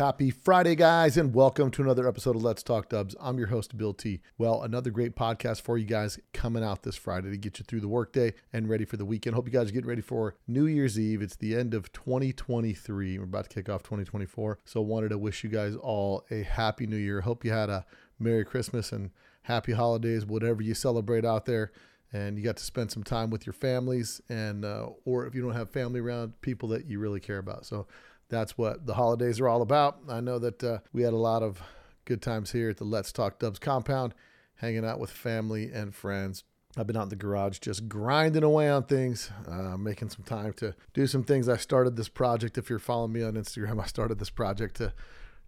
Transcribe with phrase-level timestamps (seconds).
[0.00, 3.14] Happy Friday, guys, and welcome to another episode of Let's Talk Dubs.
[3.20, 4.22] I'm your host, Bill T.
[4.38, 7.80] Well, another great podcast for you guys coming out this Friday to get you through
[7.80, 9.34] the workday and ready for the weekend.
[9.36, 11.20] Hope you guys are getting ready for New Year's Eve.
[11.20, 13.18] It's the end of 2023.
[13.18, 14.60] We're about to kick off 2024.
[14.64, 17.20] So, wanted to wish you guys all a happy new year.
[17.20, 17.84] Hope you had a
[18.18, 19.10] Merry Christmas and
[19.42, 21.72] happy holidays, whatever you celebrate out there
[22.12, 25.42] and you got to spend some time with your families and uh, or if you
[25.42, 27.86] don't have family around people that you really care about so
[28.30, 31.42] that's what the holidays are all about i know that uh, we had a lot
[31.42, 31.60] of
[32.04, 34.14] good times here at the let's talk dubs compound
[34.56, 36.44] hanging out with family and friends
[36.76, 40.52] I've been out in the garage just grinding away on things, uh, making some time
[40.54, 41.48] to do some things.
[41.48, 42.58] I started this project.
[42.58, 44.92] If you're following me on Instagram, I started this project to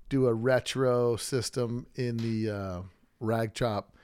[0.08, 2.82] do a retro system in the uh,
[3.20, 3.94] rag chop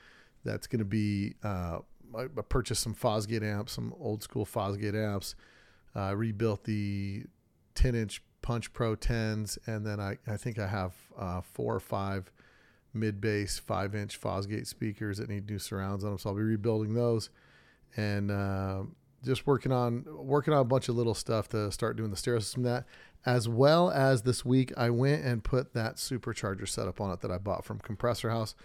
[0.45, 1.79] that's going to be uh,
[2.17, 5.35] I purchased some Fosgate amps, some old school Fosgate amps.
[5.93, 7.25] I rebuilt the
[7.75, 11.79] 10 inch Punch Pro 10s, and then I, I think I have uh, four or
[11.79, 12.31] five
[12.93, 16.19] mid bass five inch Fosgate speakers that need new surrounds on them.
[16.19, 17.29] So I'll be rebuilding those,
[17.95, 18.83] and uh,
[19.23, 22.39] just working on working on a bunch of little stuff to start doing the stereo
[22.39, 22.63] system.
[22.63, 22.85] That
[23.25, 27.31] as well as this week, I went and put that supercharger setup on it that
[27.31, 28.55] I bought from Compressor House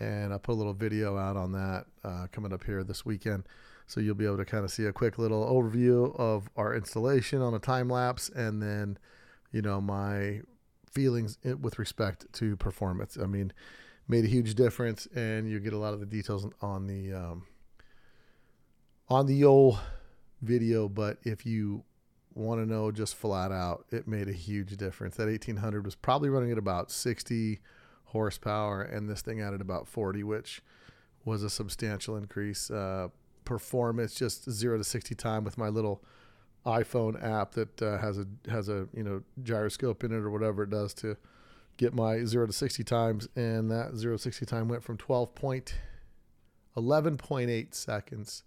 [0.00, 3.44] and I put a little video out on that uh, coming up here this weekend.
[3.86, 7.40] So you'll be able to kind of see a quick little overview of our installation
[7.40, 8.98] on a time lapse, and then,
[9.52, 10.40] you know, my
[10.90, 13.16] feelings with respect to performance.
[13.20, 13.52] I mean,
[14.08, 17.46] made a huge difference, and you get a lot of the details on the um,
[19.08, 19.78] on the old
[20.42, 20.88] video.
[20.88, 21.84] But if you
[22.34, 25.16] want to know just flat out, it made a huge difference.
[25.16, 27.60] That 1800 was probably running at about 60
[28.04, 30.62] horsepower, and this thing added about 40, which
[31.24, 32.70] was a substantial increase.
[32.70, 33.08] Uh,
[33.44, 36.04] performance, just zero to 60 time with my little
[36.68, 40.62] iPhone app that uh, has a has a you know gyroscope in it or whatever
[40.62, 41.16] it does to
[41.76, 45.34] get my zero to 60 times, and that zero to 60 time went from 12
[45.34, 45.74] point
[46.76, 48.44] 11.8 seconds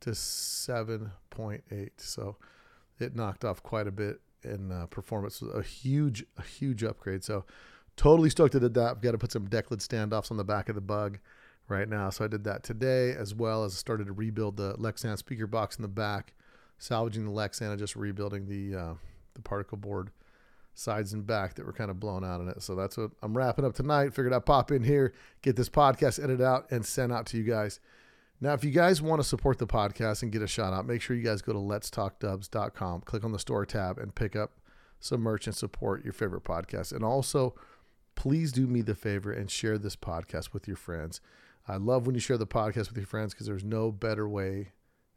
[0.00, 1.90] to 7.8.
[1.96, 2.36] So
[2.98, 5.42] it knocked off quite a bit in uh, performance.
[5.42, 7.24] A huge, a huge upgrade.
[7.24, 7.44] So
[7.96, 8.90] Totally stoked did that.
[8.90, 11.18] I've got to put some deck lid standoffs on the back of the bug
[11.68, 12.10] right now.
[12.10, 15.76] So I did that today as well as started to rebuild the Lexan speaker box
[15.76, 16.32] in the back,
[16.82, 18.94] salvaging the Lexan and just rebuilding the uh,
[19.34, 20.10] the particle board
[20.74, 22.60] sides and back that were kind of blown out in it.
[22.60, 24.14] So that's what I'm wrapping up tonight.
[24.14, 25.12] Figured I'd pop in here,
[25.42, 27.78] get this podcast edited out, and sent out to you guys.
[28.40, 31.00] Now, if you guys want to support the podcast and get a shout out, make
[31.00, 34.58] sure you guys go to letstalkdubs.com, click on the store tab, and pick up
[34.98, 36.92] some merch and support your favorite podcast.
[36.92, 37.54] And also
[38.16, 41.20] please do me the favor and share this podcast with your friends.
[41.68, 44.72] I love when you share the podcast with your friends because there's no better way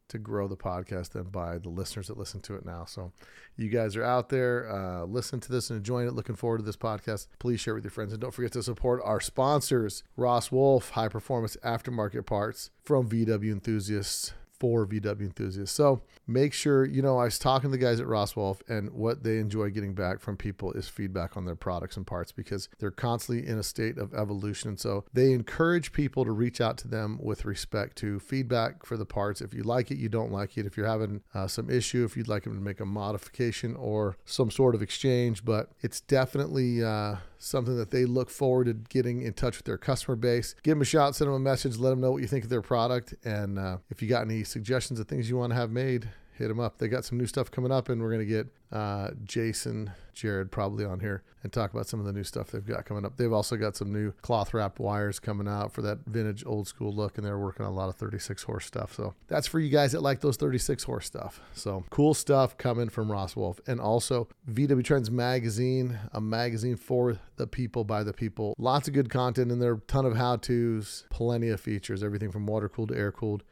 [0.09, 2.85] to grow the podcast than by the listeners that listen to it now.
[2.85, 3.11] So,
[3.57, 6.13] you guys are out there, uh, listen to this and enjoying it.
[6.13, 7.27] Looking forward to this podcast.
[7.39, 10.91] Please share it with your friends and don't forget to support our sponsors, Ross Wolf,
[10.91, 15.75] high performance aftermarket parts from VW enthusiasts for VW enthusiasts.
[15.75, 18.91] So make sure, you know, I was talking to the guys at Ross Wolf and
[18.91, 22.69] what they enjoy getting back from people is feedback on their products and parts because
[22.79, 24.69] they're constantly in a state of evolution.
[24.69, 28.97] And so they encourage people to reach out to them with respect to feedback for
[28.97, 29.41] the parts.
[29.41, 30.66] If you like it, you don't like it.
[30.66, 34.17] If you're having uh, some issue, if you'd like them to make a modification or
[34.25, 39.22] some sort of exchange, but it's definitely, uh, something that they look forward to getting
[39.22, 40.56] in touch with their customer base.
[40.63, 42.50] Give them a shout, send them a message, let them know what you think of
[42.50, 43.13] their product.
[43.23, 46.47] And uh, if you got any suggestions of things you want to have made, hit
[46.47, 46.78] them up.
[46.78, 50.51] They got some new stuff coming up, and we're going to get uh, Jason, Jared
[50.51, 53.18] probably on here and talk about some of the new stuff they've got coming up.
[53.18, 56.94] They've also got some new cloth wrapped wires coming out for that vintage old school
[56.94, 58.94] look, and they're working on a lot of 36 horse stuff.
[58.94, 61.40] So that's for you guys that like those 36 horse stuff.
[61.53, 63.59] So cool stuff coming from Ross Wolf.
[63.67, 68.56] And also VW Trends Magazine, a magazine for the people by the people.
[68.57, 72.46] Lots of good content in there, ton of how to's, plenty of features, everything from
[72.47, 73.44] water cooled to air cooled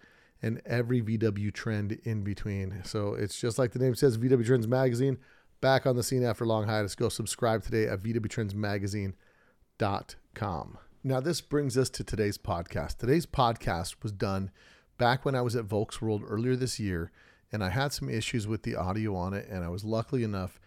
[0.43, 2.81] and every VW trend in between.
[2.83, 5.17] So it's just like the name says, VW Trends Magazine.
[5.61, 6.95] Back on the scene after long hiatus.
[6.95, 10.77] Go subscribe today at VWTrendsMagazine.com.
[11.05, 12.97] Now, this brings us to today's podcast.
[12.97, 14.51] Today's podcast was done
[14.97, 17.11] back when I was at Volksworld earlier this year,
[17.51, 20.59] and I had some issues with the audio on it, and I was luckily enough,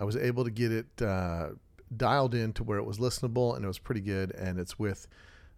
[0.00, 1.50] I was able to get it uh,
[1.96, 4.32] dialed in to where it was listenable, and it was pretty good.
[4.32, 5.06] And it's with,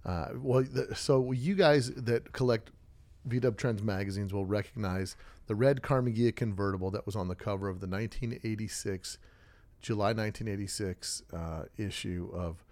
[0.04, 2.70] uh, well, so you guys that collect
[3.28, 5.16] VW Trends magazines will recognize
[5.46, 9.18] the red Karmann Ghia convertible that was on the cover of the 1986,
[9.80, 12.64] July 1986 uh, issue of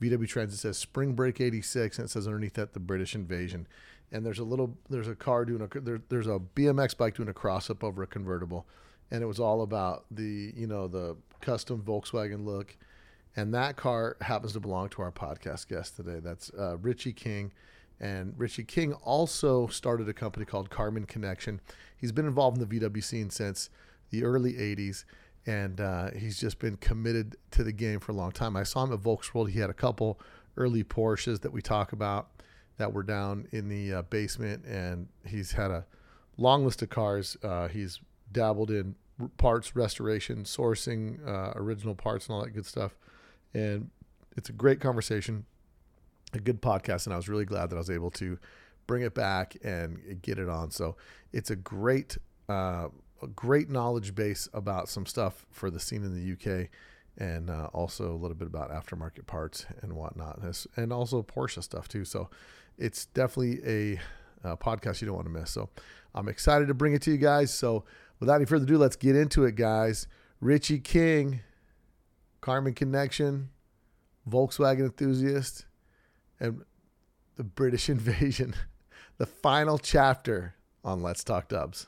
[0.00, 0.54] VW Trends.
[0.54, 3.66] It says Spring Break 86, and it says underneath that the British invasion.
[4.12, 7.28] And there's a little, there's a car doing a, there, there's a BMX bike doing
[7.28, 8.66] a cross up over a convertible,
[9.10, 12.76] and it was all about the, you know, the custom Volkswagen look
[13.36, 16.20] And that car happens to belong to our podcast guest today.
[16.20, 17.52] That's uh, Ritchie King.
[18.00, 21.60] And Ritchie King also started a company called Karmann Konnection.
[21.96, 23.70] He's been involved in the VW scene since
[24.10, 25.04] the early 80s,
[25.46, 28.56] and uh, he's just been committed to the game for a long time.
[28.56, 29.50] I saw him at Volksworld.
[29.50, 30.20] He had a couple
[30.56, 32.28] early Porsches that we talk about
[32.76, 35.86] that were down in the uh, basement, and he's had a
[36.36, 37.36] long list of cars.
[37.42, 38.00] Uh, he's
[38.30, 38.94] dabbled in
[39.38, 42.96] parts restoration, sourcing uh, original parts, and all that good stuff.
[43.54, 43.90] And
[44.36, 45.46] it's a great conversation,
[46.36, 48.38] a good podcast, and I was really glad that I was able to
[48.86, 50.70] bring it back and get it on.
[50.70, 50.96] So
[51.32, 52.18] it's a great,
[52.48, 52.88] uh,
[53.22, 56.68] a great knowledge base about some stuff for the scene in the UK,
[57.18, 60.40] and uh, also a little bit about aftermarket parts and whatnot,
[60.76, 62.04] and also Porsche stuff too.
[62.04, 62.28] So
[62.78, 63.60] it's definitely
[64.44, 65.50] a, a podcast you don't want to miss.
[65.50, 65.70] So
[66.14, 67.52] I'm excited to bring it to you guys.
[67.52, 67.84] So
[68.20, 70.06] without any further ado, let's get into it, guys.
[70.40, 71.40] Ritchie King,
[72.42, 73.46] Karmann Konnection,
[74.28, 75.66] Volkswagen enthusiast,
[76.40, 76.64] and
[77.36, 78.54] the British invasion.
[79.18, 80.54] the final chapter
[80.84, 81.86] on Let's Talk Dubs.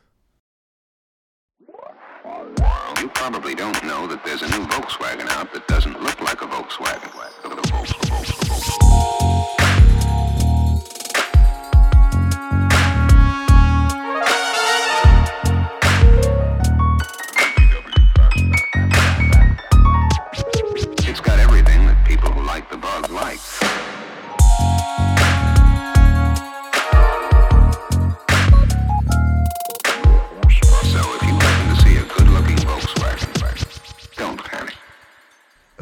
[3.00, 6.46] You probably don't know that there's a new Volkswagen out that doesn't look like a
[6.46, 7.18] Volkswagen.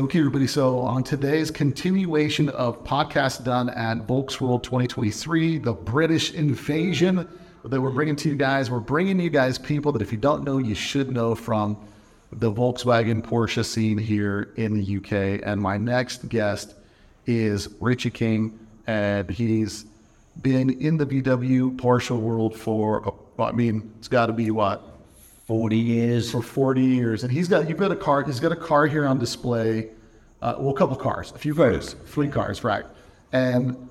[0.06, 0.46] Okay, everybody.
[0.46, 7.28] So, on today's continuation of podcast done at Volksworld 2023, the British invasion
[7.64, 10.44] that we're bringing to you guys, we're bringing you guys people that if you don't
[10.44, 11.76] know, you should know from
[12.30, 15.42] the Volkswagen Porsche scene here in the UK.
[15.44, 16.76] And my next guest
[17.26, 18.56] is Ritchie King,
[18.86, 19.86] and he's
[20.40, 24.84] been in the VW Porsche world for, I mean, it's got to be what,
[25.46, 26.30] 40 years.
[26.30, 27.24] for 40 years.
[27.24, 29.90] And he's got, you've got a car, he's got a car here on display.
[30.46, 32.84] Uh, well, a couple cars, a few cars, three cars, right.
[33.32, 33.90] And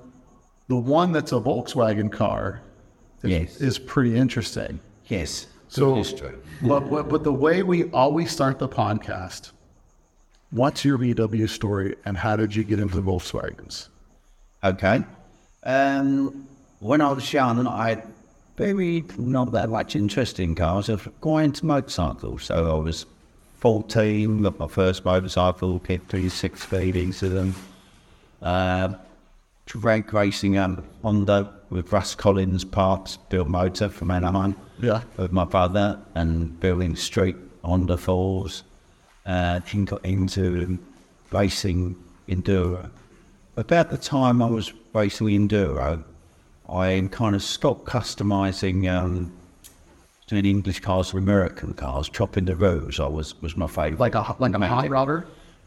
[0.68, 2.62] the one that's a Volkswagen car
[3.22, 3.60] is, Yes.
[3.60, 4.80] is pretty interesting.
[5.04, 5.48] Yes.
[5.68, 6.32] So, history.
[6.62, 9.50] but, but, but the way we always start the podcast,
[10.50, 13.88] what's your VW story and how did you get into the Volkswagens?
[14.64, 15.04] Okay.
[15.62, 16.48] Um,
[16.78, 18.02] when I was young, I had
[18.56, 20.88] very not that much interest in cars.
[20.88, 22.44] I was quite into motorcycles.
[22.44, 23.04] So I was
[23.66, 27.52] 14, got my first motorcycle, kept 36 speed into them.
[28.40, 28.94] Uh,
[29.64, 34.54] drag racing um, Honda with Russ Collins parts, built motor from Anaheim.
[34.78, 35.02] Yeah.
[35.16, 37.34] With my brother and building street
[37.64, 38.62] Honda fours.
[39.26, 40.78] Uh, then got into
[41.32, 41.96] racing
[42.28, 42.88] enduro.
[43.56, 46.04] About the time I was racing enduro,
[46.68, 49.32] I kind of stopped customizing um,
[50.26, 52.08] doing English cars or American cars.
[52.08, 54.00] Chopping the rows I was was my favourite.
[54.00, 55.26] Like a, like a hot rodder?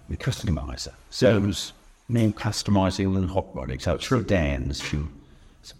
[0.09, 0.93] the customizer.
[1.11, 1.73] So it was
[2.07, 3.79] me customizing and hot rodding.
[3.79, 4.83] So it's sedans,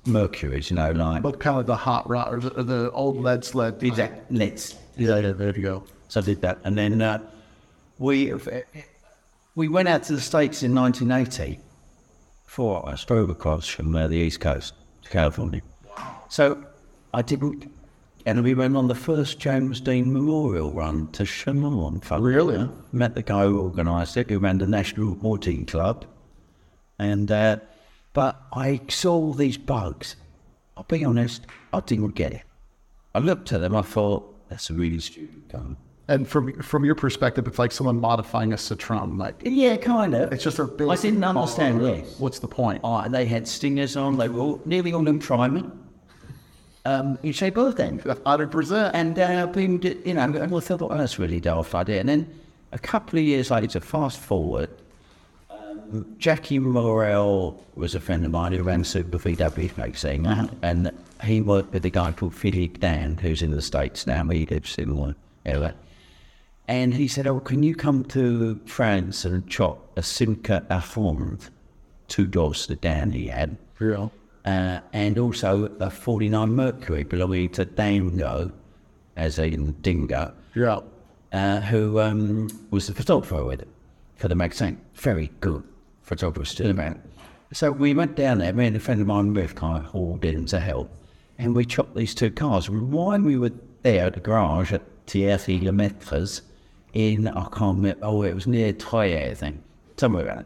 [0.06, 3.44] Mercury's, you know, like But kind of the hot rod or the, the old lead
[3.44, 3.82] sled.
[3.82, 5.84] exact let's Yeah, there you go.
[6.10, 7.20] So I did that, and then uh,
[7.98, 8.34] we
[9.56, 11.60] we went out to the states in 1980
[12.46, 15.62] for I drove across from uh, the east coast to California.
[16.30, 16.64] So
[17.14, 17.72] I didn't,
[18.26, 22.02] and we went on the first James Dean Memorial Run to Cholame.
[22.22, 22.70] Really?
[22.92, 26.06] Met the guy who organised it, who ran the National Boating Club,
[26.98, 27.58] and uh,
[28.14, 30.16] but I saw all these bugs.
[30.76, 32.42] I'll be honest, I didn't get it.
[33.14, 35.78] I looked at them, I thought that's a really stupid gun.
[36.08, 39.20] And from from your perspective, it's like someone modifying a Citroen.
[39.20, 40.34] Like Yeah, kind of.
[40.34, 40.88] it's just a big.
[40.88, 42.20] I didn't understand this.
[42.20, 42.82] What's the point?
[42.84, 44.18] Oh, they had stingers on.
[44.18, 45.72] They were all, nearly all in priming.
[46.86, 48.00] Um, you say both then.
[48.26, 48.96] Hundred percent.
[48.96, 52.00] And uh, been, you know, and I thought, oh, that's really daft idea.
[52.00, 52.40] And then
[52.72, 54.70] a couple of years later, fast forward,
[55.50, 60.26] um, Jackie Morel was a friend of mine who ran Super VW magazine,
[60.62, 60.92] and
[61.24, 64.24] he worked with a guy called Philippe Dan, who's in the States now.
[64.30, 65.76] He lives in area.
[66.68, 71.50] And he said, oh, can you come to France and chop a Simca Aronde,
[72.08, 74.12] two doors to Dan he had, Real.
[74.46, 78.52] Uh, and also a 49 Mercury belonging to Dango,
[79.16, 80.84] as in Dingo, You're
[81.32, 83.68] uh, who um, was the photographer with it
[84.16, 84.80] for the magazine.
[84.96, 85.64] Very good
[86.02, 87.02] photographer, still around.
[87.52, 90.24] So we went down there, me and a friend of mine, Riff, kind of hauled
[90.24, 90.92] in to help,
[91.38, 92.70] and we chopped these two cars.
[92.70, 96.42] While we were there at the garage at Thierry Lemaitres
[96.94, 99.64] in, I can't remember, oh, it was near Troyes, I think.
[99.98, 100.46] somewhere around.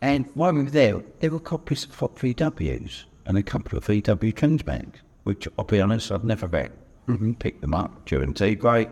[0.00, 3.86] And while we were there, there were copies of Hot VWs and a couple of
[3.86, 6.72] VW Transbanks, which I'll be honest, I've never read.
[7.08, 7.34] Mm-hmm.
[7.34, 8.88] Picked them up during tea break.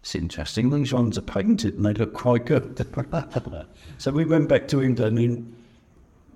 [0.00, 0.70] It's interesting.
[0.70, 2.84] These ones are painted and they look quite good.
[3.98, 5.56] so we went back to England and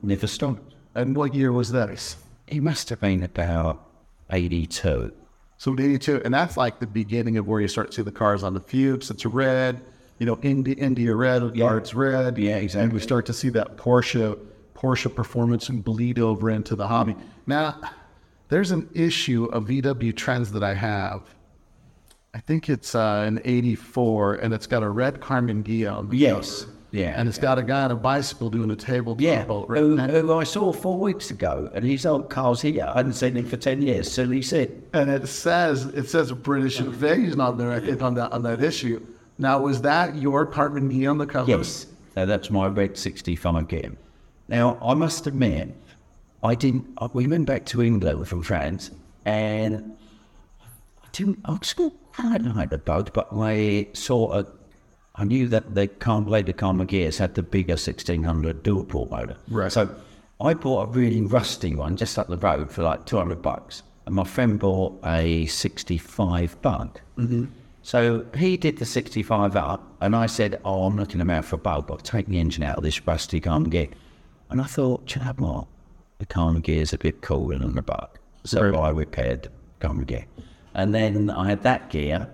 [0.03, 0.75] never stopped.
[0.95, 2.17] And what year was this?
[2.47, 3.85] He must have been about
[4.31, 5.13] 82.
[5.59, 8.43] So 82, and that's like the beginning of where you start to see the cars
[8.45, 9.11] on the Fuchs.
[9.11, 9.81] It's red,
[10.19, 12.39] you know, India, India red, yards red.
[12.39, 12.85] Yeah, exactly.
[12.85, 14.39] And we start to see that Porsche
[14.77, 17.17] Porsche performance and bleed over into the hobby.
[17.47, 17.81] Now,
[18.49, 21.23] there's an issue of VW trends that I have.
[22.35, 26.61] I think it's uh, an 84, and it's got a red Karmann Ghia Yes.
[26.65, 26.73] cover.
[26.93, 27.15] Yeah.
[27.19, 29.17] And it's got a guy on a bicycle doing a table.
[29.19, 29.69] Yeah, boat.
[29.69, 32.85] who, who I saw four weeks ago, and his old car's here.
[32.85, 36.31] I hadn't seen him for 10 years, so he said, and it says it says
[36.31, 39.05] a British invasion on there on that on that issue.
[39.37, 41.51] Now, was that your Karmann Ghia on the cover?
[41.51, 41.87] Yes.
[42.15, 43.99] So that's my red 65 game.
[44.49, 45.75] Now, I must admit,
[46.43, 48.91] I didn't, I- we went back to England from France
[49.25, 49.97] and
[51.03, 54.47] I didn't, I was still kind of like the boat, but I saw a,
[55.17, 55.91] I knew that the
[56.27, 59.37] later Karmann Ghias had the bigger 1600 dual port motor.
[59.49, 59.73] Right.
[59.73, 59.95] So
[60.41, 63.83] I bought a really rusty one just up the road for like 200 bucks.
[64.05, 67.01] And my friend bought a 65 bug.
[67.17, 67.47] Mm-hmm.
[67.83, 71.59] So he did the 65 up, and I said, Oh, I'm looking about for a
[71.59, 71.91] bulb.
[71.91, 73.93] I'll take the engine out of this rusty Karmann Ghia.
[74.51, 75.67] And I thought, "Do you know what?
[76.19, 78.09] The Ghia is a bit cooler than the bug.
[78.45, 79.49] So I repaired
[79.81, 80.25] the Ghia.
[80.75, 82.29] And then I had that Ghia,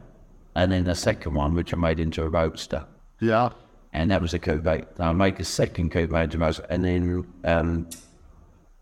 [0.55, 2.85] and then the second one, which I made into a roadster
[3.21, 3.51] Yeah.
[3.93, 4.67] and that was a coupe.
[4.99, 7.89] I made a second coupe into most, and then um,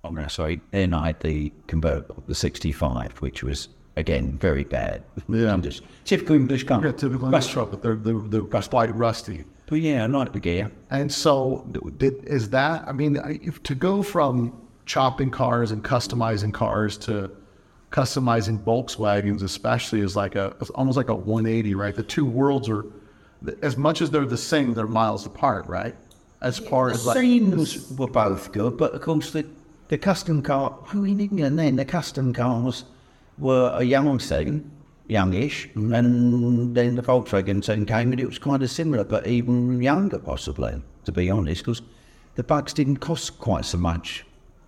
[0.05, 5.03] oh no, sorry, then I had the convertible, the '65, which was again very bad.
[5.29, 5.57] Yeah.
[5.59, 6.85] just typical English car.
[6.85, 9.45] Yeah, typical English truck, but they're they're, they're quite rusty.
[9.71, 10.73] But yeah, not like the Ghia.
[10.91, 11.65] And so,
[11.97, 12.89] did, is that?
[12.89, 17.31] I mean, if, to go from chopping cars and customizing cars to
[17.93, 21.95] customizing Volkswagens, especially, is like a it's almost like a 180, right?
[21.95, 22.85] The two worlds are,
[23.63, 25.95] as much as they're the same, they're miles apart, right?
[26.43, 29.47] As far as like, Seams were both good, but of course the
[29.87, 30.77] the custom car.
[30.93, 32.87] Oh, in England then the custom cars
[33.39, 34.69] were a young scene,
[35.11, 35.93] youngish, and
[36.75, 40.83] then the Volkswagen scene came, and it was kind of similar, but even younger possibly,
[41.05, 41.83] to be honest, because
[42.37, 44.25] the bugs didn't cost quite so much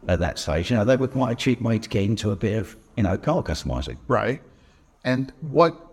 [0.09, 0.71] at that stage.
[0.71, 3.03] You know, they were quite a cheap way to get into a bit of you
[3.03, 3.99] know car customizing.
[4.09, 4.43] right?
[5.05, 5.89] And what?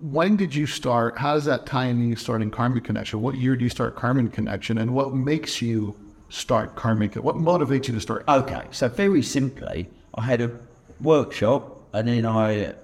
[0.00, 1.18] When did you start?
[1.18, 3.14] How does that tie into you starting Karmann Konnection?
[3.14, 4.80] What year do you start Karmann Konnection?
[4.80, 5.96] And what makes you
[6.28, 7.16] start Karmann?
[7.16, 8.24] What motivates you to start?
[8.28, 10.56] Okay, so very simply, I had a
[11.00, 12.74] workshop, and then I,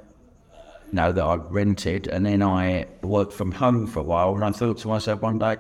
[0.95, 4.33] you know, that I rented, and then I worked from home for a while.
[4.37, 5.57] And I thought to myself one day,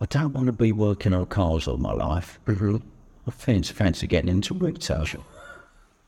[0.00, 2.38] I don't want to be working on cars all my life.
[2.46, 2.76] Mm-hmm.
[3.26, 5.04] I fancy, fancy getting into retail.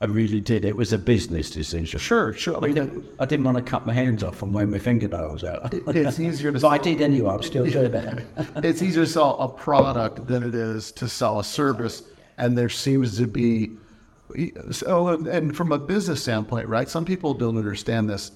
[0.00, 0.64] I really did.
[0.64, 1.98] It was a business decision.
[1.98, 2.58] Sure, sure.
[2.58, 5.42] I mean, didn't, I didn't want to cut my hands off and wear my fingernails
[5.42, 5.74] out.
[5.74, 7.34] it's easier to But I did anyway.
[7.34, 8.22] I'm still doing that.
[8.64, 12.04] it's easier to sell a product than it is to sell a service.
[12.38, 13.72] And there seems to be,
[14.70, 16.88] so, and from a business standpoint, right?
[16.88, 18.30] Some people don't understand this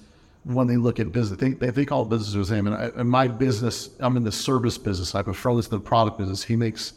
[0.45, 1.39] when they look at business.
[1.39, 2.67] They, they think all business is the same.
[2.67, 5.15] And I, my business, I'm in the service business.
[5.15, 6.43] I prefer this to the product business.
[6.43, 6.93] He makes,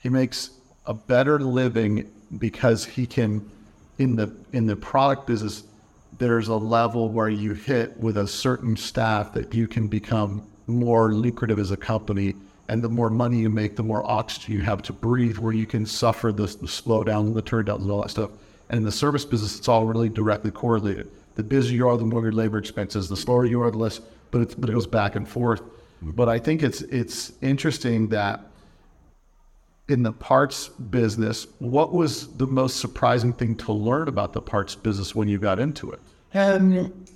[0.00, 0.50] he makes
[0.86, 3.48] a better living because he can,
[3.98, 5.64] in the in the product business,
[6.18, 11.14] there's a level where you hit with a certain staff that you can become more
[11.14, 12.34] lucrative as a company.
[12.68, 15.66] And the more money you make, the more oxygen you have to breathe, where you
[15.66, 18.30] can suffer the, the slowdown, the turndowns, and all that stuff.
[18.70, 21.10] And in the service business, it's all really directly correlated.
[21.34, 23.08] The busier you are, the more your labor expenses.
[23.08, 24.00] The slower you are, the less.
[24.30, 25.62] But it's but it goes back and forth.
[26.02, 28.40] But I think it's it's interesting that
[29.88, 34.74] in the parts business, what was the most surprising thing to learn about the parts
[34.74, 36.00] business when you got into it?
[36.34, 37.06] Um,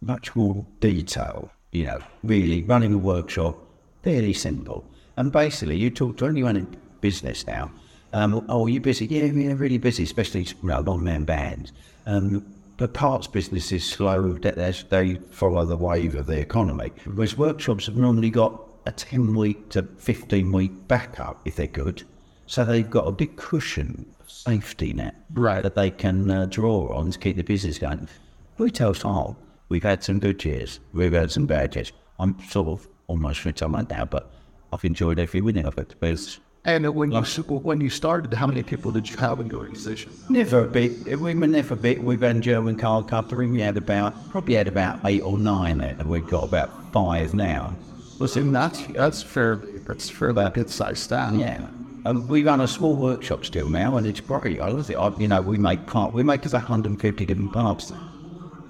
[0.00, 3.58] much more detail, you know, really running a workshop,
[4.02, 4.84] fairly simple.
[5.16, 7.70] And basically, you talk to anyone in business now.
[8.12, 9.06] Um, oh, you busy?
[9.06, 11.72] Yeah, yeah, really busy, especially you know, one-man bands.
[12.06, 12.44] Um,
[12.80, 14.32] but parts business is slow.
[14.32, 16.90] They follow the wave of the economy.
[17.04, 22.04] Whereas workshops have normally got a 10-week to 15-week backup, if they're good.
[22.46, 25.62] So they've got a big cushion safety net Right.
[25.62, 28.08] that they can uh, draw on to keep the business going.
[28.56, 29.36] Retail style,
[29.68, 31.92] we've had some good years, we've had some bad years.
[32.18, 34.32] I'm sort of almost retired now, but
[34.72, 35.94] I've enjoyed every winning of it.
[36.00, 39.60] Because And when you when you started, how many people did you have in your
[39.60, 40.12] organization?
[40.28, 42.02] never a bit, we were never bit.
[42.02, 43.46] We've had German car company.
[43.46, 47.74] We had about probably had about eight or nine and we've got about five now.
[48.18, 51.32] Listen, that's that's fairly that's fairly good sized staff.
[51.32, 51.66] Yeah.
[52.04, 54.60] Um, we run a small workshop still now, and it's great.
[54.60, 54.96] I love it.
[54.96, 56.14] I, you know, we make part.
[56.14, 57.92] We make us 150 different parts.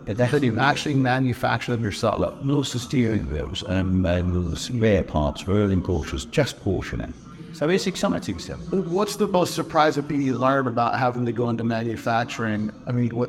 [0.05, 2.19] But that's So you actually manufacture them yourself.
[2.43, 7.11] lots of steering wheels um, and spare parts for early Porsches, just Porsche now.
[7.61, 8.73] So it's exciting stuff.
[8.73, 12.73] What's the most surprising thing you learned about having to go into manufacturing?
[12.87, 13.29] I mean, what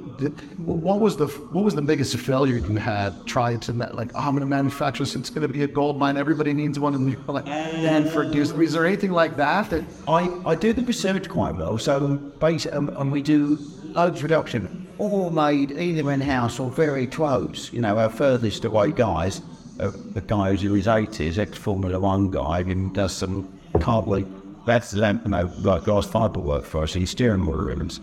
[0.58, 4.12] what was the what was the biggest failure you had trying to like?
[4.16, 5.18] Oh, I'm going to manufacture this.
[5.18, 6.16] It's going to be a gold mine.
[6.16, 8.52] Everybody needs one, and you're like, and produce.
[8.52, 9.70] Is there anything like that?
[9.70, 14.16] That I, I do the research quite well, so basically, um, and we do loads
[14.16, 17.74] of production, all made either in house or very close.
[17.74, 19.42] You know, our furthest away guys,
[19.80, 24.26] a, a guy who's in his 80s, ex Formula One guy, and does some cardboard.
[24.66, 26.94] That's you know, like glass fibre work for us.
[26.94, 28.00] He's steering wheel ribbons.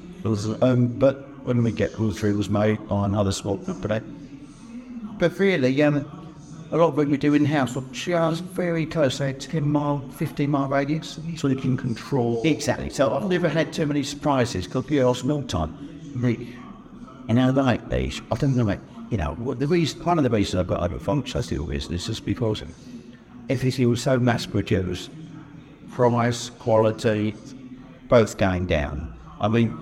[0.63, 4.01] Um, but when we get all it was made by another small company.
[5.19, 6.05] But really, um,
[6.71, 10.07] a lot of what we do in house, are just very close, say 10 mile,
[10.11, 11.19] 15 mile radius.
[11.37, 12.43] so you can control.
[12.45, 12.91] Exactly.
[12.91, 15.75] So I've never had too many surprises because girls milk time.
[17.29, 18.21] And I like these.
[18.31, 20.99] I don't know, like, you know, the reason, one of the reasons I've got over
[20.99, 22.69] function still business is because if
[23.49, 25.11] everything was so mass produced,
[25.99, 27.35] price, quality,
[28.09, 29.13] both going down.
[29.41, 29.77] I mean,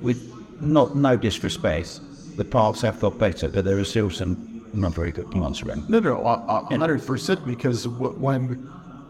[0.00, 0.20] with
[0.60, 2.00] not no disrespect,
[2.36, 5.88] the parts have got better, but there are still some not very good ones around.
[5.88, 6.24] No, no,
[6.68, 7.46] hundred percent.
[7.46, 8.54] Because when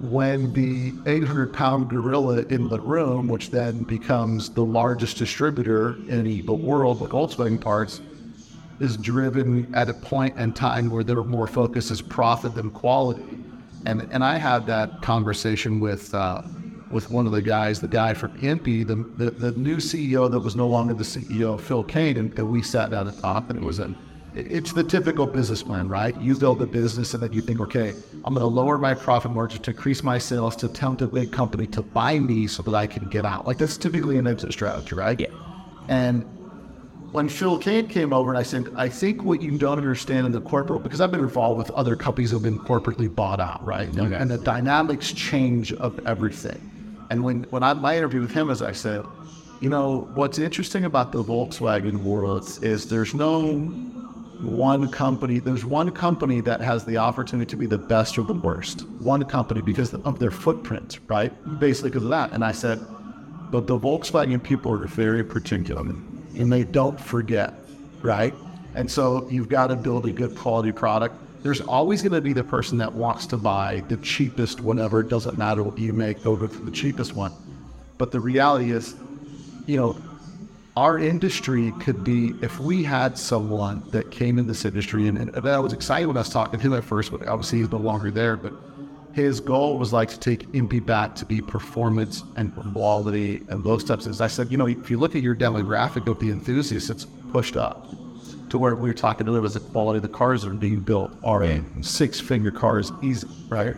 [0.01, 6.25] when the 800 pound gorilla in the room, which then becomes the largest distributor in
[6.25, 8.03] the world with Volkswagen parts,
[8.79, 13.42] is driven at a point in time where their more focus is profit than quality.
[13.87, 16.43] And and I had that conversation with uh,
[16.91, 20.41] with one of the guys, the guy from EMPI, the, the the new CEO that
[20.41, 23.59] was no longer the CEO, Phil Kane, and, and we sat down and talked, and
[23.59, 23.97] it was an
[24.35, 26.19] it's the typical business plan, right?
[26.21, 27.93] You build a business and then you think, okay,
[28.25, 31.33] I'm going to lower my profit margin to increase my sales to tempt a big
[31.33, 33.47] company to buy me so that I can get out.
[33.47, 35.21] Like that's typically an exit strategy, right?
[35.21, 35.27] Yeah.
[35.89, 36.25] And
[37.13, 40.33] when Phil Kane came over and I said, I think what you don't understand in
[40.33, 43.65] the corporate, because I've been involved with other companies that have been corporately bought out,
[43.65, 43.89] right?
[43.89, 46.71] And, and the dynamics change of everything.
[47.11, 49.05] And when, when I my interview with him, as I said,
[49.61, 53.59] you know, what's interesting about the Volkswagen world is there's no
[54.41, 58.33] one company, there's one company that has the opportunity to be the best or the
[58.33, 58.89] worst.
[59.01, 61.31] One company because of their footprint, right?
[61.61, 62.33] Basically because of that.
[62.33, 62.81] And I said,
[63.51, 65.85] but the Volkswagen people are very particular
[66.37, 67.55] and they don't forget,
[68.01, 68.35] right?
[68.75, 71.15] And so you've got to build a good quality product.
[71.43, 75.01] There's always going to be the person that wants to buy the cheapest whatever.
[75.01, 77.33] It doesn't matter what you make, go for the cheapest one.
[77.99, 78.95] But the reality is,
[79.67, 79.97] you know,
[80.77, 85.47] our industry could be if we had someone that came in this industry and, and
[85.47, 87.77] I was excited when I was talking to him at first, but obviously he's no
[87.77, 88.37] longer there.
[88.37, 88.55] But
[89.13, 93.85] his goal was like to take EMPI back to be performance and quality and those
[93.85, 94.21] types of things.
[94.21, 97.57] I said, you know, if you look at your demographic of the enthusiasts, it's pushed
[97.57, 97.89] up
[98.53, 100.81] to where we were talking earlier was the quality of the cars that are being
[100.81, 101.43] built are
[101.81, 103.75] six figure cars easy, right?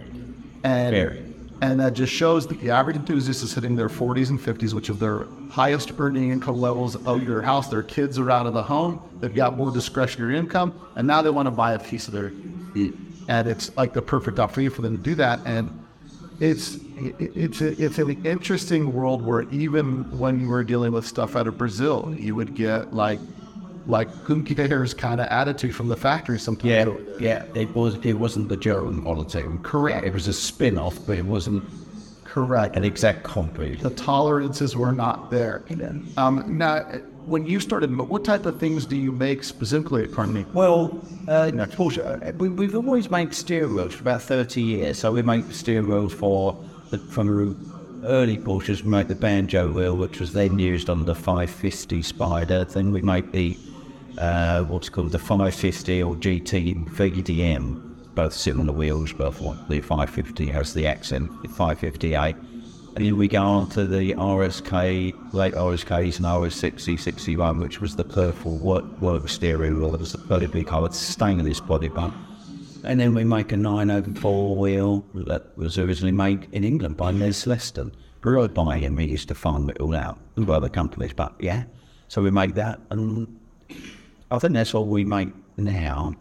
[0.64, 1.22] And Very.
[1.60, 4.90] and that just shows that the average enthusiast is hitting their 40s and 50s, which
[4.90, 7.68] are their highest earning income levels of their house.
[7.68, 9.00] Their kids are out of the home.
[9.20, 12.32] They've got more discretionary income, and now they want to buy a piece of their.
[13.28, 15.40] And it's like the perfect opportunity for them to do that.
[15.44, 15.84] And
[16.40, 16.78] it's
[17.18, 21.46] it's a, it's an interesting world where even when you were dealing with stuff out
[21.46, 23.20] of Brazil, you would get like
[23.86, 27.00] like who cares kind of attitude from the factory sometimes.
[27.20, 27.60] Yeah, yeah.
[27.60, 27.96] It was.
[28.04, 29.58] It wasn't the German model team.
[29.62, 30.06] Correct.
[30.06, 31.64] It was a spin-off, but it wasn't
[32.24, 32.76] Correct.
[32.76, 33.76] an exact copy.
[33.76, 35.62] the tolerances were not there.
[36.16, 36.84] Um, now,
[37.26, 40.46] when you started, what type of things do you make specifically at Carnegie?
[40.52, 44.98] Well, uh, Porsche, we, we've always made steering wheels for about 30 years.
[44.98, 47.56] So we make steering wheels for the, from the
[48.06, 48.82] early Porsches.
[48.82, 52.64] We make the banjo wheel, which was then used on the 550 Spider.
[52.64, 53.56] Then we make the
[54.18, 57.90] uh, what's called the 550 or GT VDM.
[58.14, 62.36] Both the wheels, both the 550 has the accent, the 558.
[62.96, 67.96] And then we go on to the RSK, late RSKs and RS60, 61, which was
[67.96, 69.94] the purple work, work steering wheel.
[69.94, 72.14] It was the very big coloured stainless body bump.
[72.84, 77.46] And then we make a 904 wheel that was originally made in England by Les
[77.46, 77.92] Leston.
[78.20, 81.64] Grew by him, he used to farm it all out with other companies, but yeah.
[82.08, 83.40] So we make that, and
[84.30, 86.14] I think that's all we make now.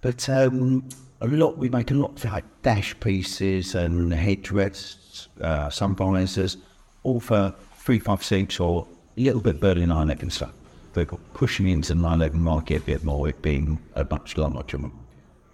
[0.00, 0.88] But um,
[1.20, 4.96] a lot, we make a lot of like dash pieces and headrests,
[5.40, 6.56] uh, some visors,
[7.02, 10.52] all for 356 or a little bit Berlin 911 stuff.
[10.92, 14.92] They're pushing into the 911 market a bit more, it being a much larger one.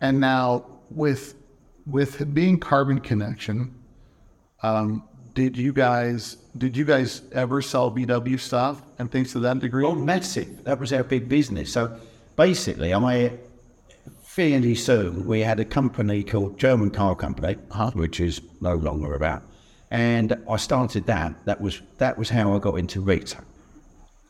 [0.00, 1.34] And now with
[1.86, 3.70] with being Karmann Konnection,
[4.62, 5.02] um,
[5.34, 9.84] did you guys did you guys ever sell VW stuff and things to that degree?
[9.84, 10.64] Oh, massive.
[10.64, 11.72] That was our big business.
[11.72, 11.98] So
[12.36, 13.32] basically, I
[14.22, 17.54] fairly soon we had a company called German Car Company,
[17.94, 19.42] which is no longer about,
[19.90, 21.34] and I started that.
[21.44, 23.42] That was that was how I got into retail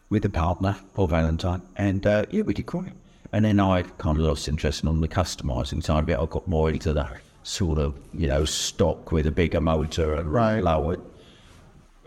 [0.09, 2.93] with a partner, Paul Valentine, and uh, yeah, we did quite.
[3.33, 6.19] And then I kind of lost interest in on the customizing side of it.
[6.19, 7.09] I got more into the
[7.43, 10.63] sort of you know stock with a bigger motor and Right.
[10.63, 10.97] lower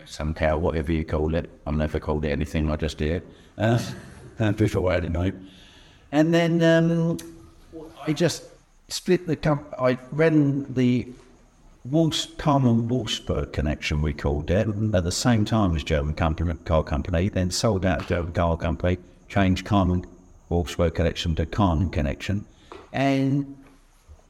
[0.05, 1.49] some cow, whatever you call it.
[1.65, 2.69] I've never called it anything.
[2.69, 3.23] I just did.
[3.57, 3.79] Uh,
[4.39, 5.47] uh, before I had a name.
[6.11, 7.17] And then um,
[8.05, 8.43] I just
[8.89, 9.63] split the comp.
[9.79, 11.07] I ran the
[11.89, 16.83] Wals- Karmann Wolfsburg connection, we called it, at the same time as German company, car
[16.83, 17.27] company.
[17.29, 20.05] Then sold out to German car company, changed Karmann
[20.49, 22.45] Wolfsburg connection to Karmann Konnection,
[22.93, 23.57] and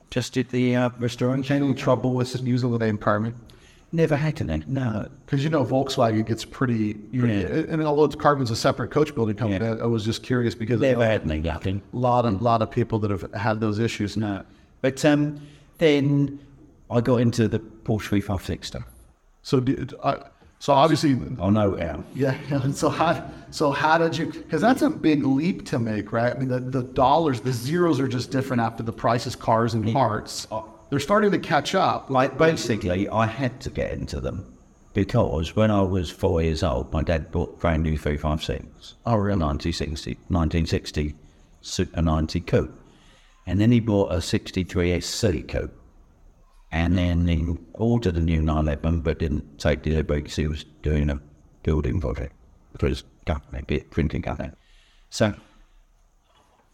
[0.10, 1.64] just did the uh, restoration.
[1.64, 3.34] Any trouble with using the name Karmann?
[3.92, 4.64] Never had any.
[4.66, 7.72] No, Because you know Volkswagen gets pretty, pretty Yeah.
[7.72, 9.84] and although it's Karmann's a separate coach building company, Yeah.
[9.84, 11.40] I was just curious because never had any.
[11.42, 11.84] Nothing.
[11.94, 14.18] a lot of lot of people that have had those issues.
[14.18, 14.42] No.
[14.82, 15.40] But um,
[15.78, 16.40] then
[16.94, 18.84] I got into the Porsche 356 stuff.
[19.42, 20.24] So did, uh,
[20.60, 22.04] so obviously I know how.
[22.16, 22.38] Yeah.
[22.74, 24.28] So how so how did you?
[24.28, 26.34] Because that's a big leap to make, right?
[26.34, 29.92] I mean, the, the dollars, the zeros are just different after the prices, cars and
[29.92, 30.48] parts.
[30.90, 32.10] They're starting to catch up.
[32.10, 34.58] Like, basically, I had to get into them
[34.94, 38.96] because when I was four years old, my dad bought brand new 356.
[39.06, 39.40] Oh, really?
[39.42, 41.16] 1960, 1960
[41.62, 42.80] Super 90 coupe.
[43.48, 45.74] And then he bought a 63 SC coupe.
[46.74, 51.12] And then he ordered a new 911 but didn't take delivery because he was doing
[51.12, 51.22] a
[51.62, 52.34] building project
[52.80, 54.50] for his company, bit printing company.
[55.12, 55.36] So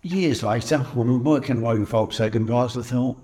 [0.02, 3.18] years later, when we were working away with Volkswagen guys, I thought,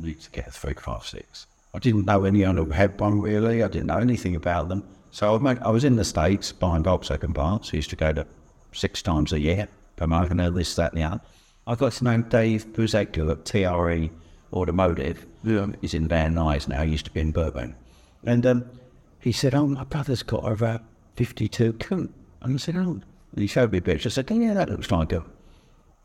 [0.00, 1.46] I need to get a 356.
[1.72, 3.62] I didn't know anyone who had one really.
[3.62, 4.82] I didn't know anything about them.
[5.12, 7.70] So I, made, I was in the States buying Volkswagen parts.
[7.72, 8.26] I used to go to
[8.72, 11.20] six times a year, promoting this, that, and the other.
[11.68, 14.10] I got to know Dave Buzek at TRE
[14.52, 15.26] Automotive.
[15.42, 15.66] Yeah.
[15.80, 16.82] He's in Van Nuys now.
[16.82, 17.74] He used to be in Burbank.
[18.24, 18.64] And um,
[19.20, 20.78] he said, oh, my brother's got a uh,
[21.16, 22.12] 52 coupe.
[22.42, 23.00] And I said, oh.
[23.32, 24.08] And he showed me a picture.
[24.08, 25.24] I said, yeah, that looks like a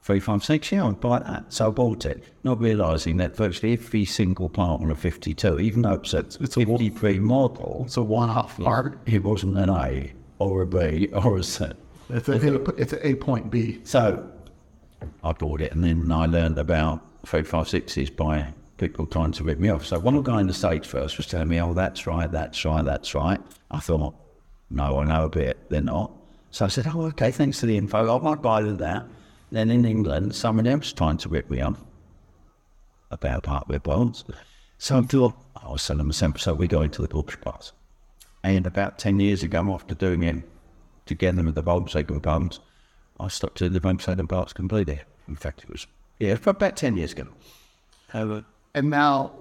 [0.03, 1.53] 356, yeah, I'd buy that.
[1.53, 5.83] So I bought it, not realising that virtually every single part on a 52, even
[5.83, 8.97] though it's a, It's a 53 model, It's a one-off part.
[9.05, 11.65] it wasn't an A or a B or a C.
[12.09, 13.79] It's a, it's a A point B.
[13.83, 14.27] So
[15.23, 19.69] I bought it and then I learned about 356s by people trying to rip me
[19.69, 19.85] off.
[19.85, 22.83] So one guy in the States first was telling me, oh, that's right, that's right,
[22.83, 23.39] that's right.
[23.69, 24.15] I thought,
[24.69, 26.11] no, I know a bit, they're not.
[26.51, 28.17] So I said, oh, okay, thanks for the info.
[28.17, 29.05] I might buy them that.
[29.51, 31.83] Then in England, someone else trying to rip me off
[33.11, 34.23] about hardware bonds.
[34.77, 36.39] So I thought, oh, I was selling them a sample.
[36.39, 37.73] So we go into the Porsche parts.
[38.43, 40.43] And about 10 years ago, after doing it
[41.05, 42.59] together with the Volkswagen pumps,
[43.19, 45.01] I stopped doing the Volkswagen parts completely.
[45.27, 45.85] In fact, it was,
[46.21, 47.27] yeah, for about 10 years ago.
[48.13, 48.41] Uh,
[48.75, 49.31] And now,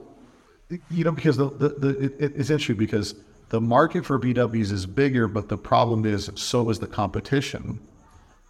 [0.91, 3.15] you know, because the, the, the it, it's interesting because
[3.51, 7.79] the market for BWs is bigger, but the problem is so is the competition.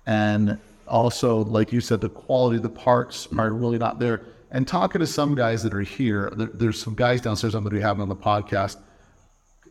[0.06, 4.22] And also, like you said, the quality of the parts are really not there.
[4.50, 7.70] And talking to some guys that are here, there, there's some guys downstairs I'm going
[7.74, 8.76] to be having on the podcast.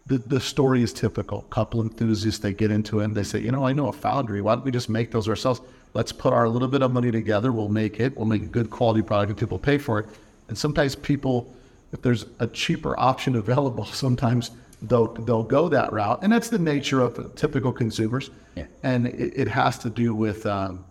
[0.08, 1.44] The, the story is typical.
[1.44, 4.42] Couple enthusiasts, they get into it and they say, you know, I know a foundry.
[4.42, 5.62] Why don't we just make those ourselves?
[5.94, 7.52] Let's put our little bit of money together.
[7.52, 8.16] We'll make it.
[8.16, 10.08] We'll make a good quality product and people pay for it.
[10.48, 11.54] And sometimes people,
[11.92, 16.20] if there's a cheaper option available, sometimes they'll they'll go that route.
[16.22, 18.30] And that's the nature of typical consumers.
[18.56, 18.66] Yeah.
[18.84, 20.86] And it, it has to do with, um,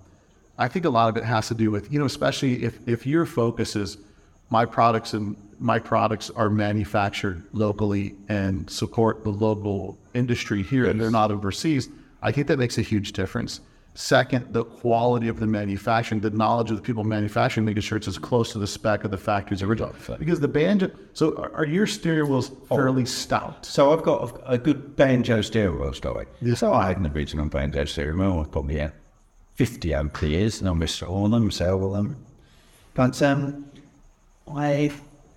[0.59, 3.07] I think a lot of it has to do with, you know, especially if, if
[3.07, 3.99] your focus is
[4.51, 11.01] my products and my products are manufactured locally and support the local industry here and
[11.01, 11.89] they're not overseas,
[12.23, 13.61] I think that makes a huge difference.
[13.99, 18.07] Second, the quality of the manufacturing, the knowledge of the people manufacturing, making sure it's
[18.07, 19.93] as close to the spec of the factory's original.
[20.21, 23.67] Because the banjo, so are, are your steering wheels fairly stout?
[23.67, 26.27] So I've got a, a good banjo steering wheel story.
[26.55, 28.45] So I had an original banjo steering wheel.
[28.47, 28.93] I probably had
[29.57, 32.25] 50 over the years, and I restore them, sell them.
[32.95, 33.69] But um,
[34.47, 34.93] I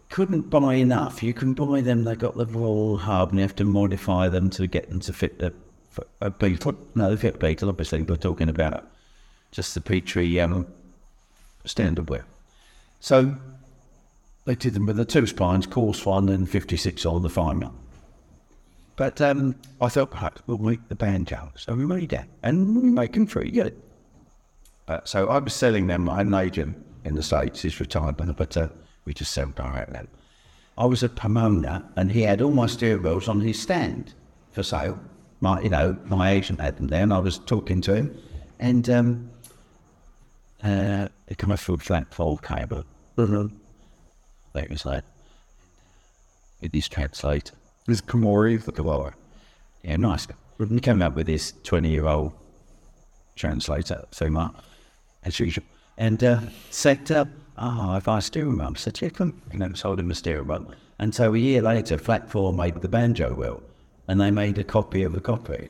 [0.10, 1.24] couldn't buy enough.
[1.24, 4.52] You can buy them, they got the roll hub, and you have to modify them
[4.52, 5.52] to get them to fit the
[6.40, 6.76] beetle.
[6.96, 8.02] No, fit beetle, obviously.
[8.02, 8.88] We're talking about
[9.52, 10.68] just the Petri um,
[11.66, 12.24] standard wheel.
[13.00, 13.36] So
[14.46, 17.74] they did them with the two spines, course one and 56 on the final.
[18.96, 21.52] But um, I thought perhaps we'll make the banjo.
[21.56, 23.82] So we made that and we make them pretty good.
[24.88, 26.10] Uh, so I was selling them.
[26.10, 28.68] I had an agent in the States, he's retired, but, uh,
[29.06, 30.08] We just sell direct then.
[30.78, 34.14] I was at Pomona and he had all my steering wheels on his stand
[34.52, 35.00] for sale.
[35.42, 38.18] My, you know, my agent had them there and I was talking to him
[38.60, 39.32] and um,
[40.64, 42.86] uh, it came through flat fold cable.
[43.18, 43.56] Mm-hmm.
[44.54, 45.04] Like it was like,
[46.62, 47.54] with this translator.
[47.88, 49.14] Is Komori the Kamora.
[49.84, 50.28] Yeah, nice.
[50.60, 52.34] He came up with this 20 year old
[53.36, 54.54] translator, Suma,
[55.24, 55.64] as usual,
[55.98, 57.26] and uh, said, uh,
[57.58, 59.42] Oh, if I steering wheel, I said, Yeah, come.
[59.52, 60.72] And then sold him a steering wheel.
[61.00, 63.64] And so a year later, Flat 4 made the banjo wheel,
[64.12, 65.70] and they made a copy of a copy.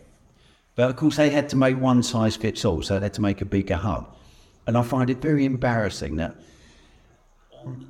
[0.73, 3.21] But of course, they had to make one size fits all, so they had to
[3.21, 4.15] make a bigger hub.
[4.65, 6.35] And I find it very embarrassing that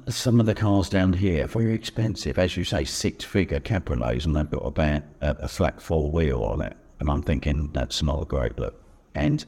[0.10, 4.36] some of the cars down here very expensive, as you say, six figure cabriolets, and
[4.36, 6.76] they've got about a, a flat four wheel on it.
[7.00, 8.84] And I'm thinking that's not a great look.
[9.16, 9.46] And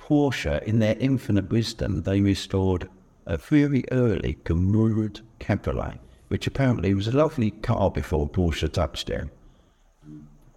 [0.00, 2.88] Porsche, in their infinite wisdom, they restored
[3.26, 9.28] a very early Gmünd cabriolet, which apparently was a lovely car before Porsche touched it.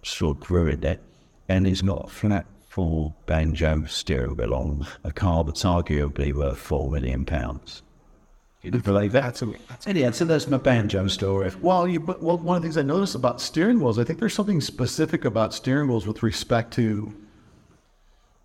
[0.02, 1.00] Sort of ruined it,
[1.48, 6.58] and it's got a flat four banjo steering wheel on a car that's arguably worth
[6.58, 7.82] four million pounds.
[8.62, 9.22] You didn't believe that?
[9.22, 9.52] That's a,
[9.86, 11.50] Anyhow, so that's my banjo story.
[11.60, 14.18] Well, you, but well, one of the things I noticed about steering wheels, I think
[14.18, 17.12] there's something specific about steering wheels with respect to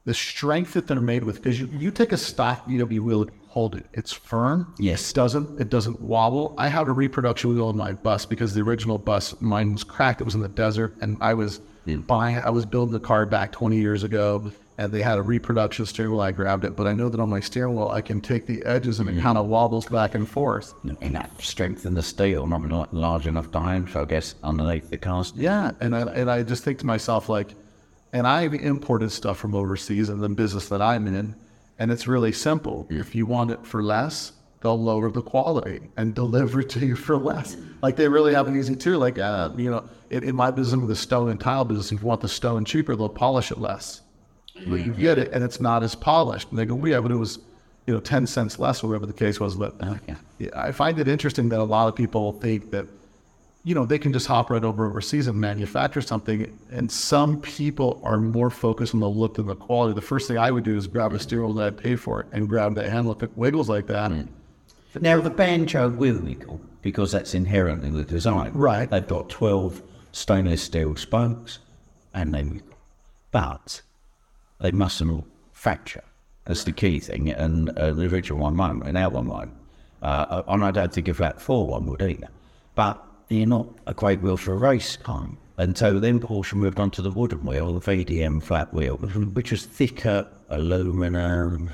[0.06, 1.36] the strength that they're made with.
[1.38, 4.74] Because you, you take a stock VW wheel, and hold it, it's firm.
[4.80, 5.12] Yes.
[5.12, 6.54] it doesn't it doesn't wobble.
[6.58, 10.22] I have a reproduction wheel in my bus because the original bus mine was cracked.
[10.22, 12.38] It was in the desert, and I was buying.
[12.38, 16.12] I was building the car back 20 years ago, and they had a reproduction steering
[16.12, 16.22] wheel.
[16.22, 18.63] I grabbed it, but I know that on my steering wheel, I can take the
[18.65, 20.74] edges and it kind of wobbles back and forth.
[21.02, 24.98] And that strength in the steel, not not large enough diameter, I guess, underneath the
[24.98, 25.36] cast.
[25.38, 27.56] Yeah, and I and I just think to myself like,
[28.15, 31.36] and I've imported stuff from overseas in the business that I'm in,
[31.78, 32.88] and it's really simple.
[32.89, 36.95] If you want it for less, they'll lower the quality and deliver it to you
[36.95, 37.58] for less.
[37.82, 38.95] Like they really have an easy too.
[38.95, 41.99] Like uh, you know, in, in my business with the stone and tile business, if
[41.99, 44.01] you want the stone cheaper, they'll polish it less.
[44.65, 46.49] But you get it, and it's not as polished.
[46.51, 47.39] And they go, yeah, but it was,
[47.86, 49.56] you know, ten cents less, or whatever the case was.
[49.56, 50.15] But yeah.
[50.39, 52.88] yeah, I find it interesting that a lot of people think that,
[53.65, 56.56] you know, they can just hop right over overseas and manufacture something.
[56.71, 59.95] And some people are more focused on the look than the quality.
[59.95, 62.21] The first thing I would do is grab a steering wheel that I pay for
[62.21, 63.12] it and grab the handle.
[63.12, 64.12] If it wiggles like that,
[65.01, 68.51] Now, the banjo will wiggle because that's inherent in the design.
[68.54, 68.88] Right.
[68.88, 71.58] They've got 12 stainless steel spokes
[72.13, 72.78] and they wiggle.
[73.32, 73.82] But
[74.62, 76.04] they mustn't fracture.
[76.45, 77.32] That's the key thing.
[77.32, 79.54] And uh, the original one won't, and our one won't.
[80.04, 82.28] Uh, and I don't think a flat four one would either.
[82.75, 85.38] But they're not a great wheel for a race time.
[85.57, 89.51] And so then Porsche moved on to the wooden wheel, the VDM flat wheel, which
[89.51, 91.71] was thicker, aluminum,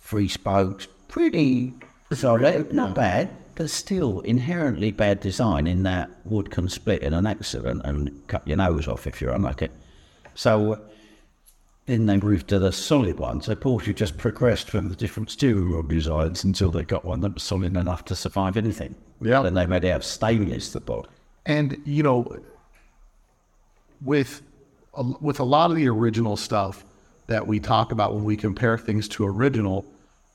[0.00, 1.74] three spokes, pretty
[2.12, 7.26] solid, not bad, but still inherently bad design in that wood can split in an
[7.26, 9.68] accident and cut your nose off if you're unlucky.
[10.34, 10.78] So uh,
[11.86, 13.42] then they moved to the solid one.
[13.42, 17.34] So Porsche just progressed from the different steering wheel designs until they got one that
[17.34, 18.94] was solid enough to survive anything.
[19.20, 19.42] Yeah.
[19.42, 21.08] Then they made out of stainless the body.
[21.46, 22.38] and you know,
[24.00, 24.42] with
[24.94, 26.84] a, with a lot of the original stuff
[27.26, 29.84] that we talk about when we compare things to original,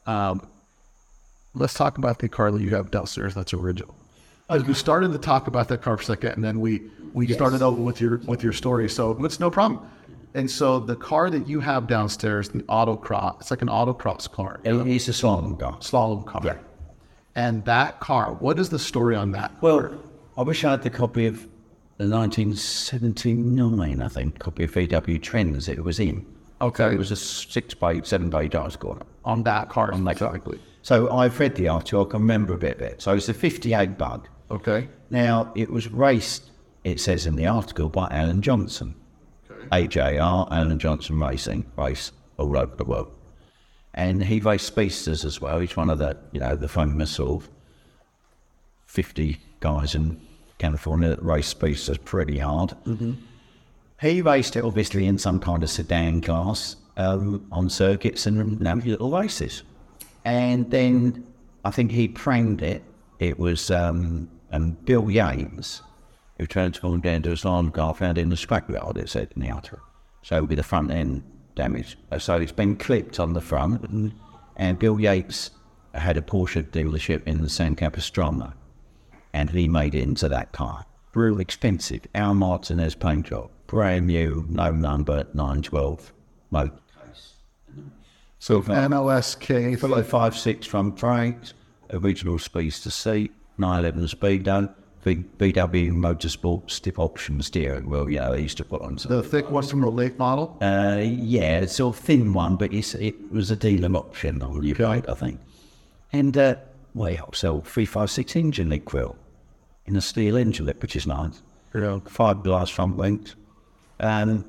[0.05, 0.45] um,
[1.53, 3.33] let's talk about the car that you have downstairs.
[3.33, 3.95] That's original.
[4.49, 6.81] Uh, we started to talk about that car for a second, and then we
[7.13, 8.89] we started over with your with your story.
[8.89, 9.79] So it's no problem.
[10.35, 14.59] And so the car that you have downstairs, the autocross, it's like an autocross car,
[14.63, 15.73] It's a slalom car.
[15.73, 16.41] slalom car.
[16.43, 16.55] Yeah.
[17.35, 19.51] And that car, what is the story on that?
[19.61, 19.93] Well,
[20.37, 21.47] I wish I had the copy of
[21.97, 26.25] the 1979, I think, copy of VW Trends it was in.
[26.61, 26.93] Okay.
[26.93, 28.97] It was a six page, seven page article.
[29.25, 30.39] on that car On that car.
[30.81, 33.01] So I've read the article, I can remember a bit of it.
[33.01, 34.27] So it's a 58 bug.
[34.51, 34.87] Okay.
[35.09, 36.51] Now, it was raced,
[36.83, 38.95] it says in the article, by Alan Johnson.
[39.71, 43.11] AJR, Alan Johnson Racing, race all over the world.
[43.93, 45.59] And he raced speedsters as well.
[45.59, 47.49] He's one of the, you know, the famous sort of
[48.85, 50.19] 50 guys in
[50.57, 52.73] California that race speedsters pretty hard.
[54.01, 58.63] He raced it obviously in some kind of sedan class um, on circuits and you
[58.63, 59.63] know, little races.
[60.25, 61.25] And then
[61.65, 62.83] I think he framed it.
[63.19, 65.81] It was um, um, Bill Yates
[66.37, 69.79] who transformed into a slalom car found in the scrapyard, it said in the outer.
[70.23, 71.23] So it would be the front end
[71.55, 71.97] damage.
[72.11, 74.13] Uh, So it's been clipped on the front.
[74.55, 75.51] And Bill Yates
[75.93, 78.53] had a Porsche dealership in the San Capistrano
[79.33, 80.85] and he made it into that car.
[81.13, 82.01] Real expensive.
[82.15, 83.49] Al Martinez paint job.
[83.67, 86.13] Brand new, no number, 912
[86.51, 86.71] motor
[87.07, 87.33] case.
[88.39, 89.79] So NLSK.
[89.79, 91.53] Five, five, six from brakes,
[91.91, 94.73] original speeds to seat, 911 speed done.
[95.03, 98.95] V- VW Motorsport stiff option steering wheel, you know, they used to put on.
[98.95, 100.57] The thick one from the late model.
[100.61, 104.63] Uh, yeah, it's sort of thin one, but it's, it was a dealer option on
[104.63, 105.39] your bike, I think.
[106.13, 106.55] And, uh,
[106.93, 109.17] well, so 356 engine link grill
[109.85, 111.41] in a steel engine lip, which is nice.
[111.73, 111.99] Yeah.
[112.05, 113.35] Fiberglass front wings.
[113.99, 114.45] Um,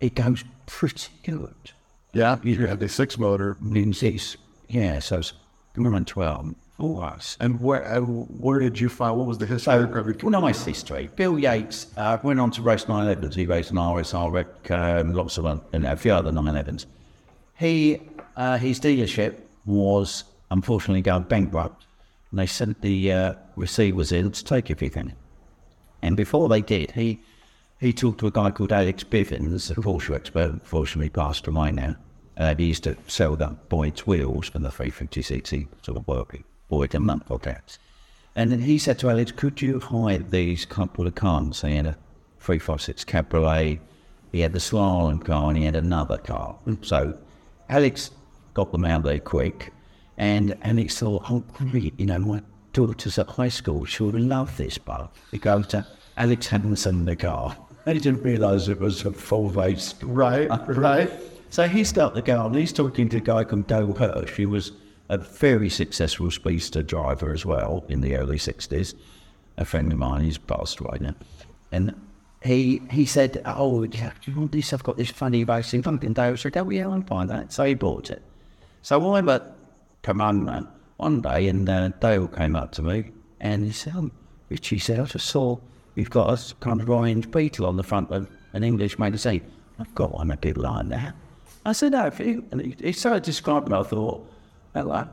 [0.00, 1.54] it goes pretty good.
[2.12, 3.56] Yeah, you have the six motor.
[3.60, 4.36] Means it's,
[4.68, 5.32] yeah, so it's
[5.74, 6.54] 12.
[6.80, 7.16] Oh.
[7.40, 9.16] And where uh, where did you find?
[9.16, 10.22] What was the history So, of it?
[10.22, 11.10] nice history.
[11.16, 13.34] Bill Yates uh, went on to race 911s.
[13.34, 16.86] He raced an RSR wreck, um, lots of them, and a few other 911s.
[17.58, 18.00] He,
[18.36, 21.84] uh, his dealership was unfortunately going bankrupt,
[22.30, 25.14] and they sent the uh, receivers in to take everything.
[26.00, 27.20] And before they did, he
[27.80, 31.96] he talked to a guy called Alex Bivens, a Porsche expert, unfortunately passed away now.
[32.36, 35.50] Uh, he used to sell that Boyd's wheels for the 356.
[35.50, 37.78] He sort of working Boyd and month or that.
[38.36, 41.62] And then he said to Alex, could you hide these couple of cars?
[41.62, 41.96] He had a
[42.40, 43.80] 356 Cabriolet,
[44.30, 46.56] he had the slalom car, and he had another car.
[46.82, 47.18] So
[47.68, 48.10] Alex
[48.54, 49.72] got them out there quick.
[50.16, 53.84] And Alex thought, oh, great, you know, my daughter's at high school.
[53.84, 54.78] She would love this
[55.38, 57.56] goes to Alex in the car.
[57.86, 59.94] He didn't realise it was a full race.
[60.02, 61.10] Right, right.
[61.48, 64.36] So he started the car and he's talking to a guy called Dale Hirsch.
[64.36, 64.72] He was
[65.08, 68.94] a very successful speedster driver as well in the early 60s.
[69.56, 71.14] A friend of mine, he's passed away now.
[71.72, 71.94] And
[72.42, 74.72] he he said, Oh, do you want this?
[74.72, 77.52] I've got this funny racing Dale said, Oh, yeah, I'll buy that.
[77.52, 78.22] So he bought it.
[78.82, 79.28] So I'm
[80.02, 80.68] Pomona
[80.98, 84.10] one day and uh, Dale came up to me and he said, oh,
[84.48, 85.58] Ritchie said, I just saw
[85.94, 89.42] you've got a kind of orange beetle on the front of an English magazine.
[89.78, 91.14] I've got one a bit like that.
[91.64, 94.28] I said, no, and he, he started describing it, I thought,
[94.78, 95.08] hello.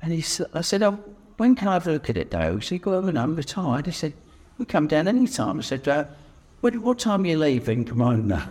[0.00, 0.98] And he I said, oh,
[1.36, 2.56] when can I have a look at it, Dale?
[2.56, 3.86] He said, well, I'm retired.
[3.86, 4.14] He said,
[4.58, 5.58] we come down any time.
[5.58, 6.04] I said, uh,
[6.60, 8.50] what, what time are you leaving Pomona?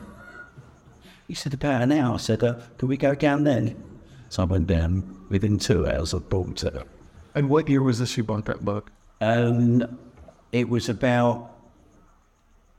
[1.27, 2.15] He said, about an hour.
[2.15, 3.81] I said, uh, can we go down then?
[4.29, 5.17] So I went down.
[5.29, 6.87] Within two hours, I bought it.
[7.35, 8.91] And what year was this you bought that book?
[9.21, 9.97] Um,
[10.51, 11.51] it was about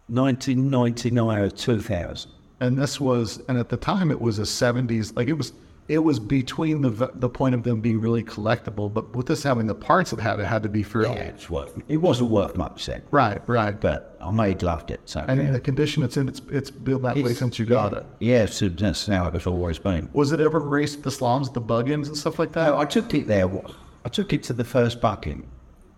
[0.08, 2.30] 1999 or 2000.
[2.60, 5.16] And this was, and at the time it was a '70s.
[5.16, 5.52] Like it was,
[5.88, 9.66] it was between the the point of them being really collectible, but with us having
[9.66, 12.56] the parts it had, it had to be for Yeah, it's worth, it wasn't worth
[12.56, 13.78] much then, Right, right.
[13.80, 15.00] but I made loved it.
[15.06, 17.92] So And in the condition it's in, it's it's built that way since you got
[17.94, 18.06] it.
[18.20, 20.08] yeah, so that's how it's always been.
[20.12, 22.68] Was it ever raced at the slaloms, the bug-ins and stuff like that?
[22.68, 23.50] No, I took it there.
[24.04, 25.46] I took it to the first bug-in.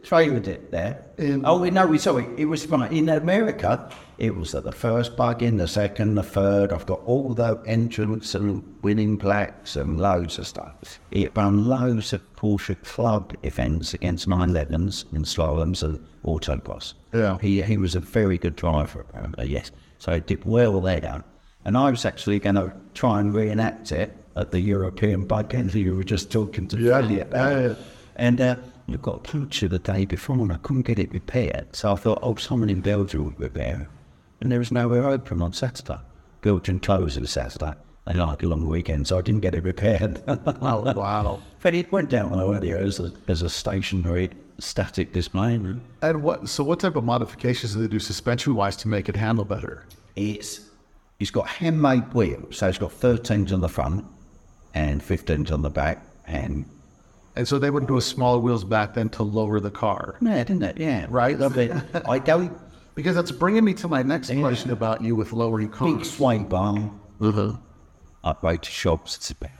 [0.04, 1.02] Traded it there.
[1.18, 3.90] In- oh no, sorry, it It was right in America.
[4.18, 6.72] It was at the first bug-in, the second, the third.
[6.72, 11.00] I've got all the entrants and winning plaques and loads of stuff.
[11.10, 16.94] It ran loads of Porsche club events against 911s and slaloms and autocross.
[17.12, 17.38] Yeah.
[17.40, 19.48] He he was a very good driver apparently.
[19.48, 21.24] Yes, so he did well there.
[21.64, 25.96] And I was actually going to try and reenact it at the European bug-in you
[25.96, 27.10] were just talking to Yeah, about.
[27.10, 27.74] yeah, yeah.
[28.16, 28.56] And uh,
[28.88, 31.74] I got a puncture the day before and I couldn't get it repaired.
[31.74, 33.88] So I thought, oh, someone in Belgium would repair it.
[34.40, 35.98] And there was nowhere open on Saturday.
[36.42, 37.72] Belgium closed on Saturday.
[38.06, 40.22] They like a long weekend, so I didn't get it repaired.
[40.60, 41.40] Oh, wow.
[41.62, 45.54] But it went down earlier as a, as a stationary static display.
[45.54, 46.48] And what?
[46.48, 49.86] So what type of modifications do they do suspension-wise to make it handle better?
[50.16, 50.68] It's
[51.18, 54.04] it's got handmade wheels, so it's got 13s on the front
[54.74, 56.64] and 15s on the back, and
[57.36, 60.16] And so they would go smaller wheels back then to lower the car.
[60.20, 60.78] yeah, didn't it?
[60.78, 61.38] Yeah, Right.
[61.38, 61.72] Love it.
[62.08, 62.56] I don't
[62.94, 66.10] Because that's bringing me to my next question about you with lowering big cars.
[66.10, 66.90] sway bar.
[67.20, 67.54] Uh-huh.
[68.22, 69.16] Upgrade to shops.
[69.16, 69.50] It's about.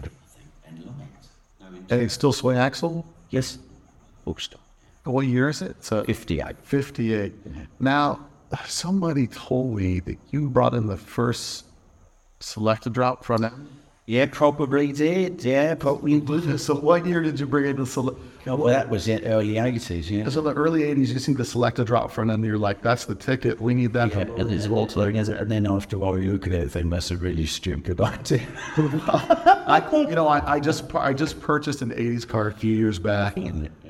[1.91, 3.05] And it's still swing axle?
[3.31, 3.59] Yes.
[4.39, 4.61] Stop.
[5.05, 5.85] What year is it?
[5.85, 6.57] So 58.
[6.63, 7.33] 58.
[7.79, 8.21] Now,
[8.67, 11.67] somebody told me that you brought in the first
[12.41, 13.69] Select-A-Drop front end.
[14.07, 15.43] Yeah, probably did.
[15.43, 16.61] Yeah, probably did.
[16.61, 18.19] So what year did you bring in the select?
[18.45, 20.29] No, well, that was in early 80s, yeah.
[20.29, 23.15] So in the early 80s, you see the Select-A-Drop front and you're like, that's the
[23.15, 23.59] ticket.
[23.59, 24.11] We need that.
[24.11, 26.91] Yeah, and, it's also, and then after a while, you look at it and think
[26.91, 28.47] that's a really stupid idea.
[28.77, 32.99] I, you know, I, I just I just purchased an '80s car a few years
[32.99, 33.39] back,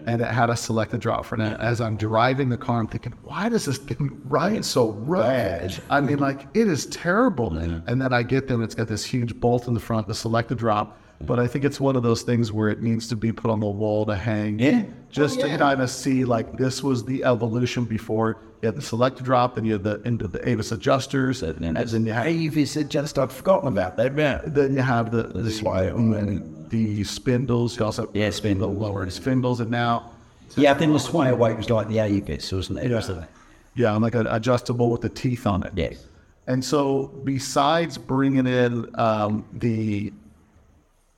[0.07, 1.61] and it had a Select-A-Drop for end.
[1.61, 5.81] As I'm driving the car, I'm thinking, why does this thing ride so bad?
[5.91, 7.57] I mean, like it is terrible.
[7.57, 10.15] And then I get there, and it's got this huge bolt in the front, the
[10.15, 11.01] Select-A-Drop.
[11.27, 13.61] But I think it's one of those things where it needs to be put on
[13.61, 14.59] the wall to hang.
[14.59, 14.85] Yeah.
[15.11, 19.23] Just to kind of see like this was the evolution before you had the select
[19.23, 22.77] drop, then you had the into the Avis adjusters, and And then you had Avis
[22.77, 24.17] adjuster, I've forgotten about that.
[24.17, 24.41] Yeah.
[24.45, 27.79] then you have the the, That's why- and the spindles.
[27.79, 28.73] You also Yeah, the spindle.
[28.73, 30.11] lowered spindles, and now
[30.57, 32.93] Yeah, I think the Sway-A-Way was like the Avis, wasn't it?
[32.93, 33.29] Wasn't it?
[33.77, 35.73] Yeah, like an adjustable with the teeth on it.
[35.75, 35.91] Yeah.
[36.47, 40.13] And so, besides bringing in um, the,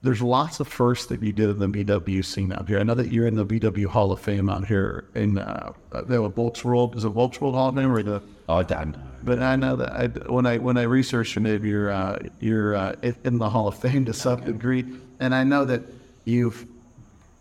[0.03, 2.78] there's lots of firsts that you did in the VW scene out here.
[2.78, 6.30] I know that you're in the VW Hall of Fame out here in uh, the
[6.30, 6.64] Volkswagen.
[6.64, 6.97] World.
[6.97, 8.22] Is it Volkswagen Hall of Fame or the?
[8.49, 8.97] I don't.
[9.24, 12.94] But I know that I, when I when I researched it, you're uh, you're uh,
[13.24, 14.84] in- the Hall of Fame to some degree,
[15.18, 15.82] and I know that
[16.24, 16.66] you've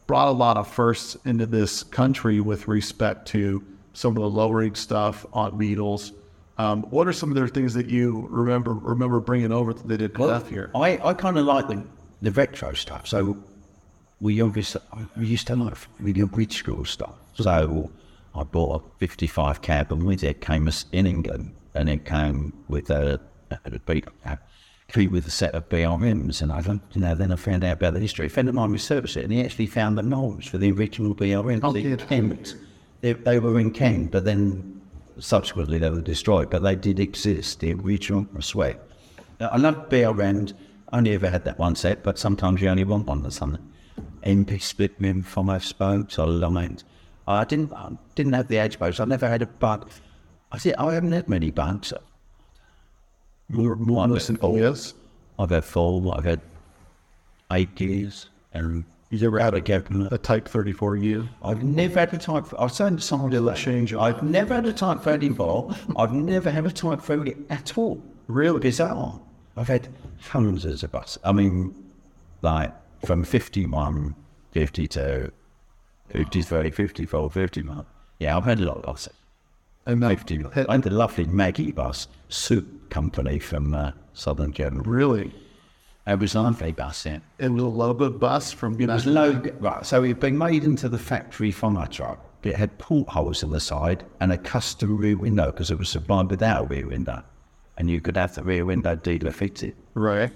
[0.08, 4.76] brought a lot of firsts into this country with respect to some of the lowering
[4.76, 6.14] stuff on Beetles.
[6.58, 9.98] Um, what are some of the things that you remember remember bringing over that they
[9.98, 10.72] didn't have here?
[10.74, 11.84] I, I kind of like the,
[12.22, 13.08] the retro stuff.
[13.08, 13.38] So
[14.20, 14.82] we obviously
[15.18, 17.16] we used to like really bridge school stuff.
[17.36, 17.92] So
[18.34, 22.54] I bought a 55 cab and with it came a in England and it came
[22.68, 23.20] with a,
[23.52, 24.40] a beat cab.
[24.88, 27.74] Came with a set of BRMs and I don't you know then I found out
[27.74, 28.28] about the history.
[28.28, 31.16] A friend of mine researched it and he actually found the knobs for the original
[31.16, 31.62] BRMs.
[31.64, 31.96] Oh, yeah.
[31.96, 32.56] Kent.
[33.02, 34.82] They, they were in Kent, but then
[35.20, 36.50] subsequently they were destroyed.
[36.50, 38.82] But they did exist, the original sweat.
[39.40, 40.54] Now, I love BRMs.
[40.94, 43.72] Only ever had that one set, but sometimes you only want one or something.
[44.24, 46.84] EMPI split rim five spokes, I lament.
[47.28, 49.00] I didn't I didn't have the edge boats.
[49.00, 49.90] I never had a bug.
[50.52, 51.94] I said I haven't had many bugs.
[53.50, 54.94] More, more Listen, oh yes,
[55.38, 56.16] I've had four.
[56.16, 56.42] I've had
[57.52, 60.98] eight Ghias, and you ever had a, a Type 34
[61.44, 62.46] i've never had a type.
[62.54, 64.00] I've was saying to somebody that Change it.
[64.00, 65.76] I've never had a type 34.
[65.96, 68.04] I've never had a type 30 at all.
[68.28, 68.60] Really?
[68.60, 69.20] Bizarre.
[69.58, 69.88] I've had
[70.22, 71.18] hundreds of buses.
[71.24, 71.74] I mean,
[72.42, 72.74] like
[73.06, 74.16] from 51,
[74.52, 75.32] 52,
[76.10, 77.86] 53, 54, 51.
[78.20, 79.14] Yeah, I've had a lot of buses.
[79.86, 80.46] And that, 50.
[80.68, 84.84] I had the lovely Maggi bus, soup company from uh, Southern Germany.
[84.86, 85.34] really,
[86.08, 87.20] It was a lovely bus, yeah.
[87.38, 89.06] it was a logo bus from It was
[89.60, 92.20] right, so it had been made into the factory fire truck.
[92.44, 96.30] It had portholes in the side and a custom rear window because it was supplied
[96.30, 97.24] without a rear window.
[97.78, 99.76] And you could have the rear window dealer fix it.
[99.94, 100.32] right.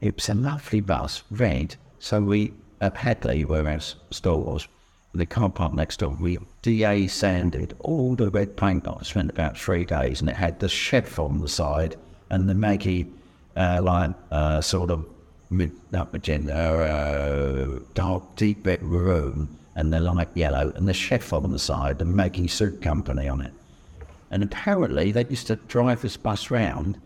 [0.00, 1.76] It was a lovely bus, red.
[1.98, 3.80] So we, at Hadley, where our
[4.10, 4.68] store was,
[5.14, 8.86] the car park next door, we DA sanded all the red paint.
[8.86, 11.96] I spent about three days and it had the chef on the side
[12.30, 13.10] and the Maggi,
[13.56, 15.06] uh, like, uh, sort of
[15.50, 21.32] mid, not magenta, uh, dark, deep red maroon and the light yellow and the chef
[21.32, 23.52] on the side, the Maggi Soup Company on it.
[24.34, 26.98] And apparently, they used to drive this bus round.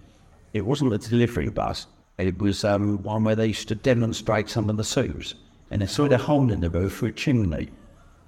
[0.55, 1.87] It wasn't a delivery bus.
[2.17, 5.35] It was um, one where they used to demonstrate some of the soups.
[5.71, 7.69] And they sort of hole in the roof for a chimney.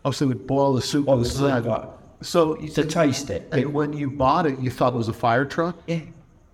[0.04, 1.88] Oh, so it would boil the soup Oh, on the the soup, side.
[2.20, 3.48] So you To taste it.
[3.52, 5.78] And when you bought it, you thought it was a fire truck?
[5.86, 6.02] Yeah,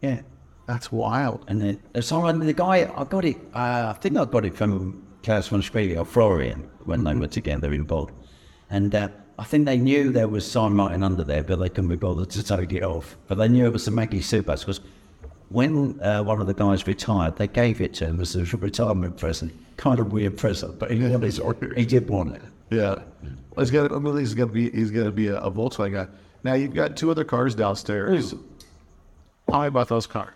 [0.01, 0.21] yeah.
[0.69, 1.45] That's wild.
[1.49, 4.55] And then so I- the guy, I got it, uh, I think I got it
[4.57, 8.13] from Klaus von Spiegel or Florian when they were together in Bod.
[8.71, 9.09] And uh,
[9.39, 12.31] I think they knew there was Simon Martin under there, but they couldn't be bothered
[12.31, 13.17] to take it off.
[13.29, 14.81] But they knew it was a Maggi Soup bus because
[15.51, 19.19] when uh, one of the guys retired, they gave it to him as a retirement
[19.19, 19.53] present.
[19.77, 22.43] Kind of weird present, but he, wanted he did want it.
[22.71, 22.97] Yeah.
[23.59, 23.93] He's got.
[23.93, 24.71] I mean, he's gonna be.
[24.71, 26.07] He's gonna be a, a Volkswagen guy.
[26.43, 28.35] Now you've got two other cars downstairs.
[29.51, 30.33] Tell me about those cars.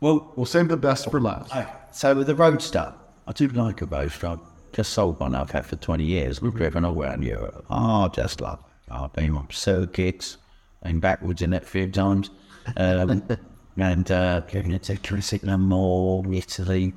[0.00, 1.52] Well, We'll save the best for last.
[1.92, 2.92] So with the Roadster,
[3.26, 4.38] I do like a Roadster.
[4.76, 6.42] Just sold one I've had for 20 years.
[6.42, 7.64] We've driven all around Europe.
[7.70, 8.92] Oh, just love it.
[8.92, 10.36] I've been on circuits,
[10.84, 12.28] been backwards in it a few times.
[12.76, 13.22] Um,
[13.78, 14.96] and uh, given it to
[15.44, 16.92] Le Mans, Italy,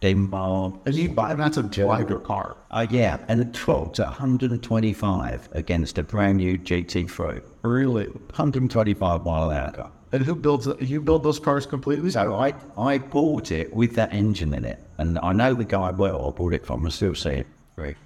[0.00, 0.76] Denmark.
[0.86, 1.62] And you buy that's a
[2.08, 2.56] your car.
[2.70, 7.42] Uh, yeah, and truck's at 125 against a brand new GT3.
[7.60, 8.06] Really?
[8.06, 9.90] 125 mile an hour.
[10.14, 10.68] And who builds?
[10.78, 12.08] You build those cars completely?
[12.08, 15.90] So I, I bought it with that engine in it, and I know the guy
[15.90, 16.28] well.
[16.28, 16.86] I bought it from.
[16.86, 17.96] I still see it free.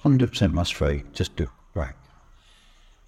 [0.00, 1.04] Hundred percent must free.
[1.12, 1.92] Just do right.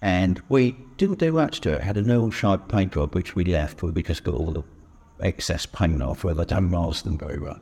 [0.03, 1.81] And we didn't do much to it.
[1.81, 3.81] Had an oil shaped paint job which we left.
[3.81, 4.63] We just got all the
[5.19, 7.59] excess paint off where they don't last them very well.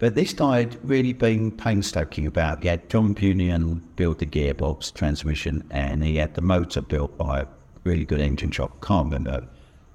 [0.00, 2.64] But this guy had really been painstaking about.
[2.64, 7.46] He had John Punion build the gearbox, transmission, and he had the motor built by
[7.86, 8.80] really good engine shop.
[8.84, 9.46] Can't remember.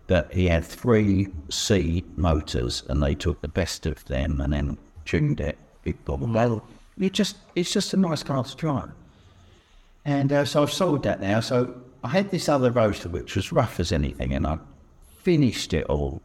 [0.08, 4.78] But he had three C motors, and they took the best of them and then
[5.06, 5.58] tuned it.
[5.84, 6.66] Big got well.
[7.00, 8.92] It just it's just a nice car to drive.
[10.06, 11.40] And uh, so I've sold that now.
[11.40, 14.58] So I had this other roadster which was rough as anything, and I
[15.22, 16.22] finished it all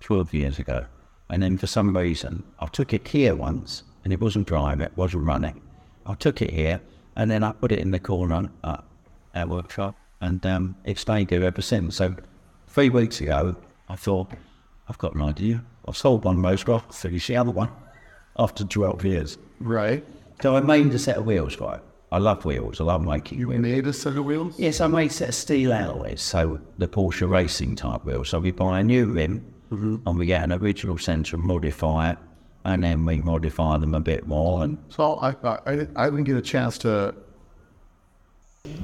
[0.00, 0.86] 12 years ago.
[1.30, 4.96] And then for some reason, I took it here once, and it wasn't driving, it
[4.96, 5.60] wasn't running.
[6.06, 6.80] I took it here,
[7.16, 8.84] and then I put it in the corner at
[9.34, 11.96] our workshop, and um, it stayed there ever since.
[11.96, 12.14] So
[12.66, 13.56] three weeks ago,
[13.88, 14.32] I thought,
[14.88, 15.64] I've got an idea.
[15.86, 17.70] I've sold one most off, finish the other one
[18.38, 19.38] after 12 years.
[19.60, 20.04] Right.
[20.42, 21.82] So I made a set of wheels for it.
[22.10, 22.80] I love wheels.
[22.80, 23.60] I love making You wheels.
[23.60, 24.58] made a set of wheels?
[24.58, 28.24] Yes, I made a set of steel alloys, so the Porsche racing type wheel.
[28.24, 32.18] So we buy a new rim and we get an original centre and modify it,
[32.64, 34.64] and then we modify them a bit more.
[34.64, 37.14] And So I, I, I didn't get a chance to.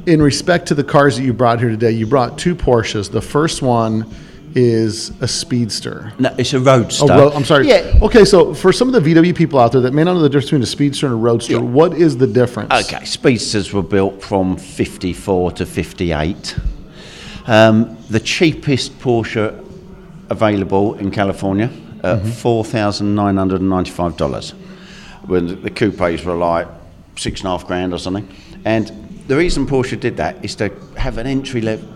[0.07, 3.11] In respect to the cars that you brought here today, you brought two Porsches.
[3.11, 4.07] The first one
[4.55, 6.13] is a Speedster.
[6.19, 7.07] no, it's a roadster.
[7.11, 7.67] Oh, ro- I'm sorry.
[7.67, 7.99] Yeah.
[8.03, 10.29] Okay, so for some of the VW people out there that may not know the
[10.29, 11.59] difference between a Speedster and a Roadster, Yeah.
[11.61, 12.71] what is the difference?
[12.73, 16.55] Okay, Speedsters were built from 54 to 58.
[17.47, 19.59] Um, the cheapest Porsche
[20.31, 21.69] available in California
[22.05, 24.55] at $4,995.
[25.27, 26.69] When the coupes were like
[27.17, 28.29] six and a half grand or something.
[28.65, 28.93] And
[29.27, 31.89] the reason Porsche did that is to have an entry level.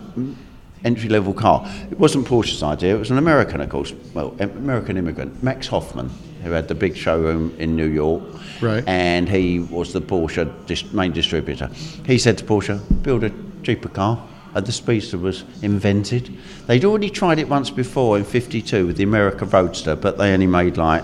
[0.85, 1.69] Entry level car.
[1.91, 2.95] It wasn't Porsche's idea.
[2.95, 3.91] It was an American, of course.
[4.13, 6.09] Well, American immigrant, Max Hoffman,
[6.41, 8.23] who had the big showroom in New York,
[8.61, 8.81] Right.
[8.87, 11.69] and he was the Porsche dis- main distributor.
[12.05, 13.31] He said to Porsche, build a
[13.63, 14.25] cheaper car.
[14.55, 16.35] And the Speedster was invented.
[16.67, 20.47] They'd already tried it once before in 52 with the America Roadster, but they only
[20.47, 21.03] made like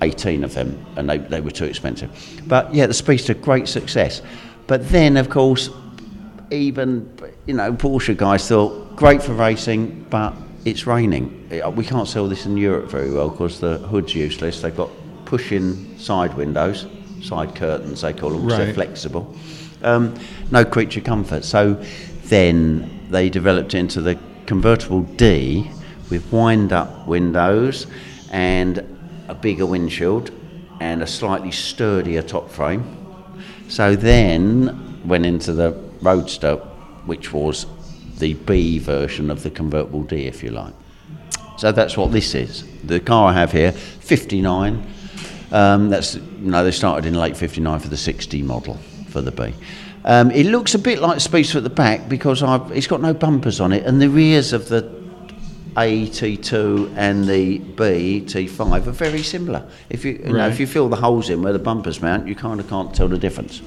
[0.00, 2.08] 18 of them and they, they were too expensive.
[2.46, 4.22] But yeah, the Speedster, great success.
[4.66, 5.70] But then, of course,
[6.50, 7.10] even,
[7.46, 10.34] you know, Porsche guys thought, great for racing, but
[10.64, 11.48] it's raining.
[11.74, 14.60] We can't sell this in Europe very well because the hood's useless.
[14.60, 14.90] They've got
[15.24, 16.86] push-in side windows,
[17.22, 19.34] side curtains they call them, 'cause they're flexible.
[19.82, 20.14] Um,
[20.50, 21.44] no creature comfort.
[21.44, 21.76] So
[22.26, 25.68] then they developed into the convertible D
[26.10, 27.86] with wind-up windows
[28.30, 28.82] and
[29.28, 30.30] a bigger windshield
[30.80, 32.84] and a slightly sturdier top frame.
[33.72, 35.70] So then went into the
[36.02, 36.56] Roadster,
[37.06, 37.64] which was
[38.18, 40.74] the B version of the convertible D, if you like.
[41.56, 42.66] So that's what this is.
[42.84, 44.86] The car I have here, 59.
[45.52, 48.74] Um, that's no, they started in late 59 for the 60 model
[49.08, 49.54] for the B.
[50.04, 53.14] Um, it looks a bit like Speedster at the back because I've, it's got no
[53.14, 55.01] bumpers on it, and the rears of the
[55.76, 59.66] A T2 and the B T5 are very similar.
[59.90, 62.34] If you, you know, if you fill the holes in where the bumpers mount, you
[62.34, 63.62] kind of can't tell the difference.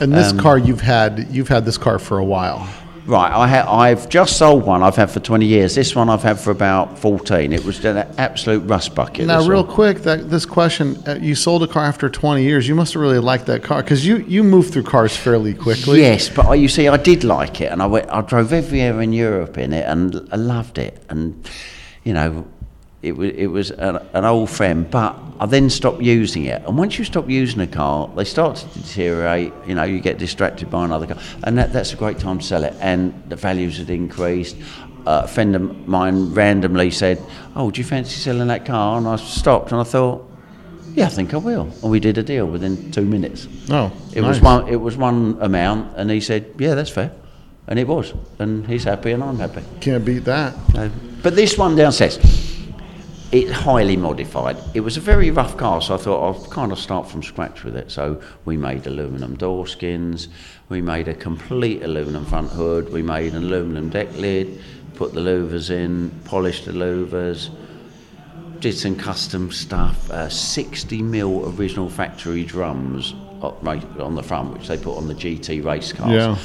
[0.00, 2.68] And this Um, car you've had, you've had this car for a while.
[3.06, 5.76] Right, I ha- I've just sold one I've had for 20 years.
[5.76, 7.52] This one I've had for about 14.
[7.52, 9.26] It was an absolute rust bucket.
[9.26, 9.72] Now, real one.
[9.72, 12.66] quick, that this question: uh, You sold a car after 20 years.
[12.66, 16.00] You must have really liked that car because you you move through cars fairly quickly.
[16.00, 18.10] Yes, but I, you see, I did like it, and I went.
[18.10, 21.00] I drove everywhere in Europe in it, and I loved it.
[21.08, 21.48] And
[22.02, 22.44] you know,
[23.06, 24.90] it was it was an, an old friend.
[24.90, 28.56] But I then stopped using it, and once you stop using a car, they start
[28.56, 29.52] to deteriorate.
[29.66, 32.44] You know, you get distracted by another car, and that, that's a great time to
[32.44, 32.74] sell it.
[32.80, 34.56] And the values had increased.
[35.06, 37.18] Uh, a friend of mine randomly said,
[37.54, 40.22] "Oh, do you fancy selling that car?" And I stopped, and I thought.
[40.94, 41.68] Yeah, I think I will.
[41.82, 43.46] And we did a deal within two minutes.
[43.68, 44.66] Oh, It was one.
[44.66, 47.10] It was one amount, and he said, "Yeah, that's fair,"
[47.68, 49.60] and it was, and he's happy, and I'm happy.
[49.80, 50.54] Can't beat that.
[50.72, 50.90] So,
[51.22, 52.18] but this one downstairs,
[53.32, 54.56] it's highly modified.
[54.74, 57.64] It was a very rough car, so I thought I'll kind of start from scratch
[57.64, 57.90] with it.
[57.90, 60.28] So we made aluminum door skins,
[60.68, 64.60] we made a complete aluminum front hood, we made an aluminum deck lid,
[64.94, 67.50] put the louvers in, polished the louvers,
[68.60, 74.78] did some custom stuff, uh, 60 mil original factory drums on the front, which they
[74.78, 76.12] put on the GT race cars.
[76.12, 76.38] Yeah.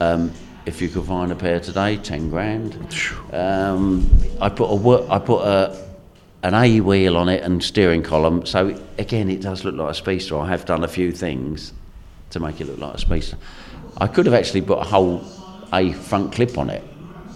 [0.00, 0.32] Um,
[0.64, 2.76] if you could find a pair today, ten grand.
[3.32, 4.08] Um,
[4.40, 5.91] I put a I put a
[6.42, 8.44] an A wheel on it and steering column.
[8.46, 10.36] So again, it does look like a speedster.
[10.38, 11.72] I have done a few things
[12.30, 13.38] to make it look like a speedster.
[13.98, 15.24] I could have actually put a whole
[15.72, 16.82] A front clip on it,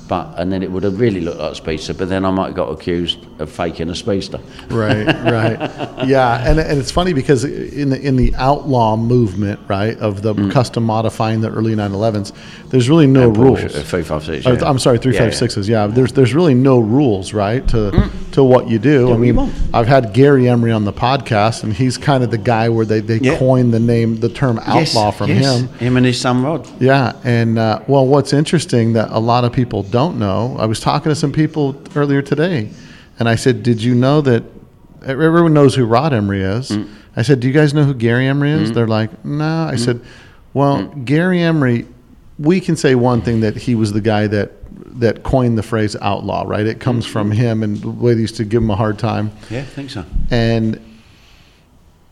[0.08, 1.94] but and then it would have really looked like a speedster.
[1.94, 4.40] But then I might have got accused of faking a speedster.
[4.70, 5.70] Right, right.
[6.06, 10.34] Yeah, and, and it's funny because in the in the outlaw movement, right, of the
[10.50, 12.32] custom modifying the early 911s,
[12.70, 13.60] there's really no rules.
[13.60, 14.68] Porsche, uh, 356, yeah.
[14.68, 15.20] I'm sorry, Yeah, yeah.
[15.30, 15.68] 356s.
[15.68, 19.12] Yeah, there's there's really no rules, right, to to what you do.
[19.12, 19.36] I mean.
[19.72, 23.00] I've had Gary Emery on the podcast, and he's kind of the guy where they,
[23.00, 23.38] they Yeah.
[23.38, 25.44] coined the name, the term outlaw from yes.
[25.60, 25.68] him.
[25.78, 26.66] Him and his son Rod.
[26.80, 30.56] Yeah, and uh, well, what's interesting that a lot of people don't know.
[30.58, 32.70] I was talking to some people earlier today,
[33.18, 34.42] and I said, "Did you know that
[35.04, 36.88] everyone knows who Rod Emery is?" Mm.
[37.16, 40.00] I said, "Do you guys know who Gary Emery is?" They're like, "No." I said,
[40.54, 41.04] "Well, Mm.
[41.04, 41.86] Gary Emery,
[42.38, 44.52] we can say one thing that he was the guy that
[45.00, 46.66] that coined the phrase outlaw, right?
[46.66, 49.30] It comes from him, and the way they used to give him a hard time."
[49.50, 50.04] Yeah, I think so.
[50.30, 50.78] And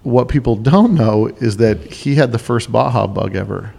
[0.02, 3.72] what people don't know is that he had the first Baja bug ever.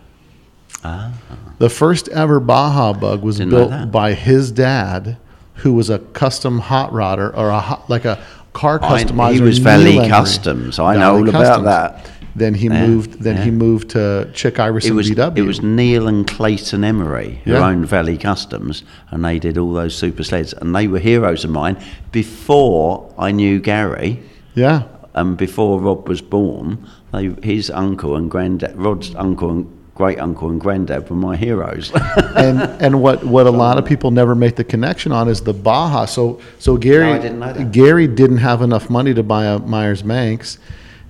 [1.58, 3.46] The first ever Baja bug was Ah.
[3.46, 5.18] Didn't built by his dad,
[5.56, 8.18] who was a custom hot rodder or a hot, like a
[8.54, 9.34] car I- customizer.
[9.34, 10.80] he was Valley Customs.
[10.80, 12.06] I know all about that.
[12.38, 13.22] Then he Yeah, moved.
[13.22, 15.38] Then he moved to Chick Iverson It was VW.
[15.38, 17.66] it was Neil and Clayton Emery who Yeah.
[17.66, 21.52] owned Valley Customs, and they did all those super sleds, and they were heroes of
[21.52, 21.78] mine
[22.12, 24.20] before I knew Gary,
[24.54, 24.82] yeah.
[25.14, 26.80] and before Rob was born.
[27.14, 31.92] They, his uncle and granddad, Rod's uncle and great uncle and granddad were my heroes.
[32.36, 35.54] and and what what a lot of people never make the connection on is the
[35.54, 36.06] Baja.
[36.06, 37.72] So so Gary No, didn't know that.
[37.72, 40.60] Gary didn't have enough money to buy a Myers Manx,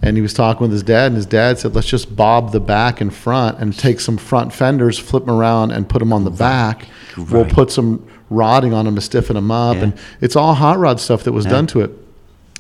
[0.01, 2.59] and he was talking with his dad, and his dad said, "Let's just bob the
[2.59, 6.23] back and front and take some front fenders, flip them around, and put them on
[6.23, 6.87] the back.
[7.17, 9.83] We'll put some rodding on them to stiffen them up, Yeah.
[9.83, 11.91] and it's all hot rod stuff that was done to it."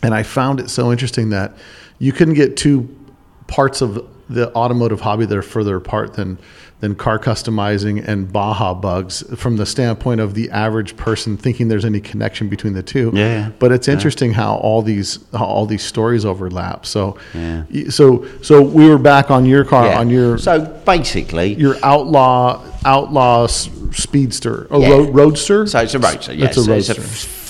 [0.01, 1.55] And I found it so interesting that
[1.99, 2.87] you couldn't get two
[3.47, 6.37] parts of the automotive hobby that are further apart than
[6.81, 11.85] than car customizing and Baja bugs from the standpoint of the average person thinking there's
[11.85, 13.11] any connection between the two.
[13.13, 13.51] Yeah.
[13.59, 16.85] But it's interesting how all these how all these stories overlap.
[16.85, 17.63] So Yeah.
[17.89, 19.99] so so we were back on your car Yeah.
[19.99, 24.89] on your so basically, your outlaw outlaw speedster a Yeah.
[24.89, 25.65] ro- roadster.
[25.67, 26.57] So it's a roadster, yes.
[26.57, 27.01] It's a It's a,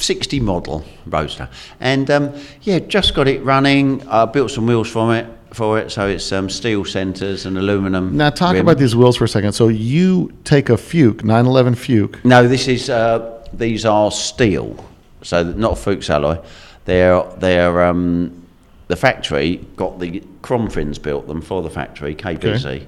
[0.05, 1.49] 60 model roadster.
[1.79, 2.29] And um,
[2.61, 4.03] yeah, just got it running.
[4.07, 5.25] I built some wheels from it
[5.55, 5.91] for it.
[5.91, 8.15] So it's um, steel centres and aluminum.
[8.15, 8.61] now talk rim.
[8.61, 9.53] about these wheels for a second.
[9.53, 12.23] So you take a Fuchs 911 Fuchs.
[12.23, 14.83] No, this is uh, these are steel,
[15.21, 16.37] so not Fuchs alloy.
[16.85, 18.45] They're they're um,
[18.87, 22.85] the factory got the Kronprinz built them for the factory KBC.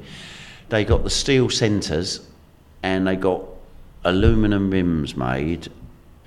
[0.70, 2.28] They got the steel centres,
[2.84, 3.42] and they got
[4.04, 5.70] aluminum rims made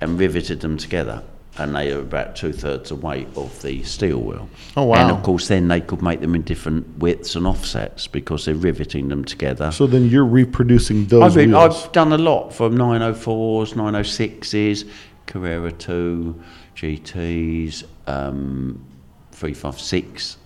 [0.01, 1.23] and riveted them together.
[1.57, 4.49] And they are about two thirds the weight of the steel wheel.
[4.77, 4.95] Oh, wow.
[4.95, 8.55] And of course, then they could make them in different widths and offsets because they're
[8.55, 9.69] riveting them together.
[9.71, 11.85] So then you're reproducing those I've, been, wheels.
[11.85, 14.89] I've done a lot from 904s, 906s,
[15.25, 16.41] Carrera 2,
[16.75, 18.83] GTs, um,
[19.31, 20.37] 356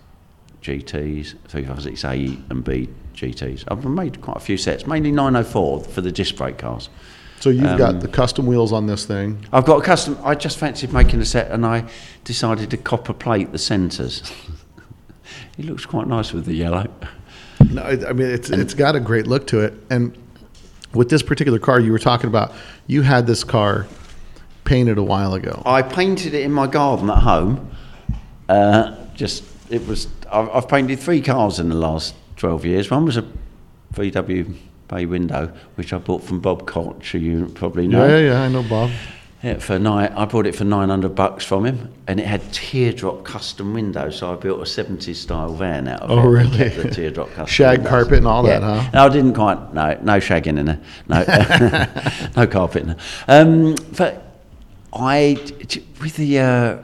[0.61, 3.63] GTs, 356A and B GTs.
[3.67, 6.89] I've made quite a few sets, mainly 904 for the disc brake cars.
[7.39, 9.45] So you've Um, got the custom wheels on this thing.
[9.53, 11.83] I've got a custom, I just fancied making a set and I
[12.23, 14.23] decided to copper plate the centres.
[15.57, 16.87] it looks quite nice with the yellow.
[17.71, 19.73] No, I mean it's it's got a great look to it.
[19.89, 20.17] And
[20.93, 22.51] with this particular car you were talking about,
[22.87, 23.85] you had this car
[24.63, 25.61] painted a while ago.
[25.65, 27.69] I painted it in my garden at home.
[28.49, 30.07] Uh, just it was.
[30.31, 32.89] I've, I've painted three cars in the last twelve years.
[32.91, 33.25] One was a
[33.93, 34.55] VW
[34.87, 38.07] bay window, which I bought from Bob Koch, who you probably know.
[38.07, 38.91] Yeah, yeah, yeah, I know, Bob.
[39.43, 42.41] Yeah, for nine, I bought it for nine hundred bucks from him, and it had
[42.51, 44.17] teardrop custom windows.
[44.17, 46.25] So I built a seventies style van out of Oh, it.
[46.25, 46.69] Oh, really?
[46.69, 47.89] The teardrop custom Shag windows.
[47.89, 48.89] carpet and all that, huh?
[48.93, 49.73] No, I didn't quite.
[49.73, 50.79] No, no shagging in there.
[51.07, 51.23] No,
[52.35, 52.83] no carpet.
[52.83, 52.97] In there.
[53.27, 54.23] Um, but
[54.93, 55.37] I,
[56.01, 56.77] with the uh,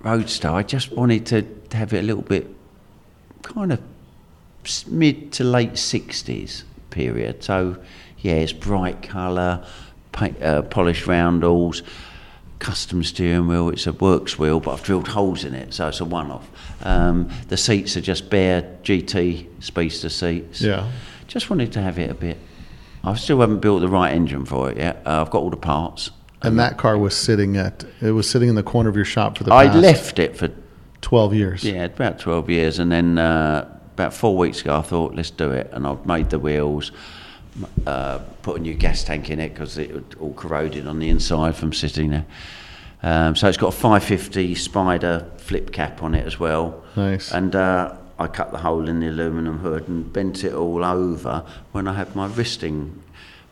[0.00, 1.44] Roadster, I just wanted to
[1.76, 2.46] have it a little bit
[3.42, 3.80] kind of
[4.86, 6.64] mid to late sixties
[6.96, 7.44] period.
[7.44, 7.76] So
[8.18, 9.64] yeah, it's bright colour,
[10.12, 11.82] paint, uh, polished roundels,
[12.58, 13.68] custom steering wheel.
[13.68, 16.48] It's a works wheel, but I've drilled holes in it, so it's a one-off.
[16.82, 20.62] Um, the seats are just bare GT speedster seats.
[20.62, 20.90] Yeah.
[21.28, 22.38] Just wanted to have it a bit.
[23.04, 25.02] I still haven't built the right engine for it yet.
[25.04, 26.10] Uh, I've got all the parts.
[26.42, 29.38] And that car was sitting at it was sitting in the corner of your shop
[29.38, 30.50] for the I left it for
[31.00, 31.64] twelve years.
[31.64, 32.78] Yeah, about 12 years.
[32.78, 35.70] And then uh, about four weeks ago, I thought, let's do it.
[35.72, 36.92] And I've made the wheels,
[37.86, 41.08] uh, put a new gas tank in it because it was all corroded on the
[41.08, 42.26] inside from sitting there.
[43.02, 46.84] Um, so it's got a 550 Spider flip cap on it as well.
[46.94, 47.32] Nice.
[47.32, 51.42] And uh, I cut the hole in the aluminum hood and bent it all over
[51.72, 53.02] when I had my wristing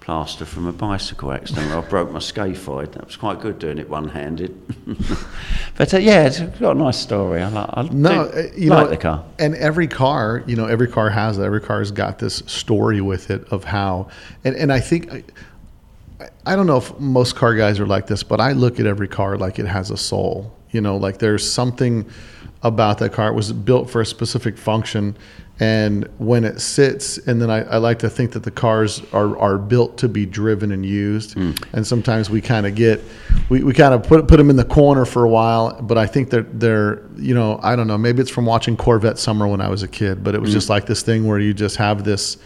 [0.05, 2.92] plaster from a bicycle accident where I broke my scaphoid.
[2.92, 4.55] That was quite good doing it one-handed.
[5.78, 7.40] but uh, yeah, it's got a nice story.
[7.40, 9.24] I like, I No, do uh, you like know, the car.
[9.38, 11.44] and every car, you know, every car has that.
[11.44, 14.09] Every car's got this story with it of how,
[14.44, 15.11] and and I think.
[15.12, 15.24] I,
[16.46, 19.09] I don't know if most car guys are like this, but I look at every
[19.09, 20.55] car like it has a soul.
[20.70, 22.09] You know, like there's something
[22.64, 23.28] about that car.
[23.28, 25.16] It was built for a specific function,
[25.60, 29.38] and when it sits, and then I, I like to think that the cars are,
[29.38, 31.34] are built to be driven and used.
[31.34, 31.52] Hmm.
[31.72, 33.00] And sometimes we kind of get,
[33.48, 35.80] we, we kind of put put them in the corner for a while.
[35.80, 37.96] But I think that they're, you know, I don't know.
[37.96, 40.54] Maybe it's from watching Corvette Summer when I was a kid, but it was hmm.
[40.54, 42.36] just like this thing where you just have this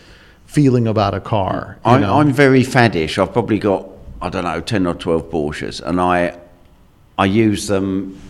[0.44, 1.78] feeling about a car.
[1.86, 2.18] I'm, know?
[2.18, 3.16] I'm very faddish.
[3.16, 3.88] I've probably got
[4.20, 6.38] I don't know ten or twelve Porsches, and I
[7.16, 8.20] I use them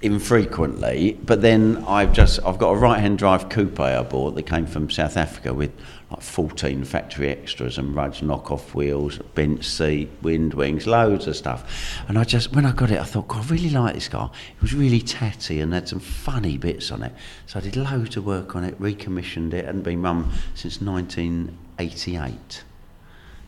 [0.00, 1.18] infrequently.
[1.24, 4.90] But then I've just I've got a right-hand drive coupe I bought that came from
[4.90, 5.72] South Africa with
[6.10, 12.00] like 14 factory extras and Rudge knockoff wheels, bench seat, wind wings, loads of stuff.
[12.08, 14.30] And I just when I got it, I thought, God, I really like this car.
[14.56, 17.12] It was really tatty and had some funny bits on it.
[17.46, 22.62] So I did loads of work on it, recommissioned it, and been mum since 1988.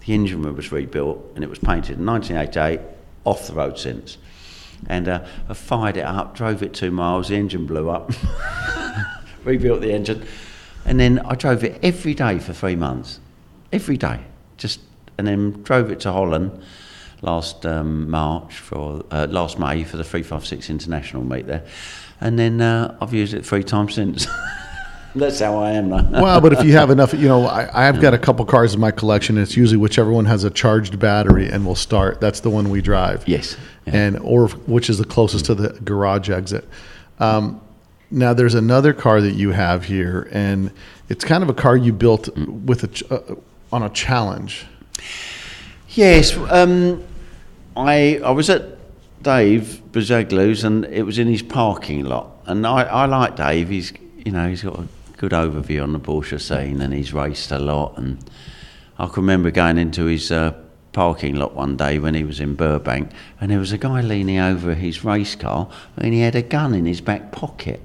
[0.07, 2.81] The engine room was rebuilt and it was painted in 1988,
[3.25, 4.19] off the road since.
[4.87, 8.13] And uh, I fired it up, drove it two miles, the engine blew up,
[9.45, 10.27] rebuilt the engine.
[10.85, 13.21] And then I drove it every day for three months.
[13.73, 14.21] Every day.
[14.57, 14.81] Just
[15.19, 16.63] And then drove it to Holland
[17.23, 21.65] last um, March for, uh, last May for the 356 International meet there.
[22.21, 24.27] And then uh, I've used it three times since.
[25.15, 26.09] That's how I am now.
[26.23, 28.81] well, but if you have enough, you know, I, I've got a couple cars in
[28.81, 29.37] my collection.
[29.37, 32.21] And it's usually whichever one has a charged battery and will start.
[32.21, 33.27] That's the one we drive.
[33.27, 33.57] Yes.
[33.87, 33.97] Yeah.
[33.97, 36.69] And or which is the closest to the garage exit.
[37.19, 37.61] Um,
[38.11, 40.71] now there's another car that you have here, and
[41.09, 43.21] it's kind of a car you built with a ch- uh,
[43.73, 44.67] on a challenge.
[45.91, 47.03] Yes, um,
[47.77, 48.63] I I was at
[49.23, 53.69] Dave Bazaglu's and it was in his parking lot, and I, I like Dave.
[53.69, 53.93] He's
[54.25, 54.89] you know he's got a
[55.21, 57.99] good overview on the Porsche scene, and he's raced a lot.
[57.99, 58.25] And
[58.99, 60.55] I can remember going into his uh,
[60.93, 64.39] parking lot one day when he was in Burbank, and there was a guy leaning
[64.39, 65.69] over his race car,
[65.99, 67.83] and he had a gun in his back pocket.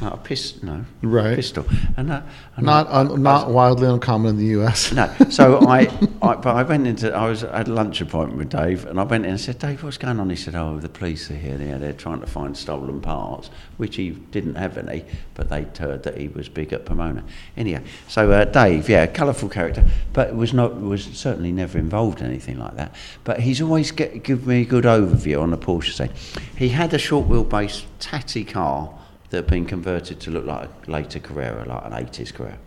[0.00, 1.36] Like a pistol, no, Right.
[1.36, 1.66] pistol,
[1.98, 2.22] and, uh,
[2.56, 4.92] and Not I- un, not wildly uncommon in the U.S.
[4.92, 5.10] no.
[5.28, 5.80] So I,
[6.22, 9.02] I, but I went into, I was at a lunch appointment with Dave, and I
[9.02, 10.30] went in and said, Dave, what's going on?
[10.30, 11.58] He said, oh, the police are here.
[11.58, 16.02] They're, they're trying to find stolen parts, which he didn't have any, but they heard
[16.04, 17.22] that he was big at Pomona.
[17.58, 19.84] Anyhow, so uh, Dave, yeah, colourful character,
[20.14, 22.94] but was not, was certainly never involved in anything like that.
[23.24, 26.42] But he's always get, give me a good overview on the Porsche scene.
[26.56, 28.94] He had a short wheelbase tatty car
[29.30, 32.58] that had been converted to look like a later Carrera, like an 80s Carrera.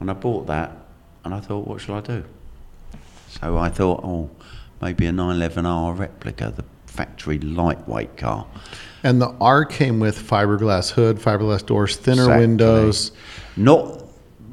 [0.00, 0.72] And I bought that,
[1.24, 2.24] and I thought, what shall I do?
[3.28, 4.30] So I thought, oh,
[4.80, 8.46] maybe a 911R replica, the factory lightweight car.
[9.04, 12.46] And the R came with fiberglass hood, fiberglass doors, thinner Exactly.
[12.46, 13.12] windows.
[13.56, 14.02] Not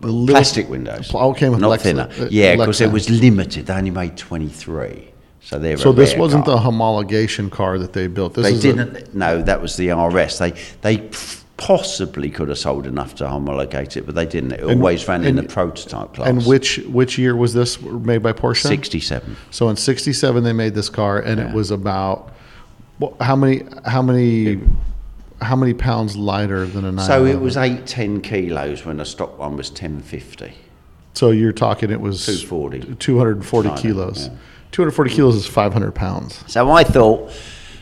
[0.02, 1.12] plastic windows.
[1.14, 2.10] Oh, came with not Lex- thinner.
[2.20, 3.66] uh, yeah, because it was limited.
[3.66, 5.06] They only made 23.
[5.42, 6.56] So they're So this wasn't car.
[6.58, 8.34] the homologation car that they built.
[8.34, 9.14] This They is didn't.
[9.16, 10.38] no, that was the RS.
[10.40, 11.10] They they
[11.60, 14.54] possibly could have sold enough to homologate it, but they didn't.
[14.54, 16.28] It always ran in the prototype class.
[16.28, 18.66] and which which year was this made by Porsche?
[18.66, 19.36] 67.
[19.52, 22.32] So in '67 they made this car, and it was about
[23.00, 24.62] well, how many how many
[25.42, 27.06] how many pounds lighter than a 911?
[27.06, 30.54] So it was eight ten kilos when the stock one was 1050.
[31.14, 32.96] So you're talking it was 240.
[32.96, 34.28] 240 Lighter, kilos.
[34.28, 34.34] yeah.
[34.72, 36.44] 240 kilos is 500 pounds.
[36.48, 37.32] So I thought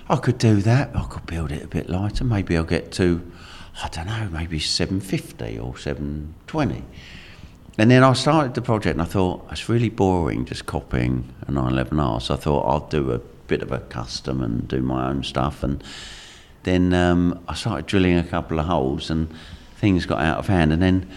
[0.09, 0.95] I could do that.
[0.95, 2.23] I could build it a bit lighter.
[2.23, 3.21] Maybe I'll get to,
[3.83, 6.83] I don't know, maybe 750 or 720.
[7.77, 11.51] And then I started the project and I thought, it's really boring just copying a
[11.51, 12.21] 911R.
[12.21, 15.61] So I thought I'll do a bit of a custom and do my own stuff.
[15.61, 15.83] And
[16.63, 19.31] then um, I started drilling a couple of holes and
[19.75, 20.73] things got out of hand.
[20.73, 21.07] And then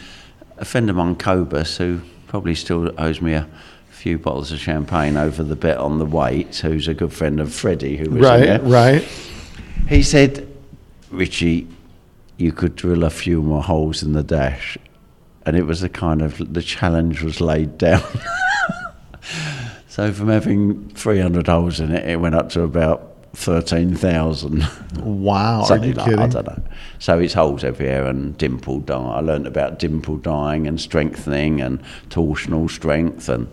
[0.59, 3.49] a friend of mine, Cobus, who probably still owes me a
[3.89, 7.55] few bottles of champagne over the bet on the weight, who's a good friend of
[7.55, 9.03] Freddie, who was in Right, right.
[9.89, 10.47] He said,
[11.11, 11.67] Ritchie,
[12.41, 14.79] you could drill a few more holes in the dash.
[15.45, 18.03] And it was a kind of, the challenge was laid down.
[19.89, 24.65] so from having 300 holes in it, it went up to about 13,000.
[25.03, 26.19] Wow, Something like- kidding?
[26.21, 26.63] I don't know.
[26.99, 28.97] So it's holes everywhere and dimple die.
[28.97, 33.49] I learned about dimple dyeing and strengthening and torsional strength and,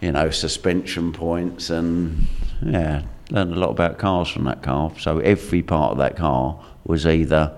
[0.00, 2.26] you know, suspension points and,
[2.62, 4.92] yeah, learned a lot about cars from that car.
[4.98, 7.52] So every part of that car was either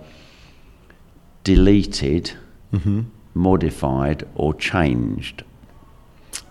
[1.44, 2.32] deleted,
[2.72, 3.00] Mm-hmm.
[3.34, 5.42] modified, or changed.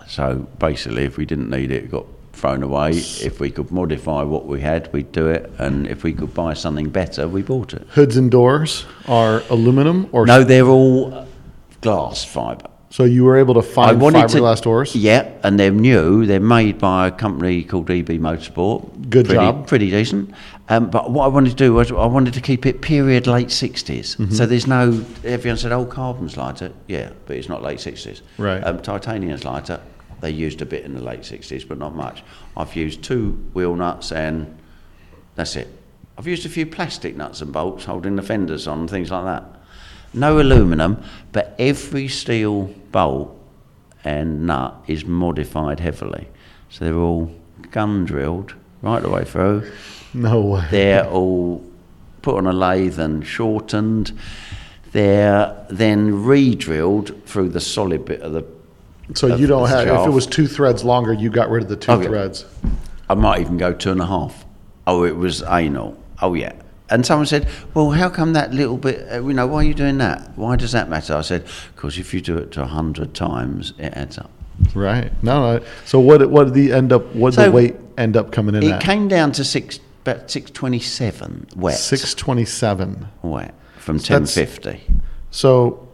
[0.07, 2.91] So basically, if we didn't need it, it got thrown away.
[2.91, 5.51] If we could modify what we had, we'd do it.
[5.57, 7.87] And if we could buy something better, we bought it.
[7.91, 11.27] Hoods and doors are aluminum or No, they're all
[11.81, 12.67] glass fibre.
[12.91, 14.95] so you were able to find fiberglass doors?
[14.95, 16.25] Yeah, and they're new.
[16.27, 19.09] They're made by a company called EB Motorsport.
[19.09, 19.65] Good pretty, job.
[19.67, 20.33] Pretty decent.
[20.71, 23.49] Um, but what I wanted to do was I wanted to keep it period late
[23.49, 24.15] 60s.
[24.15, 24.31] Mm-hmm.
[24.31, 26.71] So there's no, everyone said, oh, carbon's lighter.
[26.87, 28.21] Yeah, but it's not late 60s.
[28.37, 28.63] Right.
[28.63, 29.81] Um, titanium's lighter.
[30.21, 32.23] They used a bit in the late 60s, but not much.
[32.55, 34.57] I've used two wheel nuts and
[35.35, 35.67] that's it.
[36.17, 39.43] I've used a few plastic nuts and bolts holding the fenders on, things like that.
[40.13, 41.03] No aluminum,
[41.33, 43.37] but every steel bolt
[44.05, 46.29] and nut is modified heavily.
[46.69, 47.35] So they're all
[47.71, 49.69] gun drilled right the way through.
[50.13, 50.65] No way.
[50.71, 51.63] They're all
[52.21, 54.11] put on a lathe and shortened.
[54.91, 58.45] They're then re-drilled through the solid bit of the.
[59.13, 61.69] So of you don't have, if it was two threads longer, you got rid of
[61.69, 62.07] the two Okay.
[62.07, 62.45] threads.
[63.09, 64.45] I might even go two and a half.
[64.87, 65.97] Oh, it was anal.
[66.21, 66.53] Oh, yeah.
[66.89, 69.05] And someone said, "Well, how come that little bit?
[69.11, 70.31] Uh, you know, why are you doing that?
[70.37, 73.73] Why does that matter?" I said, "Because if you do it to a hundred times,
[73.77, 74.29] it adds up."
[74.75, 75.11] Right.
[75.23, 75.65] No, no.
[75.85, 78.63] So what, what did the end up, what did the weight end up coming in
[78.63, 78.81] It at?
[78.81, 81.77] came down to six, about six twenty-seven wet.
[81.77, 83.07] 627.
[83.21, 84.25] wet from So ten.
[84.27, 84.89] So
[85.31, 85.87] So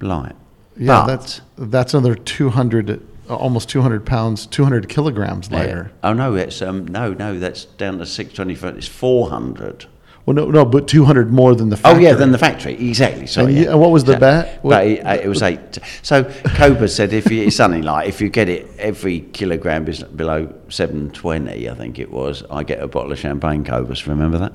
[0.00, 0.34] light.
[0.76, 5.90] yeah, But- that's, that's another 200, uh, almost 200 pounds, 200 kilograms lighter.
[6.04, 8.76] Oh no, it's um no no that's down to six twenty-five.
[8.78, 9.86] It's four hundred.
[10.26, 12.04] Well, no, no, but 200 more than the factory.
[12.04, 13.28] Oh yeah, than the factory exactly.
[13.28, 13.70] So, And yeah.
[13.70, 14.58] and what was the So- bet?
[14.64, 15.78] What- But it, uh, it was eight.
[16.02, 20.02] So Cobus said if you, it's something like if you get it every kilogram is
[20.02, 23.62] below seven twenty, I think it was, I get a bottle of champagne.
[23.64, 24.52] Cobus, remember that?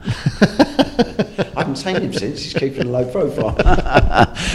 [1.55, 2.43] I haven't seen him since.
[2.43, 3.55] He's keeping a low profile.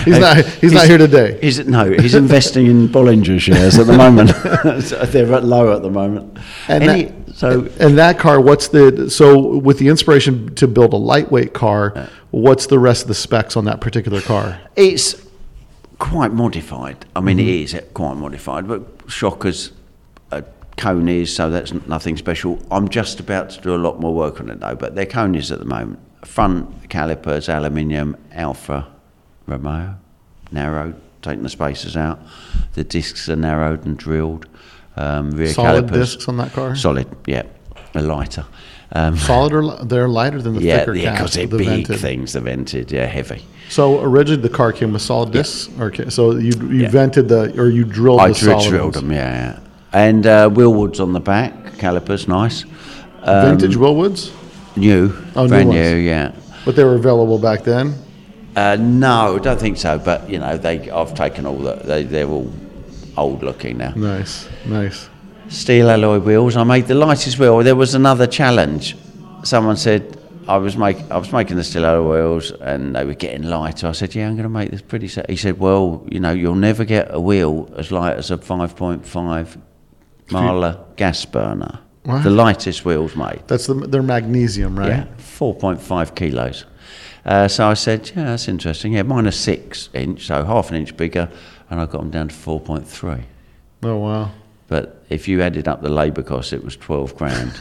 [0.04, 1.38] He's not, he's not here today.
[1.40, 4.32] He's, no, he's investing in Bollinger shares at the moment.
[4.86, 6.38] So They're at low at the moment.
[6.68, 10.95] And Any- that- so And that car, what's the, so with the inspiration to build
[10.95, 14.59] a lightweight car, what's the rest of the specs on that particular car?
[14.74, 15.22] It's
[15.99, 17.05] quite modified.
[17.14, 19.72] I mean, it is quite modified, but shockers,
[20.32, 20.43] uh,
[20.78, 22.59] Konis, so that's nothing special.
[22.70, 25.53] I'm just about to do a lot more work on it though, but they're Konis
[25.53, 26.01] at the moment.
[26.24, 28.87] Front calipers, aluminium, Alfa
[29.47, 29.97] Romeo,
[30.51, 32.18] narrowed, taking the spacers out.
[32.72, 34.47] The discs are narrowed and drilled.
[34.97, 36.14] Um, rear Solid calipers.
[36.14, 36.74] discs on that car?
[36.76, 37.42] Solid, yeah.
[37.94, 38.44] A lighter.
[38.92, 41.68] Um, Solid or li- they're lighter than the yeah, thicker yeah, because they're the big
[41.86, 41.99] vented.
[42.01, 43.44] things, the vented, yeah, heavy.
[43.68, 46.88] So originally the car came with solid discs, or so you you Yeah.
[46.90, 49.59] vented the or you drilled I the dri- solid drilled them, yeah, yeah.
[49.92, 52.64] And uh, Wilwoods on the back, calipers, nice.
[53.24, 54.30] Vintage Wilwoods,
[54.76, 55.80] New, Oh, new brand ones.
[55.80, 56.30] new, yeah.
[56.64, 57.94] but they were available back then.
[58.55, 59.99] Uh, no, I don't think so.
[59.99, 62.51] But you know, they I've taken all the they they're all
[63.16, 63.92] old looking now.
[63.96, 65.08] Nice, nice.
[65.48, 66.56] Steel alloy wheels.
[66.56, 67.58] I made the lightest wheel.
[67.58, 68.96] There was another challenge.
[69.44, 73.14] Someone said I was make I was making the steel alloy wheels and they were
[73.14, 73.88] getting lighter.
[73.88, 75.08] I said, yeah, I'm going to make this pretty.
[75.08, 75.28] Set.
[75.28, 79.60] He said, well, you know, you'll never get a wheel as light as a 5.5
[80.30, 81.80] Mahle gas burner.
[82.04, 82.22] Wow.
[82.22, 83.42] The lightest wheels made.
[83.48, 84.88] That's the they're magnesium, right?
[84.88, 86.64] Yeah, 4.5 kilos.
[87.24, 88.92] Uh, so I said, yeah, that's interesting.
[88.92, 91.28] Yeah, six inch, so half an inch bigger,
[91.70, 93.22] and I got them down to 4.3.
[93.82, 94.30] Oh wow.
[94.68, 97.60] But if you added up the labour costs, it was 12 grand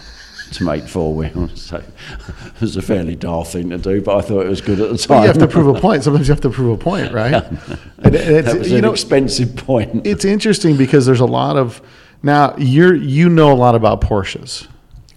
[0.54, 1.62] to make four wheels.
[1.66, 4.80] So it was a fairly daft thing to do, but I thought it was good
[4.80, 5.22] at the Well, time.
[5.24, 6.04] you have to prove a point.
[6.04, 7.34] Sometimes you have to prove a point, right?
[7.34, 7.60] and,
[8.00, 10.06] and it's, that was you an know, expensive point.
[10.08, 11.82] it's interesting because there's a lot of
[12.24, 14.68] now you're you know a lot about Porsches.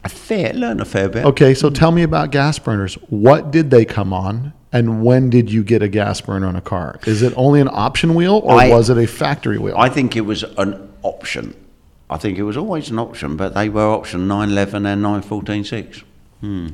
[0.05, 1.24] a fair, learn a fair bit.
[1.26, 2.95] Okay, so tell me about gas burners.
[3.09, 6.61] What did they come on, and when did you get a gas burner on a
[6.61, 6.99] car?
[7.07, 9.75] Is it only an option wheel, or I- was it a factory wheel?
[9.77, 11.55] I think it was an option.
[12.11, 16.03] I think it was always an option, but they were option 911 and 9146.
[16.41, 16.69] Hmm.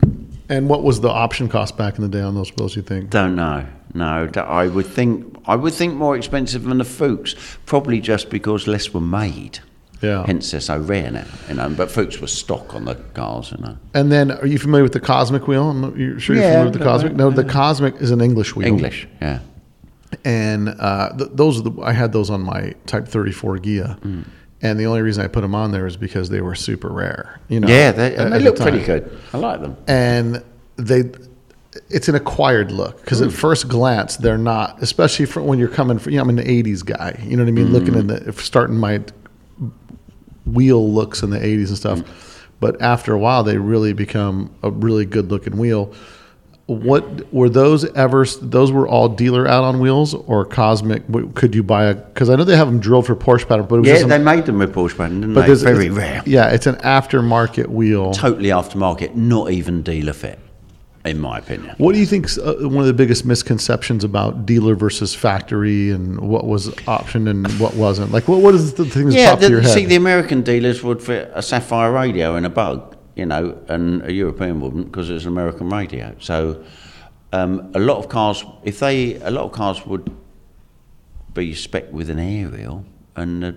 [0.50, 2.76] and what was the option cost back in the day on those wheels?
[2.76, 3.08] You think?
[3.08, 3.64] Don't know.
[3.94, 7.34] No, I would think I would think more expensive than the Fuchs,
[7.64, 9.60] probably just because less were made.
[10.04, 10.24] Yeah.
[10.26, 11.68] Hence they're so rare now, you know.
[11.70, 13.76] But Fuchs were stock on the cars, you know.
[13.94, 15.70] And then, are you familiar with the Cosmic wheel?
[15.70, 17.12] I'm you're sure you're Yeah, familiar with the Cosmic?
[17.12, 18.66] bit, No, the Cosmic is an English wheel.
[18.68, 19.38] English, yeah.
[20.24, 24.24] and uh, th- those are the I had those on my Type 34 Ghia, Mm.
[24.62, 27.40] and the only reason I put them on there is because they were super rare.
[27.48, 29.10] You know, Yeah, they, at- and at they the look pretty good.
[29.32, 29.76] I like them.
[29.86, 30.42] and
[30.76, 31.04] they.
[31.90, 33.26] It's an acquired look because Mm.
[33.26, 36.12] at first glance they're not, especially for when you're coming from.
[36.12, 37.18] You know, I'm an '80s guy.
[37.24, 37.72] You know what I mean?
[37.72, 38.00] Looking Mm.
[38.00, 39.00] in the if starting my
[40.46, 42.04] wheel looks in the 80s and stuff, Mm.
[42.60, 45.92] but after a while they really become a really good looking wheel.
[46.66, 48.24] What were those ever?
[48.40, 51.02] Those were all dealer out on wheels or Cosmic?
[51.34, 51.94] Could you buy a?
[51.94, 54.16] Because I know they have them drilled for Porsche pattern, but it was Yeah, they
[54.18, 55.54] made them with Porsche pattern, didn't but they?
[55.56, 56.22] Very rare.
[56.24, 58.14] Yeah, it's an aftermarket wheel.
[58.14, 60.38] Totally aftermarket, not even dealer fit,
[61.04, 61.74] in my opinion.
[61.78, 66.18] What do you think uh, one of the biggest misconceptions about dealer versus factory and
[66.20, 68.10] what was option and what wasn't?
[68.12, 69.74] Like, what what is the thing that's Yeah, top the, of your head?
[69.74, 74.02] see, the American dealers would fit a Sapphire radio in a bug, you know, and
[74.04, 76.14] a European wouldn't because it's an American radio.
[76.20, 76.64] So
[77.32, 80.10] um, a lot of cars, if they, a lot of cars would
[81.34, 82.84] be spec with an aerial,
[83.16, 83.56] and the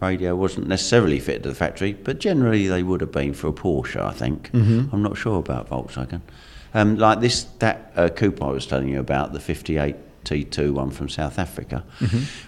[0.00, 3.52] radio wasn't necessarily fitted to the factory, but generally they would have been for a
[3.52, 4.50] Porsche, I think.
[4.54, 6.22] I'm not sure about Volkswagen.
[6.76, 10.90] Um, like this, that uh, coupe I was telling you about, the 58 T2 one
[10.90, 11.84] from South Africa,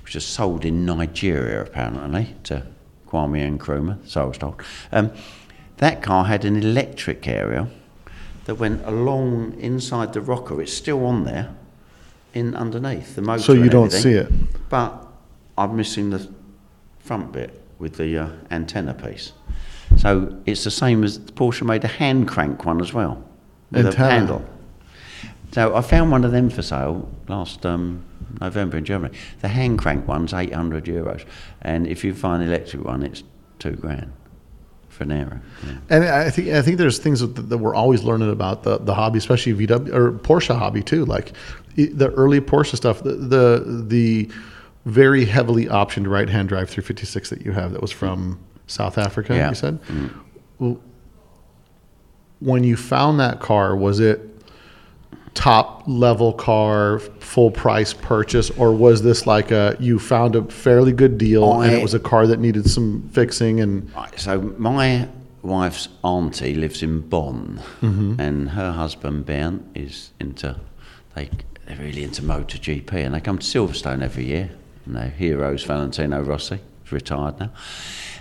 [0.05, 2.67] which was sold in Nigeria apparently to
[3.09, 4.63] Kwame Nkrumah, so I was told.
[4.93, 5.13] Um,
[5.79, 7.69] that car had an electric aerial
[8.45, 10.61] that went along inside the rocker.
[10.61, 11.55] It's still on there,
[12.35, 13.43] in underneath the motor.
[13.43, 14.31] So you and don't see it.
[14.69, 15.07] But
[15.57, 16.29] I'm missing the
[16.99, 19.33] front bit with the uh, antenna piece.
[19.97, 23.25] So it's the same as Porsche made a hand crank one as well,
[23.71, 24.45] with a handle.
[25.53, 28.05] So I found one of them for sale last um,
[28.41, 29.17] November in Germany.
[29.41, 31.25] The hand crank one's 800 euros,
[31.63, 33.23] and if you find an electric one, it's
[33.59, 34.13] two grand
[34.89, 35.41] for an aero.
[35.65, 35.73] Yeah.
[35.91, 38.95] And I think I think there's things that, that we're always learning about the, the
[38.95, 41.05] hobby, especially VW or Porsche hobby too.
[41.05, 41.33] Like
[41.77, 44.31] the early Porsche stuff, the the, the
[44.85, 49.35] very heavily optioned right hand drive 356 that you have that was from South Africa.
[49.35, 49.49] Yeah.
[49.51, 49.79] You said.
[50.59, 50.81] Well,
[52.41, 54.21] When you found that car, was it
[55.35, 60.93] top level car, full price purchase, or was this like a you found a fairly
[60.93, 65.09] good deal and it was a car that needed some fixing and Right, so my
[65.43, 68.21] wife's auntie lives in Bonn, mm-hmm.
[68.21, 70.57] and her husband Bernd is into
[71.15, 71.31] they
[71.67, 74.51] they're really into MotoGP, and they come to Silverstone every year.
[74.87, 76.61] And their heroes Valentino Rossi,
[76.93, 77.51] retired now,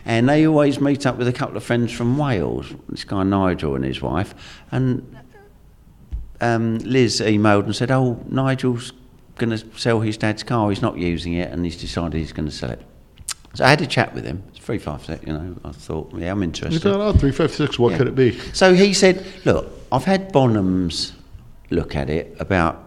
[0.05, 2.74] and they always meet up with a couple of friends from Wales.
[2.89, 4.34] This guy Nigel and his wife,
[4.72, 5.15] and
[6.41, 8.93] um, Liz emailed and said, "Oh, Nigel's
[9.38, 10.70] going to sell his dad's car.
[10.70, 12.82] He's not using it, and he's decided he's going to sell it."
[13.53, 14.43] So I had a chat with him.
[14.49, 15.55] It's three five six, you know.
[15.65, 16.82] I thought, yeah, I'm you interested.
[16.82, 17.97] thought, oh, 356, what Yeah.
[17.97, 18.38] could it be?
[18.53, 21.13] So he said, "Look, I've had Bonhams
[21.70, 22.84] look at it about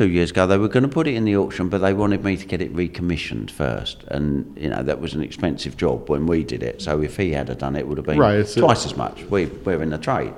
[0.00, 0.46] two years ago.
[0.46, 2.62] They were going to put it in the auction, but they wanted me to get
[2.62, 6.80] it recommissioned first, and you know that was an expensive job when we did it.
[6.80, 8.96] So if he had done it, it would have been Right, it's a- twice as
[8.96, 9.22] much.
[9.24, 10.32] We, we're in the trade."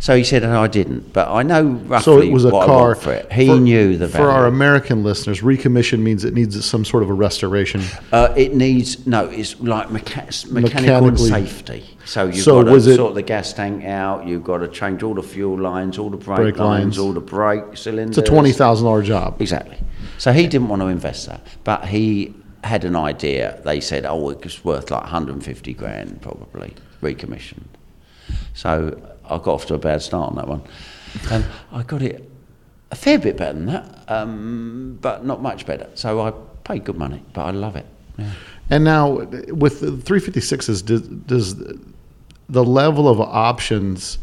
[0.00, 2.94] So he said, and "I didn't, but I know roughly So it was a car
[2.94, 4.26] for it." He for- knew the value.
[4.26, 7.82] For our American listeners, recommission means it needs some sort of a restoration.
[8.12, 9.24] Uh, it needs no.
[9.26, 11.84] It's like mecha- mechanical and safety.
[12.04, 14.26] So you've So got to sort the gas tank out.
[14.26, 16.98] You've got to change all the fuel lines, all the brake, Brake lines, lines.
[16.98, 18.16] all the brake cylinders.
[18.18, 19.40] It's a twenty thousand dollar job.
[19.40, 19.78] Exactly.
[20.18, 22.34] So he didn't want to invest that, but he
[22.64, 23.60] had an idea.
[23.64, 27.68] They said, "Oh, it's worth like 150 grand, probably recommissioned."
[28.54, 28.96] So
[29.30, 30.62] I got off to a bad start on that one.
[31.30, 32.30] and I got it
[32.90, 35.88] a fair bit better than that, um, but not much better.
[35.94, 36.32] So I
[36.64, 37.86] paid good money, but I love it.
[38.16, 38.30] Yeah.
[38.70, 41.54] And now with the 356s, does, does
[42.48, 44.18] the level of options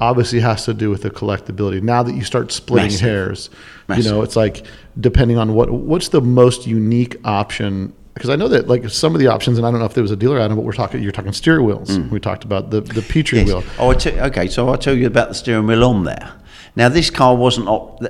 [0.00, 1.82] obviously has to do with the collectability.
[1.82, 3.00] Now that you start splitting Massive.
[3.00, 3.50] hairs,
[3.96, 4.64] you know, it's like
[5.00, 7.92] depending on what what's the most unique option.
[8.18, 10.02] Because I know that like some of the options, and I don't know if there
[10.02, 11.00] was a dealer item, but we're talking.
[11.02, 11.98] You're talking steering wheels.
[11.98, 13.46] We talked about the the Petri Mm.
[13.46, 13.48] Yes.
[13.48, 13.64] wheel.
[13.78, 14.48] Oh, te- okay.
[14.48, 16.32] So I'll tell you about the steering wheel on there.
[16.74, 17.68] Now, this car wasn't.
[17.68, 18.02] Op-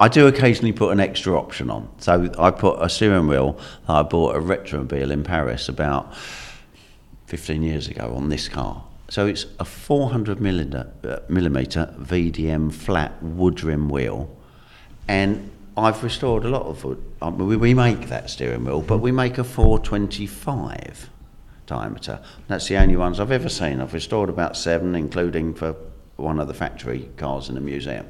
[0.00, 1.88] I do occasionally put an extra option on.
[1.98, 3.56] So I put a steering wheel
[3.86, 6.12] that I bought a Retromobile in Paris about
[7.26, 8.84] 15 years ago on this car.
[9.08, 14.28] So it's a 400 millimeter, uh, millimeter VDM flat wood rim wheel,
[15.06, 17.02] and I've restored a lot of wood.
[17.22, 21.10] Um, we, we make that steering wheel, but we make a 425
[21.66, 22.20] diameter.
[22.48, 23.80] That's the only ones I've ever seen.
[23.80, 25.74] I've restored about seven, including for
[26.16, 28.06] one of the factory cars in the museum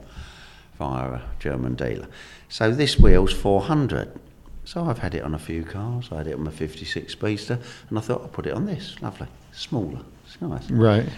[0.78, 2.08] via a German dealer.
[2.48, 4.18] So this wheel's 400.
[4.64, 6.08] So I've had it on a few cars.
[6.10, 7.58] I had it on my 56 Speedster,
[7.88, 9.00] and I thought I'll put it on this.
[9.00, 10.00] Lovely, smaller.
[10.26, 10.70] It's nice.
[10.70, 11.08] Right.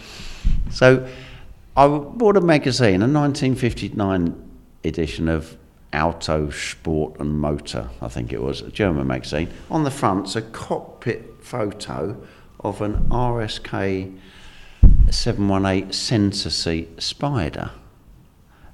[0.71, 1.07] So
[1.77, 4.51] I bought a magazine, a 1959
[4.85, 5.57] edition of
[5.95, 9.49] Auto Sport and Motor, I think it was, a German magazine.
[9.71, 12.17] On the front's a cockpit photo
[12.61, 14.19] of an RSK
[15.11, 17.71] 718 centre seat Spider.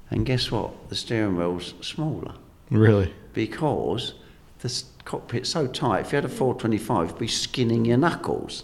[0.09, 0.89] And guess what?
[0.89, 2.33] The steering wheel's smaller
[2.69, 3.13] Really.
[3.33, 4.13] because
[4.59, 6.01] the cockpit's so tight.
[6.01, 8.63] If you had a 425, you'd be skinning your knuckles.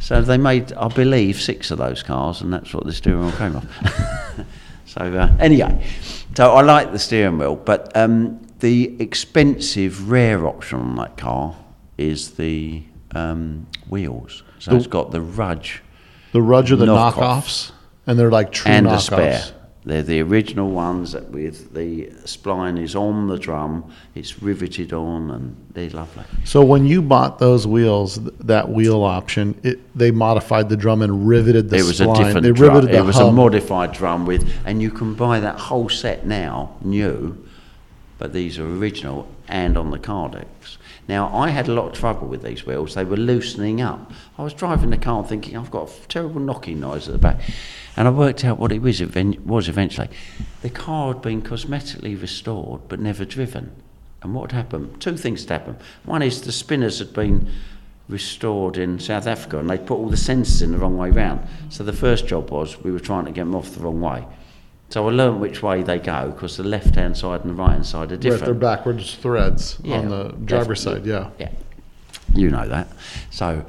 [0.00, 3.32] So they made, I believe, six of those cars, and that's what the steering wheel
[3.32, 3.66] came off.
[4.84, 5.84] so uh, anyway,
[6.34, 11.56] so I like the steering wheel, but um, the expensive, rare option on that car
[11.98, 12.82] is the
[13.14, 14.42] um, wheels.
[14.58, 15.82] So The- it's got the Rudge
[16.32, 17.14] The Rudge are the Knockoffs.
[17.14, 17.72] knockoffs,
[18.06, 18.96] and they're like true and knockoffs.
[18.96, 19.42] a spare.
[19.86, 25.30] They're the original ones that with the spline is on the drum, it's riveted on,
[25.30, 26.24] and they're lovely.
[26.44, 31.02] So when you bought those wheels, th- that wheel option, it, they modified the drum
[31.02, 32.14] and riveted the it was spline.
[32.14, 32.88] a different they drum.
[32.88, 37.36] It was a modified drum with, and you can buy that whole set now, new,
[38.18, 40.46] but these are original and on the Kardex.
[41.06, 42.94] Now, I had a lot of trouble with these wheels.
[42.94, 44.10] They were loosening up.
[44.38, 47.40] I was driving the car thinking, I've got a terrible knocking noise at the back.
[47.96, 50.08] And I worked out what it was, was eventually.
[50.62, 53.72] The car had been cosmetically restored but never driven.
[54.22, 55.00] And what had happened?
[55.00, 55.76] Two things had happened.
[56.04, 57.50] One is the spinners had been
[58.08, 61.46] restored in South Africa, and they put all the sensors in the wrong way round.
[61.68, 64.24] So the first job was we were trying to get them off the wrong way.
[64.90, 68.12] So I learned which way they go because the left-hand side and the right-hand side
[68.12, 68.60] are Right, they're different.
[68.60, 71.04] backwards threads Yeah, on the driver's side.
[71.04, 71.30] Yeah.
[71.38, 71.50] Yeah,
[72.34, 72.88] you know that.
[73.30, 73.64] So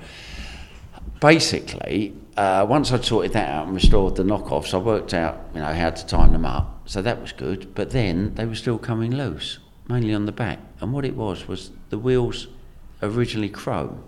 [1.19, 5.61] basically, uh, once I'd sorted that out and restored the knockoffs, I worked out, you
[5.61, 6.81] know, how to tighten them up.
[6.85, 7.73] So that was good.
[7.73, 10.59] But then they were still coming loose, mainly on the back.
[10.81, 12.47] And what it was was the wheels
[13.01, 14.03] originally chrome,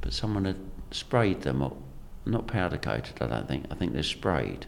[0.00, 0.56] but someone had
[0.90, 1.76] sprayed them or
[2.24, 3.14] not powder coated.
[3.20, 3.66] I don't think.
[3.70, 4.66] I think they're sprayed,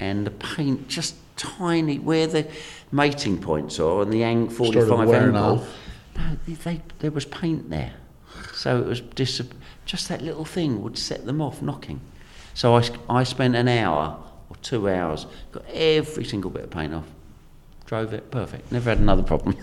[0.00, 2.46] and the paint just tiny where the
[2.92, 5.66] mating points are and the ang 45 wearing angle.
[6.16, 7.94] No, they, they, there was paint there.
[8.54, 9.42] So it was dis-
[9.86, 12.00] just that little thing would set them off knocking.
[12.54, 14.18] So I, I spent an hour
[14.50, 17.06] or two hours, got every single bit of paint off,
[17.90, 18.70] drove it perfect.
[18.70, 19.56] Never had another problem.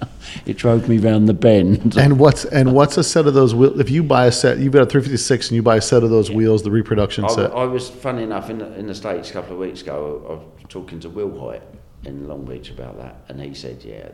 [0.46, 1.96] it drove me round the bend.
[1.96, 3.80] And what's and what's a set of those wheels?
[3.80, 6.10] If you buy a set, you've got a 356, and you buy a set of
[6.10, 7.52] those wheels, the reproduction I, set.
[7.52, 10.32] I was, funny enough, in the, in the States a couple of weeks ago, I
[10.32, 11.62] was talking to Wilhoit
[12.04, 14.10] in Long Beach about that, and he said, yeah,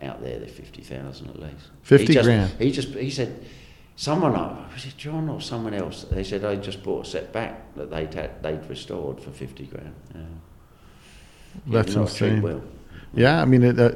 [0.00, 1.68] out there they're 50,000 at least.
[1.82, 2.50] 50 he just, grand.
[2.58, 3.44] He just, he said,
[3.94, 7.30] someone, uh, was it John or someone else, they said they just bought a set
[7.30, 9.94] back that they'd, had, they'd restored for 50 grand.
[10.14, 10.20] Yeah.
[11.66, 12.42] Yeah, That's not a cheap insane.
[12.42, 12.62] wheel.
[13.14, 13.92] Yeah, I mean, it, uh,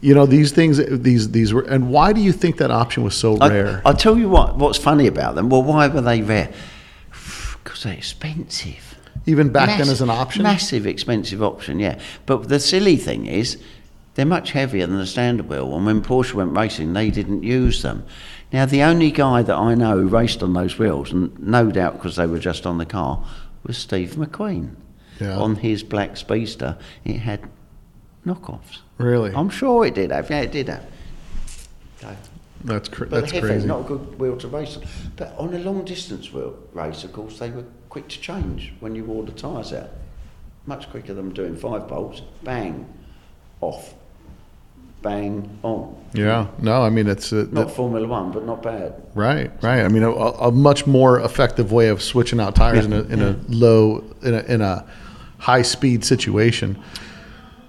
[0.00, 1.62] you know, these things, these these were.
[1.62, 3.82] And why do you think that option was so I, rare?
[3.84, 5.48] I'll tell you what, what's funny about them.
[5.48, 6.52] Well, why were they rare?
[7.62, 8.96] Because they're expensive.
[9.26, 10.42] Even back then, as an option.
[10.42, 11.98] Massive, expensive option, yeah.
[12.24, 13.58] But the silly thing is,
[14.14, 15.74] they're much heavier than the standard wheel.
[15.76, 18.04] And when Porsche went racing, they didn't use them.
[18.52, 21.94] Now, the only guy that I know who raced on those wheels, and no doubt
[21.94, 23.22] because they were just on the car,
[23.64, 24.76] was Steve McQueen.
[25.20, 25.36] Yeah.
[25.36, 27.48] On his black Speedster, it had
[28.28, 28.78] knockoffs.
[28.98, 30.28] Really, I'm sure it did have.
[30.30, 30.84] Yeah, it did have.
[32.02, 32.16] Okay.
[32.64, 33.66] that's cr- But that's heavy, crazy.
[33.66, 34.84] not a good wheel to race on.
[35.16, 38.94] But on a long distance wheel race, of course, they were quick to change when
[38.94, 39.90] you wore the tyres out.
[40.66, 42.22] Much quicker than doing five bolts.
[42.44, 42.86] Bang,
[43.60, 43.94] off.
[45.00, 45.94] Bang, on.
[46.12, 48.94] Yeah, no, I mean it's uh, Not that- Formula One, but not bad.
[49.14, 49.82] right, right.
[49.84, 53.20] I mean, a, a much more effective way of switching out tires in a in
[53.22, 54.84] a low in a in a
[55.38, 56.76] high speed situation.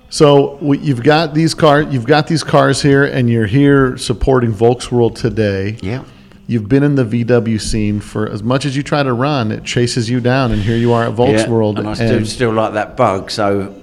[0.09, 4.51] So we, you've got these car, you've got these cars here, and you're here supporting
[4.51, 5.77] Volksworld today.
[5.81, 6.03] Yeah.
[6.47, 9.63] You've been in the VW scene for as much as you try to run, it
[9.63, 11.75] chases you down, and here you are at Volksworld.
[11.75, 13.79] Yeah, and I still, still like that bug, so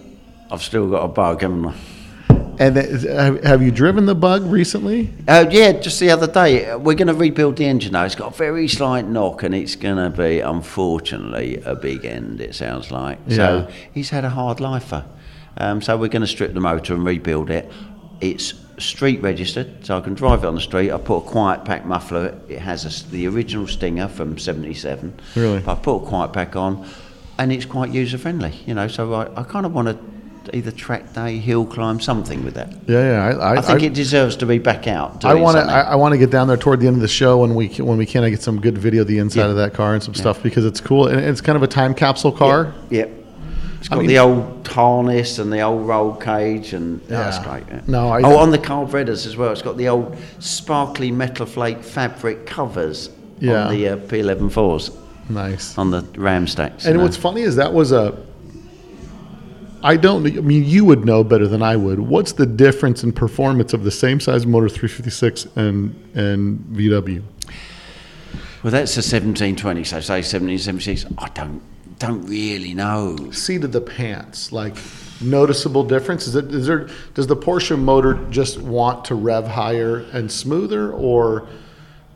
[0.50, 1.74] I've still got a bug, haven't I?
[2.58, 2.76] and
[3.44, 5.12] have, you driven the Bug recently?
[5.28, 6.74] Uh, yeah, just the other day.
[6.74, 8.04] We're going to rebuild the engine now.
[8.04, 12.40] It's got a very slight knock, and it's going to be, unfortunately, a big end.
[12.40, 13.18] It sounds like.
[13.26, 13.36] Yeah.
[13.36, 15.04] So he's had a hard lifer.
[15.58, 17.70] Um, so we're going to strip the motor and rebuild it.
[18.20, 20.90] It's street registered, so I can drive it on the street.
[20.92, 22.38] I put a quiet pack muffler.
[22.48, 25.18] It has a the original Stinger from '77.
[25.34, 25.62] Really?
[25.66, 26.86] I put a quiet pack on,
[27.38, 28.52] and it's quite user friendly.
[28.66, 32.44] You know, so I, I kind of want to either track day, hill climb, something
[32.44, 32.70] with that.
[32.86, 33.38] Yeah, yeah.
[33.38, 35.24] I, I, I think it deserves to be back out.
[35.24, 35.62] I want to.
[35.64, 37.68] I, I want to get down there toward the end of the show when we
[37.68, 38.24] can, when we can.
[38.24, 39.50] I get some good video of the inside Yeah.
[39.50, 41.94] of that car and some stuff because it's cool and it's kind of a time
[41.94, 42.72] capsule car.
[42.90, 43.10] Yep.
[43.86, 47.38] It's I got mean- the old harness and the old roll cage, and oh, that's
[47.38, 47.62] great.
[47.68, 47.82] yeah.
[47.86, 49.52] No, I- oh, on the carburetors as well.
[49.52, 53.66] It's got the old sparkly metal flake fabric covers Yeah.
[53.66, 54.90] on the uh, P11
[55.30, 55.78] Nice.
[55.78, 56.84] on the ram stacks.
[56.84, 57.04] And you know.
[57.04, 58.16] what's funny is that was a.
[59.84, 60.26] I don't.
[60.26, 62.00] I mean, you would know better than I would.
[62.00, 67.22] What's the difference in performance of the same size motor 356 and and VW?
[68.64, 71.06] well, that's a 1720, so say 1776.
[71.18, 71.62] I don't
[71.98, 73.30] don't really know.
[73.32, 74.76] Seat of the pants, like
[75.20, 76.26] noticeable difference.
[76.26, 76.52] Is it?
[76.52, 76.88] Is there?
[77.14, 81.48] Does the Porsche motor just want to rev higher and smoother, or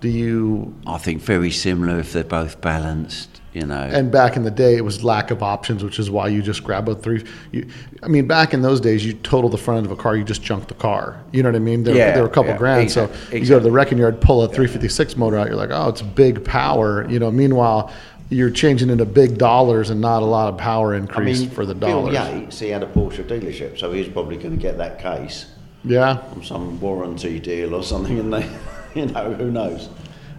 [0.00, 0.74] do you?
[0.86, 3.40] I think very similar if they're both balanced.
[3.52, 3.80] You know.
[3.82, 6.62] And back in the day, it was lack of options, which is why you just
[6.62, 7.24] grab a three.
[7.50, 7.66] You,
[8.00, 10.22] I mean, back in those days, you total the front end of a car, you
[10.22, 11.20] just junked the car.
[11.32, 11.82] You know what I mean?
[11.82, 12.82] There, Yeah, there were a couple yeah, grand.
[12.84, 15.70] exact- so you go to the wrecking yard, pull a 356 motor out, you're like,
[15.72, 17.10] oh, it's big power.
[17.10, 17.92] You know, meanwhile,
[18.30, 22.14] you're changing into big dollars and not a lot of power increase for the dollars.
[22.14, 22.38] Bill.
[22.40, 25.46] Yates, he had a Porsche dealership, so he's probably going to get that case.
[25.82, 28.48] Yeah, from some warranty deal or something, and they,
[28.94, 29.88] you know, who knows?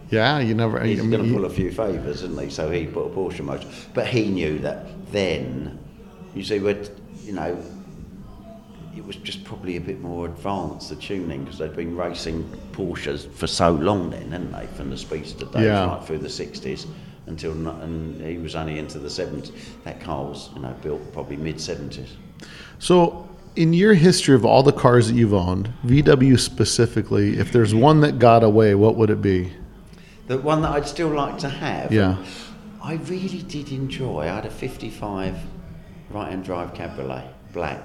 [0.09, 0.39] yeah.
[0.39, 0.81] You never.
[0.83, 2.49] He's I going to pull a few favours, isn't he?
[2.49, 5.77] So he put a Porsche motor, but he knew that then.
[6.35, 6.91] You see, what
[7.23, 7.61] you know,
[8.95, 13.29] it was just probably a bit more advanced the tuning because they'd been racing Porsches
[13.33, 14.67] for so long then, hadn't they?
[14.77, 15.87] From the Speedster days Yeah.
[15.87, 16.85] right through the sixties
[17.31, 19.51] until, and he was only into the seventies.
[19.83, 22.15] That car was, you know, built probably mid seventies.
[22.79, 27.73] So, in your history of all the cars that you've owned, VW specifically, if there's
[27.73, 29.53] one that got away, what would it be?
[30.31, 31.91] the one that I'd still like to have.
[31.91, 32.23] Yeah.
[32.81, 34.21] I really did enjoy.
[34.21, 35.37] I had a 55
[36.09, 37.83] right-hand drive Cabriolet, black,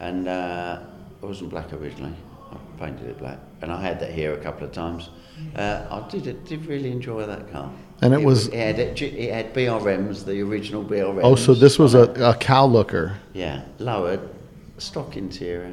[0.00, 0.80] and uh,
[1.22, 2.14] it wasn't black originally.
[2.50, 5.10] I painted it black, and I had that here a couple of times.
[5.54, 7.70] Uh, I did did really enjoy that car.
[8.02, 11.20] And it was- it had it had BRMs, the original BRMs.
[11.22, 13.14] Oh, so this was a, a Cal Looker.
[13.32, 14.20] yeah lowered,
[14.78, 15.72] stock interior.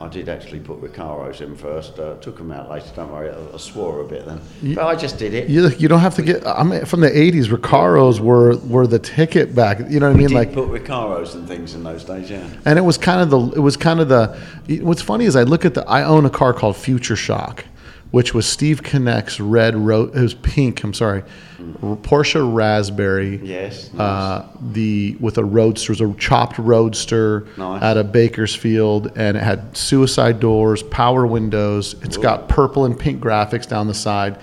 [0.00, 1.98] I did actually put Recaros in first.
[1.98, 2.86] Uh, took them out later.
[2.94, 3.30] Don't worry.
[3.30, 4.40] I, I swore a bit then,
[4.76, 5.48] but I just did it.
[5.48, 6.46] You, you don't have to get.
[6.46, 9.80] I mean, from the '80s, Recaros were were the ticket back.
[9.90, 10.28] You know what I mean?
[10.28, 12.30] did Like, put Recaros and things in those days.
[12.30, 12.48] Yeah.
[12.64, 13.40] and it was kind of the.
[13.56, 14.36] It was kind of the.
[14.82, 15.84] What's funny is I look at the.
[15.88, 17.64] I own a car called Future Shock,
[18.10, 19.76] which was Steve Connect's red.
[19.76, 20.82] Ro- it was pink.
[20.82, 21.22] I'm sorry,
[21.58, 23.36] Porsche Raspberry.
[23.42, 23.92] Yes.
[23.94, 27.82] Uh, the with a roadster, it was a chopped roadster Nice.
[27.82, 31.94] out of Bakersfield, and it had suicide doors, power windows.
[32.02, 34.38] It's got purple and pink graphics down the side.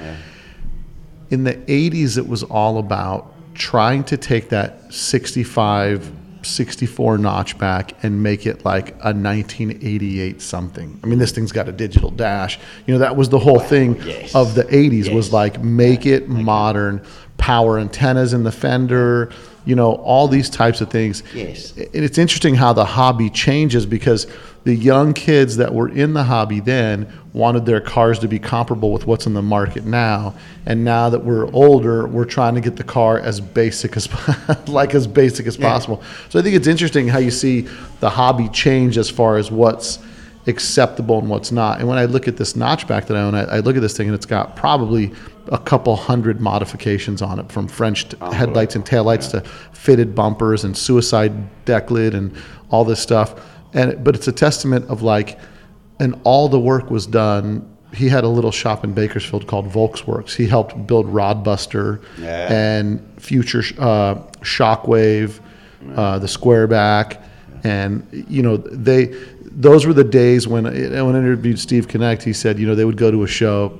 [1.32, 6.12] In the 80s, it was all about trying to take that 65,
[6.46, 11.00] 64 notchback and make it like a 1988 something.
[11.04, 12.60] I mean, this thing's got a digital dash.
[12.86, 14.36] You know, that was the whole thing yes.
[14.36, 17.06] of the 80s was like make it modern,
[17.38, 19.32] power antennas in the fender,
[19.66, 21.24] you know, all these types of things.
[21.34, 21.76] Yes.
[21.76, 24.28] And it's interesting how the hobby changes because
[24.66, 28.92] the young kids that were in the hobby then wanted their cars to be comparable
[28.92, 30.34] with what's in the market now.
[30.66, 34.10] And now that we're older, we're trying to get the car as basic as
[34.68, 36.02] like as basic as possible.
[36.30, 37.68] So I think it's interesting how you see
[38.00, 40.00] the hobby change as far as what's
[40.48, 41.80] acceptable and what's not.
[41.80, 43.96] And when I look at this notchback that I own, I, I look at this
[43.96, 45.12] thing and it's got probably
[45.50, 49.42] a couple hundred modifications on it from French t- headlights and taillights to
[49.74, 52.36] fitted bumpers and suicide deck lid and
[52.72, 53.40] all this stuff.
[53.76, 55.38] And but it's a testament of like,
[56.00, 57.70] and all the work was done.
[57.94, 60.36] He had a little shop in Bakersfield called Volksworks.
[60.36, 62.52] He helped build Rodbuster Yeah.
[62.52, 65.40] and Future uh, Shockwave,
[65.96, 67.22] uh, the Squareback,
[67.64, 69.14] and you know they.
[69.58, 72.24] Those were the days when when I interviewed Steve Connect.
[72.24, 73.80] He said, you know, they would go to a show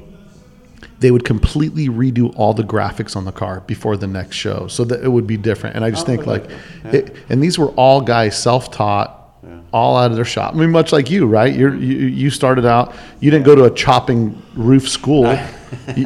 [1.00, 4.86] they would completely redo all the graphics on the car before the next show so
[4.86, 5.76] that it would be different.
[5.76, 6.46] And I just think like,
[6.86, 9.25] it, and these were all guys self-taught,
[9.72, 10.54] all out of their shop.
[10.54, 11.54] I mean, much like you, right?
[11.54, 15.26] You're, you you started out, you didn't go to a chopping roof school.
[15.96, 16.06] you,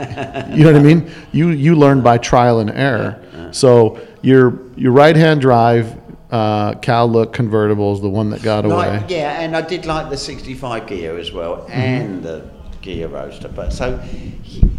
[0.51, 1.11] you know what I mean?
[1.31, 3.21] You you learned by trial and error.
[3.51, 5.97] So your your right hand drive.
[6.31, 8.75] Uh, Cal look convertible is the one that got away.
[8.99, 11.71] Like, yeah, and I did like the 65 Ghia as well, Mm-hmm.
[11.71, 12.47] and the
[12.83, 13.47] Ghia roadster.
[13.47, 13.99] But so,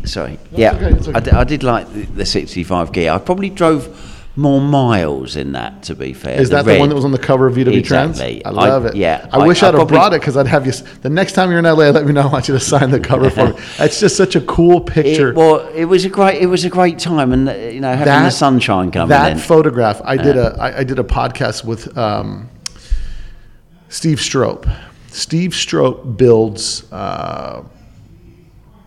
[0.05, 1.17] sorry, yeah, okay, it's okay.
[1.33, 3.15] I, did, did like the, the 65 Ghia.
[3.15, 3.89] I probably drove
[4.37, 5.83] more miles in that.
[5.85, 8.21] To be fair, Is that the one that was on the cover of VW Trends?
[8.21, 8.45] Exactly.
[8.45, 8.95] I love it.
[8.95, 10.73] Yeah, I, wish I'd have brought it because I'd have you.
[10.73, 12.23] The next time you're in LA, let me know.
[12.23, 13.55] I want you to sign the cover for me.
[13.81, 15.31] It's just such a cool picture.
[15.31, 18.25] It, well, it was a great, it was a great time, and you know, having
[18.25, 19.39] the sunshine coming that in.
[19.39, 22.49] photograph, I did a I, I did a podcast with um,
[23.89, 24.67] Steve Strope.
[25.09, 27.65] Steve Strope builds uh,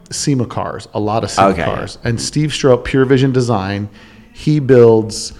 [0.10, 1.64] SEMA cars, a lot of SEMA Okay.
[1.66, 3.90] cars, and Steve Strope, Pure Vision Design,
[4.34, 5.34] he builds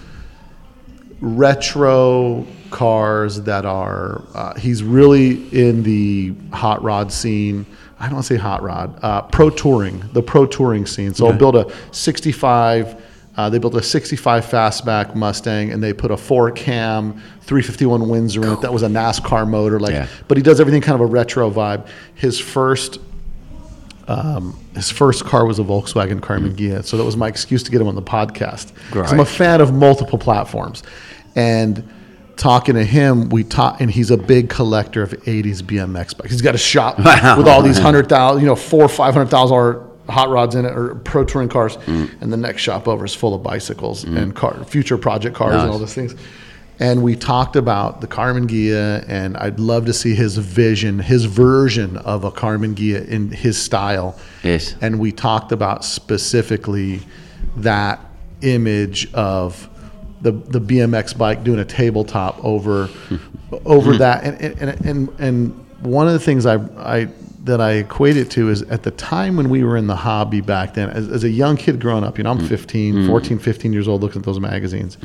[1.20, 4.22] retro cars that are.
[4.34, 7.66] Uh, he's really in the hot rod scene.
[7.98, 11.14] I don't want to say hot rod, uh, pro touring, the pro touring scene.
[11.14, 13.02] So I'll build a 65.
[13.36, 18.44] Uh, they built a 65 fastback Mustang, and they put a four cam 351 Windsor
[18.44, 18.60] in it.
[18.60, 19.92] That was a NASCAR motor, like.
[19.92, 20.06] Yeah.
[20.28, 21.88] But he does everything kind of a retro vibe.
[22.14, 22.98] His first
[24.08, 26.56] um, his first car was a Volkswagen Karmann mm.
[26.56, 28.72] Ghia, so that was my excuse to get him on the podcast.
[28.90, 30.82] 'Cause I'm a fan of multiple platforms,
[31.34, 31.82] and
[32.36, 36.30] talking to him, we talk, and he's a big collector of '80s BMX bikes.
[36.32, 36.98] He's got a shop
[37.38, 40.66] with all these hundred thousand, you know, four five hundred thousand dollar hot rods in
[40.66, 42.10] it, or pro touring cars, mm.
[42.20, 44.18] and the next shop over is full of bicycles mm.
[44.18, 46.14] and car, future project cars and all those things.
[46.80, 51.24] And we talked about the Karmann Ghia, and I'd love to see his vision, his
[51.24, 54.18] version of a Karmann Ghia in his style.
[54.42, 54.74] Yes.
[54.80, 57.00] And we talked about specifically
[57.56, 58.00] that
[58.42, 59.68] image of
[60.20, 63.16] the the BMX bike doing a tabletop over hmm.
[63.64, 63.98] over hmm.
[63.98, 67.08] that, and and and and one of the things I I
[67.44, 70.40] that I equate it to is at the time when we were in the hobby
[70.40, 72.46] back then, as, as a young kid growing up, you know, I'm hmm.
[72.46, 74.96] 15, 14, 15 years old looking at those magazines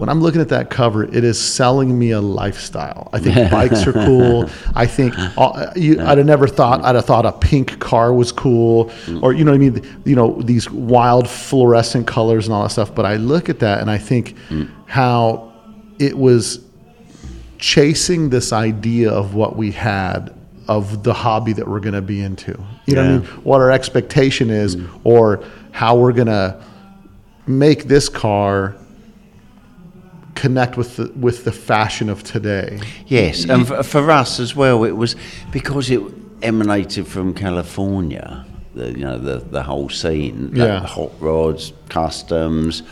[0.00, 3.10] when I'm looking at that cover, it is selling me a lifestyle.
[3.12, 4.48] I think bikes are cool.
[4.74, 8.32] I think uh, you, I'd have never thought I'd have thought a pink car was
[8.32, 9.22] cool, mm.
[9.22, 10.02] or you know what I mean.
[10.06, 12.94] You know these wild fluorescent colors and all that stuff.
[12.94, 14.70] But I look at that and I think mm.
[14.86, 15.52] how
[15.98, 16.64] it was
[17.58, 20.34] chasing this idea of what we had
[20.66, 22.58] of the hobby that we're going to be into.
[22.86, 23.26] You know what I mean?
[23.44, 25.00] What our expectation is, mm.
[25.04, 26.64] or how we're going to
[27.46, 28.79] make this car
[30.40, 32.80] connect with the with the fashion of today.
[33.06, 35.14] Yes, and for, for us as well, it was
[35.52, 36.00] because it
[36.42, 38.44] emanated from California.
[38.74, 40.86] The, you know the the whole scene, Yeah.
[40.86, 42.82] hot rods, customs,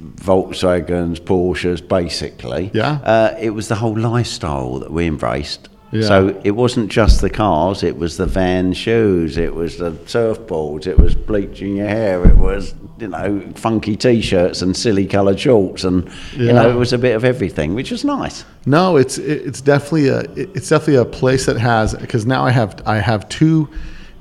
[0.00, 2.70] Volkswagens, Porsches, basically.
[2.72, 2.92] Yeah.
[3.04, 5.68] uh, it was the whole lifestyle that we embraced.
[5.90, 6.02] Yeah.
[6.02, 10.86] So it wasn't just the cars; it was the van shoes, it was the surfboards,
[10.86, 15.84] it was bleaching your hair, it was you know funky t-shirts and silly coloured shorts,
[15.84, 18.44] and you know it was a bit of everything, which was nice.
[18.66, 22.82] No, it's it's definitely a it's definitely a place that has because now I have
[22.86, 23.68] I have two,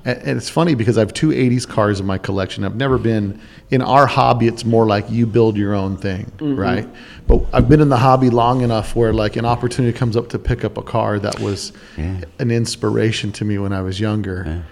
[0.05, 2.63] and and it's funny because I have two '80s cars in my collection.
[2.63, 3.39] I've never been
[3.69, 4.47] in our hobby.
[4.47, 6.55] It's more like you build your own thing, mm-hmm.
[6.55, 6.87] right?
[7.27, 10.39] But I've been in the hobby long enough where like an opportunity comes up to
[10.39, 14.63] pick up a car that was an inspiration to me when I was younger.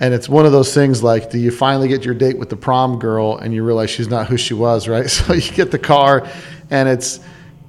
[0.00, 2.56] And it's one of those things like, do you finally get your date with the
[2.56, 5.08] prom girl and you realize she's not who she was, right?
[5.08, 6.26] So you get the car
[6.70, 7.20] and it's,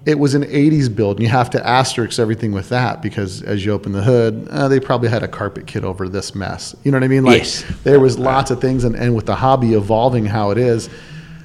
[0.08, 3.64] it was an 80s build and you have to asterisk everything with that because as
[3.66, 6.76] you open the hood, uh, they probably had a carpet kit over this mess.
[6.84, 7.24] You know what I mean?
[7.26, 7.64] Like Yes.
[7.84, 10.90] there was lots of things and, and with the hobby evolving how it is,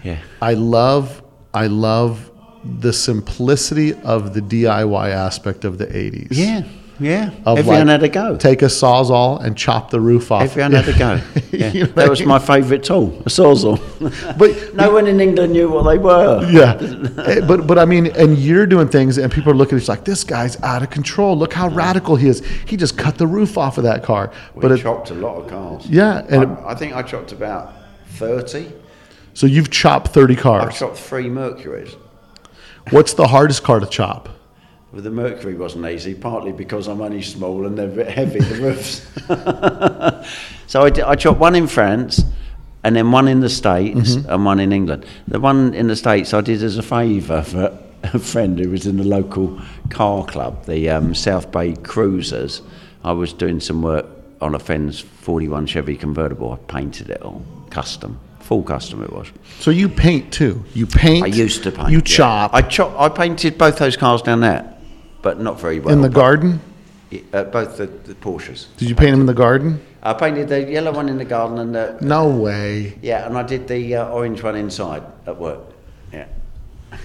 [0.02, 0.18] Yeah.
[0.40, 2.30] I love, I love
[2.64, 6.28] the simplicity of the DIY aspect of the 80s.
[6.30, 6.62] Yeah,
[7.00, 7.30] yeah.
[7.46, 8.36] Of Everyone like, had a go.
[8.36, 10.42] Take a sawzall and chop the roof off.
[10.42, 11.20] Everyone had a go.
[11.50, 11.72] Yeah.
[11.72, 12.28] You know what that I was mean?
[12.28, 13.78] my favourite tool, a sawzall.
[14.38, 16.46] But no one in England knew what they were.
[16.50, 16.78] yeah,
[17.26, 19.88] Eh, but but I mean, and you're doing things, and people are looking at you
[19.88, 21.36] like this guy's out of control.
[21.36, 22.44] Look how radical he is.
[22.66, 24.32] He just cut the roof off of that car.
[24.54, 25.86] We but it, chopped a lot of cars.
[25.88, 27.72] yeah, and it, I, I think I chopped about
[28.18, 28.72] 30.
[29.34, 30.62] so you've chopped thirty cars.
[30.62, 30.78] I've cars.
[30.78, 31.94] chopped three Mercuries.
[32.90, 34.28] What's the hardest car to chop?
[34.92, 38.40] Well, the Mercury wasn't easy, partly because I'm only small and they're a bit heavy,
[38.40, 39.06] the roofs.
[40.66, 42.24] so I, did, I chopped one in France
[42.82, 45.06] and then one in the States and one in England.
[45.28, 48.86] The one in the States I did as a favour for a friend who was
[48.86, 49.60] in the local
[49.90, 52.62] car club, the um, South Bay Cruisers.
[53.04, 54.06] I was doing some work
[54.40, 56.52] on a friend's 41 Chevy convertible.
[56.52, 59.30] I painted it all custom, full custom it was.
[59.60, 60.64] So you paint too.
[60.74, 61.24] You paint.
[61.24, 61.90] I used to paint.
[61.90, 62.02] You yeah.
[62.04, 62.98] chop I chop.
[62.98, 64.76] I painted both those cars down there,
[65.22, 65.92] but not very well.
[65.94, 66.60] in the but- garden.
[67.32, 68.66] uh, both the, the Porsches.
[68.76, 69.80] Did you paint them in the garden?
[70.02, 72.98] I painted the yellow one in the garden and the No way.
[73.02, 75.60] yeah, and I did the uh, orange one inside at work.
[76.12, 76.26] Yeah,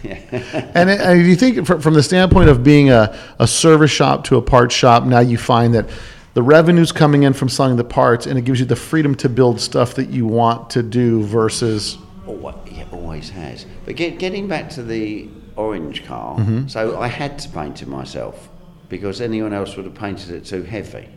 [0.03, 0.71] yeah.
[0.75, 3.91] And, it- and do you think, fr- from the standpoint of being a, a service
[3.91, 5.89] shop to a parts shop, now you find that
[6.35, 9.29] the revenue's coming in from selling the parts, and it gives you the freedom to
[9.29, 11.97] build stuff that you want to do versus
[12.27, 13.65] Always, yeah, always has.
[13.85, 16.67] But get, getting back to the orange car, Mm-hmm.
[16.67, 18.49] so I had to paint it myself
[18.89, 21.07] because anyone else would have painted it too heavy.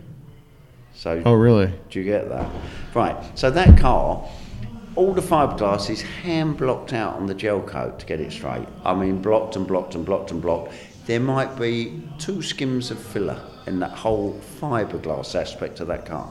[0.95, 1.73] So oh really?
[1.91, 2.51] Do you get that?
[2.95, 3.17] Right.
[3.39, 4.27] So that car,
[4.97, 8.67] all the fiberglass is hand blocked out on the gel coat to get it straight.
[8.85, 10.73] I mean, blocked and blocked and blocked and blocked.
[11.07, 16.31] There might be two skims of filler in that whole fiberglass aspect of that car.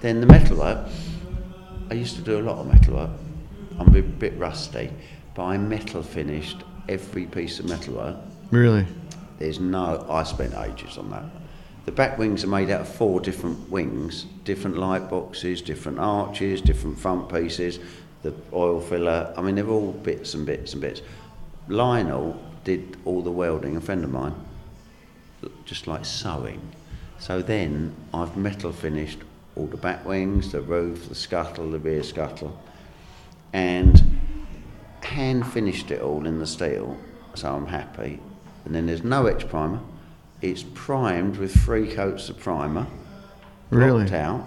[0.00, 0.86] Then the metalwork.
[1.90, 3.10] I used to do a lot of metalwork.
[3.78, 4.90] I'm a bit rusty,
[5.34, 8.16] but I metal finished every piece of metalwork.
[8.50, 8.86] Really?
[9.38, 11.24] There's no, I spent ages on that.
[11.84, 16.60] The back wings are made out of four different wings, different light boxes, different arches,
[16.60, 17.78] different front pieces,
[18.22, 19.32] the oil filler.
[19.36, 21.02] I mean, they're all bits and bits and bits.
[21.68, 24.34] Lionel did all the welding, a friend of mine,
[25.64, 26.60] just like sewing.
[27.18, 29.20] So then I've metal finished
[29.54, 32.58] all the back wings, the roof, the scuttle, the rear scuttle,
[33.52, 34.15] and
[35.06, 36.96] hand finished it all in the steel,
[37.34, 38.20] so I'm happy.
[38.64, 39.80] And then there's no etch primer.
[40.42, 42.86] It's primed with three coats of primer,
[43.70, 44.10] Really?
[44.12, 44.44] out,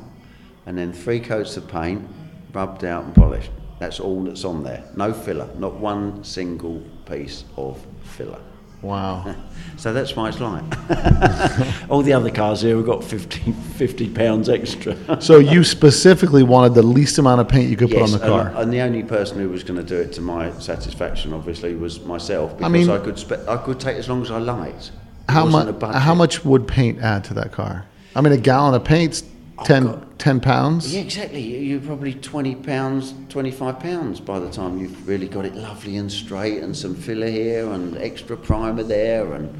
[0.65, 2.07] and then three coats of paint,
[2.53, 3.51] rubbed out and polished.
[3.79, 4.83] That's all that's on there.
[4.95, 8.39] No filler, not one single piece of filler.
[8.81, 9.35] Wow.
[9.77, 10.61] So that's why it's like.
[11.89, 14.97] all the other cars here have got 50, 50 pounds extra.
[15.21, 18.25] So you specifically wanted the least amount of paint you could put on the and-
[18.25, 18.61] car.
[18.61, 22.01] And, the only person who was going to do it to my satisfaction, obviously, was
[22.01, 24.87] myself because I, mean- I could spe- I could take as long as I liked.
[25.29, 25.81] It how much?
[25.81, 27.85] How much would paint add to that car?
[28.17, 29.23] I mean, a gallon of paint's
[29.65, 30.93] 10, 10 pounds.
[30.93, 31.41] Yeah, exactly.
[31.41, 35.97] You- You're probably twenty pounds, twenty-five pounds by the time you've really got it lovely
[35.97, 39.53] and straight, and some filler here, and extra primer there, and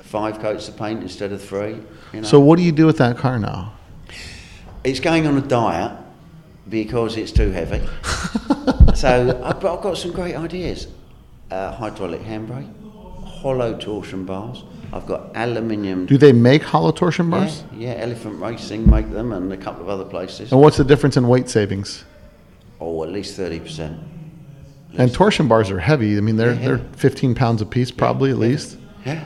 [0.00, 1.76] five coats of paint instead of three.
[2.12, 2.26] You know?
[2.26, 3.72] So what do you do with that car now?
[4.84, 5.92] It's going on a diet
[6.68, 7.80] because it's too heavy.
[8.94, 10.86] so, I, but I've got some great ideas.
[11.50, 12.68] Uh, hydraulic handbrake.
[13.24, 14.64] hollow torsion bars.
[14.92, 16.06] I've got aluminium.
[16.06, 17.64] Do they make hollow torsion bars?
[17.76, 20.50] Yeah, yeah, Elephant Racing make them, and a couple of other places.
[20.52, 22.04] And what's the difference in weight savings?
[22.80, 23.98] Oh, at least thirty percent.
[24.96, 26.16] And torsion bars are heavy.
[26.16, 28.78] I mean, they're Yeah, they're 15 pounds a piece, probably at least.
[29.04, 29.24] Yeah.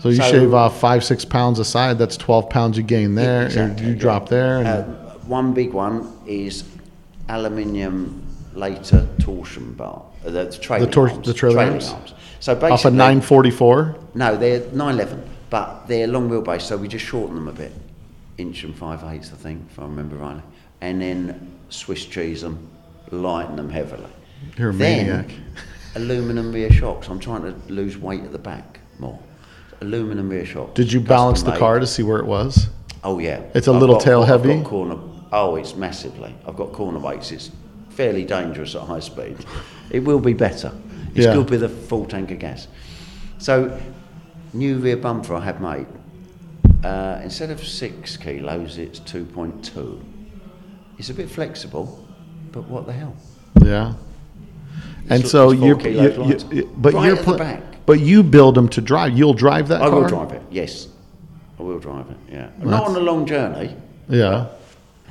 [0.00, 1.96] So you So- shave off five, six pounds a side.
[1.98, 3.46] That's 12 pounds you gain there.
[3.46, 4.58] Exactly, you drop there.
[4.58, 4.82] And Uh,
[5.28, 6.64] one big one is
[7.28, 8.22] aluminium
[8.54, 10.02] later torsion bar.
[10.26, 11.26] Uh, the trailing tor- arms.
[11.26, 11.94] the trailing arms?
[12.42, 13.96] So basically, off a 944.
[14.14, 17.70] No, they're 911, but they're long wheelbase, so we just shorten them a bit,
[18.36, 20.42] inch and five eighths, I think, if I remember rightly,
[20.80, 22.68] and then Swiss cheese them,
[23.12, 24.10] lighten them heavily.
[24.58, 25.30] You're a then, maniac.
[25.94, 27.06] aluminum rear shocks.
[27.06, 29.20] I'm trying to lose weight at the back more.
[29.80, 30.74] Aluminum rear shocks.
[30.74, 32.66] Did you balance the car to see where it was?
[33.04, 33.40] Oh yeah.
[33.54, 34.60] It's a I've little got- tail I've heavy?
[34.64, 34.98] corner.
[35.30, 36.34] Oh, it's massively.
[36.44, 37.30] I've got corner weights.
[37.30, 37.52] It's
[37.90, 39.36] fairly dangerous at high speed.
[39.90, 40.72] It will be better.
[41.14, 41.34] It's Yeah.
[41.34, 42.68] good with a full tank of gas.
[43.38, 43.76] So,
[44.52, 45.86] new rear bumper I had made.
[46.84, 50.00] Uh, instead of six kilos, it's two point two.
[50.98, 51.98] It's a bit flexible,
[52.52, 53.14] but what the hell?
[53.62, 53.94] Yeah.
[55.08, 57.62] And It's- so it's four you're, kilos you, you, but Right you're the back.
[57.86, 59.16] but you build them to drive.
[59.16, 60.00] You'll drive that I car.
[60.00, 60.42] will drive it.
[60.50, 60.88] Yes,
[61.58, 62.16] I will drive it.
[62.32, 63.76] Yeah, not on a long journey.
[64.08, 64.46] Yeah.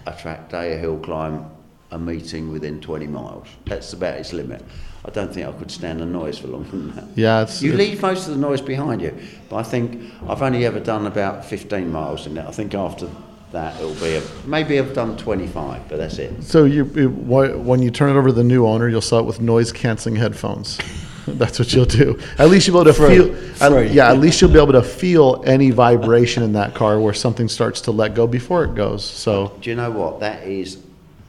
[0.08, 1.46] a track day, a hill climb,
[1.92, 3.48] a meeting within 20 miles.
[3.66, 4.64] That's about its limit.
[5.04, 7.06] I don't think I could stand the noise for longer than that.
[7.16, 7.42] Yeah.
[7.42, 9.14] It's, You it's- leave most of the noise behind you,
[9.50, 12.46] but I think I've only ever done about 15 miles in it.
[12.48, 13.08] I think after
[13.52, 16.44] that it'll be a, maybe I've done 25, but that's it.
[16.44, 19.26] So you, it- when you turn it over to the new owner, you'll sell it
[19.26, 20.80] with noise canceling headphones.
[21.28, 22.20] That's what you'll do.
[22.40, 23.32] At least you'll be able to Free.
[23.62, 23.76] feel.
[23.78, 27.14] at- yeah, at least you'll be able to feel any vibration in that car where
[27.14, 29.06] something starts to let go before it goes.
[29.06, 30.20] So Do you know what?
[30.22, 30.78] That is,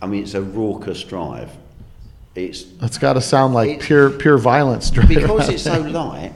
[0.02, 1.50] I mean, it's a raucous drive.
[2.34, 4.90] It's it's got to sound like pure pure violence.
[4.90, 6.32] because it's so light,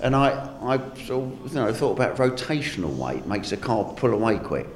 [0.00, 0.30] and I,
[0.62, 4.66] I sort of, you know, thought about rotational weight makes a car pull away quick.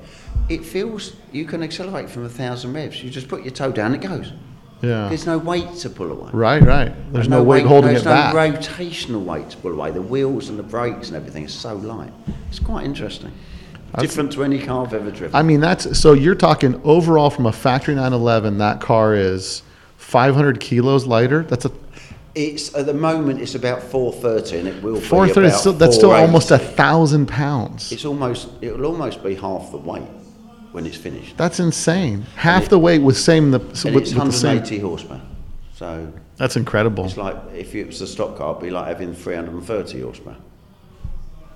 [0.49, 3.03] It feels you can accelerate from a thousand revs.
[3.03, 4.33] You just put your toe down, it goes.
[4.81, 5.09] Yeah.
[5.09, 6.31] There's no weight to pull away.
[6.33, 6.93] Right, right.
[7.13, 8.35] There's And no, weight holding it no back.
[8.35, 9.93] There's no rotational weight to pull away.
[9.93, 12.13] The wheels and the brakes and everything is so light.
[12.49, 13.33] It's quite interesting.
[13.99, 15.35] Different to any car I've ever driven.
[15.35, 18.59] I mean, that's so you're talking overall from a factory 911.
[18.59, 19.63] That car is
[19.97, 21.43] 500 kilos lighter.
[21.43, 21.73] That's a
[22.35, 25.47] it's at the moment it's about 430 and it will be 430.
[25.49, 27.93] about Still, that's still almost a thousand pounds.
[27.93, 30.09] It's almost it'll almost be half the weight
[30.73, 31.37] when it's finished.
[31.37, 32.25] That's insane.
[32.37, 34.57] Half it- the weight with same the with, And it's the same.
[34.57, 35.21] 180 horsepower.
[35.75, 37.05] So That's incredible.
[37.05, 40.37] it's like if it was a stock car, it'd be like having 330 horsepower.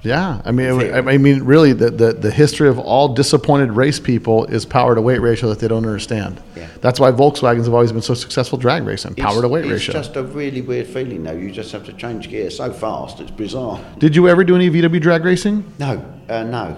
[0.06, 0.92] Yeah, I mean, Theory.
[0.92, 4.94] I I mean, really, the, the the history of all disappointed race people is power
[4.94, 6.40] to weight ratio that they don't understand.
[6.54, 6.68] Yeah.
[6.80, 9.14] That's why Volkswagens have always been so successful drag racing.
[9.16, 9.98] Power It's- to weight it's ratio.
[9.98, 11.32] It's just a really weird feeling though.
[11.32, 13.20] You just have to change gear so fast.
[13.20, 13.80] It's bizarre.
[13.98, 15.64] Did you ever do any VW drag racing?
[15.78, 16.76] No, uh, no.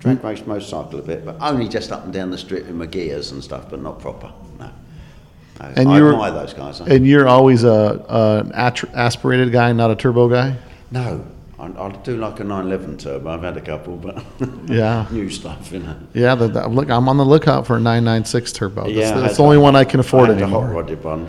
[0.00, 2.86] Drag race motorcycle a bit, but only just up and down the strip in my
[2.86, 4.30] gears and stuff, but not proper.
[4.60, 4.66] No.
[4.66, 5.66] no.
[5.74, 6.80] And I you're- admire those guys.
[6.80, 8.52] And you're always a, a an
[8.94, 10.54] aspirated guy, not a turbo guy.
[10.92, 11.24] no,
[11.60, 13.30] I, I do like a 911 turbo.
[13.30, 14.22] I've had a couple, but
[14.66, 15.06] Yeah.
[15.10, 15.96] new stuff, you know.
[16.14, 18.82] Yeah, the, the, look, I'm on the lookout for a 996 turbo.
[18.84, 19.74] That's, Yeah, that's the only one.
[19.74, 20.82] one I can afford I had a hot anymore.
[20.82, 21.26] rodded one,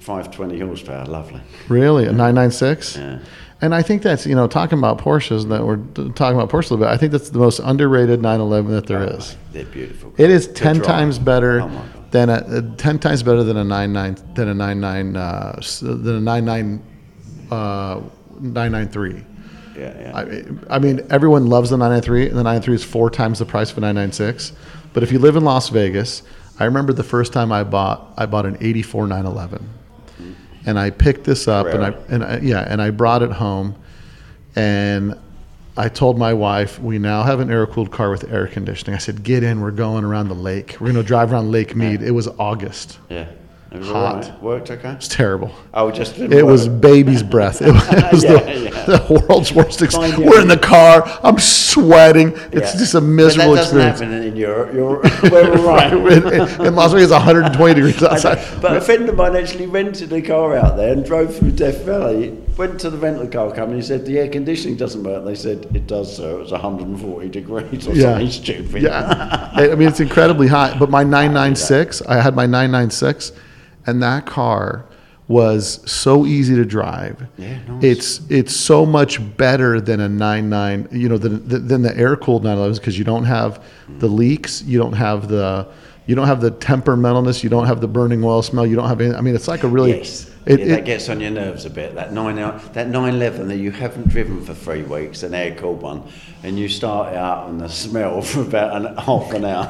[0.00, 1.40] 520 horsepower, lovely.
[1.68, 2.96] Really, a 996?
[2.96, 3.18] Yeah.
[3.62, 5.76] And I think that's, you know, talking about Porsches, that we're
[6.12, 9.02] talking about Porsche a little bit, I think that's the most underrated 911 that there
[9.16, 9.36] is.
[9.52, 10.12] They're beautiful.
[10.16, 10.86] It is To 10 drive.
[10.86, 15.16] times better Oh than a, uh, 10 times better than a 99 than a 99
[15.16, 16.82] uh, s- than a 99
[17.50, 18.00] uh,
[18.40, 19.24] 993.
[19.76, 20.16] Yeah, yeah.
[20.70, 23.70] I, I mean, everyone loves the 993, and the 993 is four times the price
[23.70, 24.52] of a 996.
[24.92, 26.22] But if you live in Las Vegas,
[26.58, 29.68] I remember the first time I bought I bought an 84 911,
[30.66, 33.76] and I picked this up, and I and I, yeah, and I brought it home,
[34.56, 35.14] and
[35.76, 38.94] I told my wife we now have an air cooled car with air conditioning.
[38.94, 40.76] I said, "Get in, we're going around the lake.
[40.80, 42.98] We're going to drive around Lake Mead." It was August.
[43.08, 43.26] yeah.
[43.72, 44.24] It was hot.
[44.24, 44.42] right.
[44.42, 44.90] Worked okay?
[44.94, 45.52] It's terrible.
[45.72, 46.44] Oh, just It work.
[46.44, 47.62] was baby's breath.
[47.62, 48.84] It was, it was Yeah, the, yeah.
[48.86, 49.80] the world's worst.
[49.80, 50.26] Ex- Fine, yeah.
[50.28, 51.04] We're in the car.
[51.22, 52.32] I'm sweating.
[52.50, 54.00] It's just a But miserable that doesn't experience.
[54.00, 54.74] happen in Europe.
[54.74, 55.92] You're, we're right.
[55.92, 58.38] in, in- Las Vegas, 120 degrees outside.
[58.60, 61.82] But a friend of mine actually rented a car out there and drove through Death
[61.84, 62.36] Valley.
[62.56, 65.24] Went to the rental car company and said the air conditioning doesn't work.
[65.24, 66.38] They said it does, sir.
[66.38, 68.02] It was 140 degrees or Yeah.
[68.02, 68.82] something stupid.
[68.82, 70.78] Yeah, I mean it's incredibly hot.
[70.80, 73.30] But my 996, I had my 996,
[73.90, 74.84] and that car
[75.28, 77.26] was so easy to drive.
[77.36, 77.58] Yeah.
[77.82, 82.42] It's it's so much better than a 99, you know, than, than the air cooled
[82.44, 83.62] 911s because you don't have
[83.98, 85.68] the leaks, you don't have the
[86.06, 89.00] you don't have the temperamentalness, you don't have the burning oil smell, you don't have
[89.00, 89.14] any.
[89.14, 90.28] I mean, it's like a really Yes.
[90.46, 91.94] It, yeah, it- that gets on your nerves a bit.
[91.94, 92.36] That nine
[92.72, 96.02] that nine eleven that you haven't driven for three weeks, an air cooled one,
[96.42, 99.66] and you start out and the smell for about an, half an hour.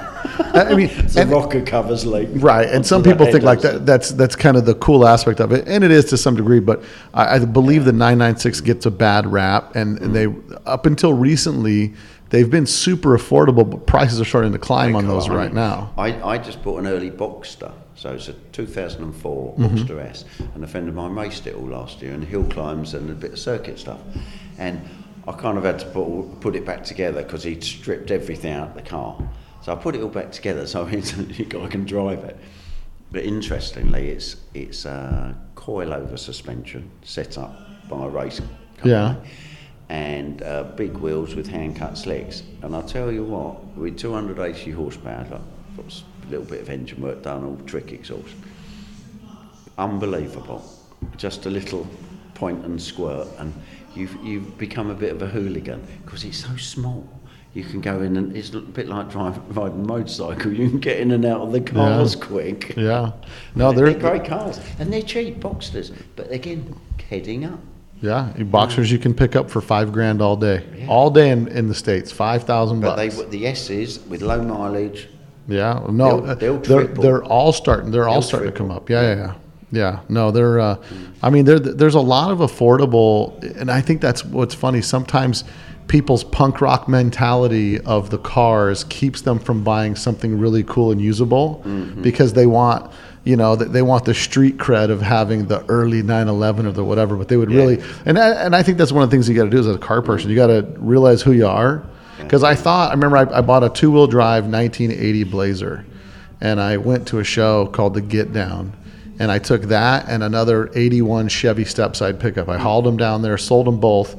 [0.54, 2.28] I mean, the rocker covers leak.
[2.34, 3.86] Right, and some people think like that.
[3.86, 6.60] That's that's kind of the cool aspect of it, and it is to some degree.
[6.60, 6.82] But
[7.14, 10.26] I, I believe the 996 gets a bad rap, and, and they
[10.66, 11.94] up until recently
[12.30, 15.92] they've been super affordable, but prices are starting to climb on those right now.
[15.98, 19.76] I, I just bought an early Boxster, so it's a 2004 Mm-hmm.
[19.76, 20.24] Boxster S,
[20.54, 23.14] and a friend of mine raced it all last year, and hill climbs and a
[23.14, 24.00] bit of circuit stuff,
[24.58, 24.80] and
[25.30, 28.70] I kind of had to put put it back together because he'd stripped everything out
[28.70, 29.16] of the car,
[29.62, 32.36] so I put it all back together so I can drive it.
[33.12, 37.54] But interestingly, it's it's a coilover suspension set up
[37.88, 38.90] by a race company.
[38.90, 39.16] Yeah.
[39.88, 42.42] And uh, big wheels with hand cut slicks.
[42.62, 45.40] And I'll tell you what, with 280 horsepower,
[45.76, 48.34] got a little bit of engine work done, all trick exhaust.
[49.78, 50.64] Unbelievable.
[51.16, 51.88] Just a little
[52.34, 53.52] point and squirt, and
[53.94, 57.06] you've, you've become a bit of a hooligan because it's so small.
[57.52, 60.52] You can go in and it's a bit like driving riding a motorcycle.
[60.60, 62.74] You can get in and out of the cars quick.
[62.76, 63.10] Yeah,
[63.56, 66.76] no, they're, they're, great cars, and they're cheap Boxsters, But again,
[67.08, 67.58] heading up.
[68.00, 71.66] yeah Boxsters you can pick up for five grand all day, all day in, in
[71.66, 73.16] the states, five thousand But bucks.
[73.16, 75.08] they the S's with low mileage.
[75.48, 77.90] Yeah, no, They'll- they'll they're they're all starting.
[77.90, 78.88] They're all They'll starting to come up.
[78.88, 79.34] Yeah, yeah, yeah.
[79.72, 80.58] Yeah, no, they're.
[80.60, 80.76] Uh,
[81.22, 84.82] I mean, there there's a lot of affordable, and I think that's what's funny.
[84.82, 85.44] Sometimes
[85.86, 91.00] people's punk rock mentality of the cars keeps them from buying something really cool and
[91.00, 92.02] usable Mm-hmm.
[92.02, 92.90] because they want.
[93.22, 96.82] You know, that they want the street cred of having the early 911 or the
[96.82, 99.28] whatever, but they would really, and I, and I think that's one of the things
[99.28, 100.30] you got to do as a car person.
[100.30, 101.84] You got to realize who you are,
[102.16, 105.84] because I thought I remember I, I bought a two wheel drive 1980 Blazer,
[106.40, 108.72] and I went to a show called the Get Down,
[109.20, 112.48] and I took that and another 81 Chevy stepside pickup.
[112.48, 114.16] I hauled them down there, sold them both,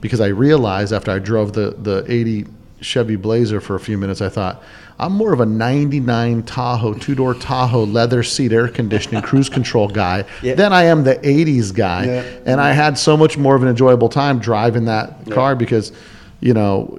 [0.00, 2.46] because I realized after I drove the the 80
[2.80, 4.62] Chevy Blazer for a few minutes, I thought
[4.98, 9.88] I'm more of a 99 Tahoe two door Tahoe leather seat air conditioning cruise control
[9.88, 10.54] guy Yeah.
[10.54, 12.04] than I am the 80s guy,
[12.46, 15.92] and I had so much more of an enjoyable time driving that car because,
[16.40, 16.96] you know,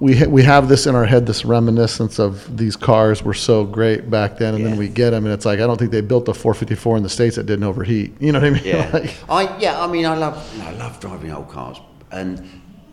[0.00, 3.64] we ha- we have this in our head, this reminiscence of these cars were so
[3.64, 6.00] great back then, and then we get them, and it's like I don't think they
[6.00, 8.12] built a 454 in the states that didn't overheat.
[8.20, 8.62] You know what I mean?
[8.64, 9.82] Yeah, Like, I yeah.
[9.82, 11.78] I mean, I love I love driving old cars,
[12.10, 12.46] and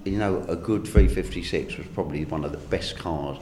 [0.04, 3.38] you know, a good 356 was probably one of the best cars.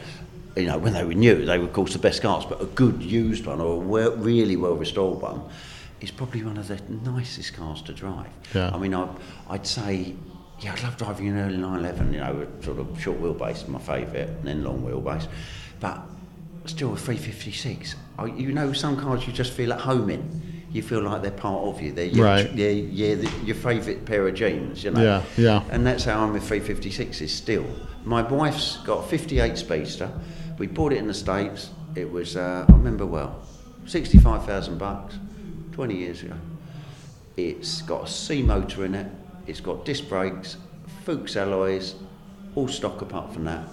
[0.55, 2.65] You know, when they were new, they were of course the best cars, but a
[2.65, 5.41] good used one or a well, really well restored one
[6.01, 6.79] is probably one of the
[7.11, 8.27] nicest cars to drive.
[8.55, 8.71] Yeah.
[8.73, 9.07] I mean, I,
[9.49, 10.15] I'd say.
[10.61, 13.79] Yeah, I love driving an early 911, you know, sort of short wheelbase, is my
[13.79, 15.27] favourite, and then long wheelbase.
[15.79, 16.01] But
[16.65, 17.95] still a 356.
[18.17, 20.63] I, you know, some cars you just feel at home in.
[20.71, 21.93] You feel like they're part of you.
[21.93, 22.51] They're your, Right.
[22.53, 25.01] yeah, the, your favourite pair of jeans, you know.
[25.01, 25.63] Yeah, yeah.
[25.71, 27.65] And that's how I'm with 356s still.
[28.03, 30.11] My wife's got a 58 Speedster.
[30.57, 31.69] We bought it in the States.
[31.95, 33.41] It was, uh, I remember well,
[33.85, 35.15] 65,000 bucks,
[35.71, 36.35] 20 years ago.
[37.37, 39.07] It's got a C motor in it.
[39.49, 40.57] It's got disc brakes,
[41.05, 41.95] Fuchs alloys,
[42.55, 43.67] all stock apart from that.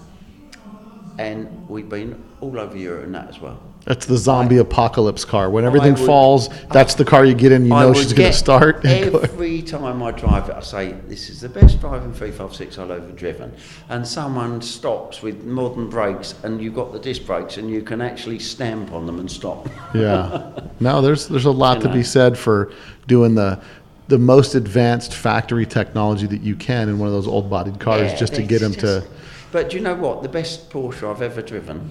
[1.19, 3.59] And we've been all over Europe and that as well.
[3.85, 5.49] that's the zombie apocalypse car.
[5.49, 7.65] When everything would- falls, that's the car you get in.
[7.65, 8.85] You I know she's going to start.
[8.85, 13.11] Every time I drive it, I say, This is the best driving 356 I've ever
[13.13, 13.53] driven.
[13.89, 18.01] And someone stops with modern brakes, and you've got the disc brakes, and you can
[18.01, 19.67] actually stamp on them and stop.
[19.95, 20.51] yeah.
[20.79, 22.71] No, there's there's a lot You to be said for
[23.07, 23.59] doing the
[24.07, 28.11] the most advanced factory technology that you can in one of those old bodied cars
[28.11, 29.05] Yeah, just to get them to.
[29.51, 30.23] But do you know what?
[30.23, 31.89] The best Porsche I've ever driven,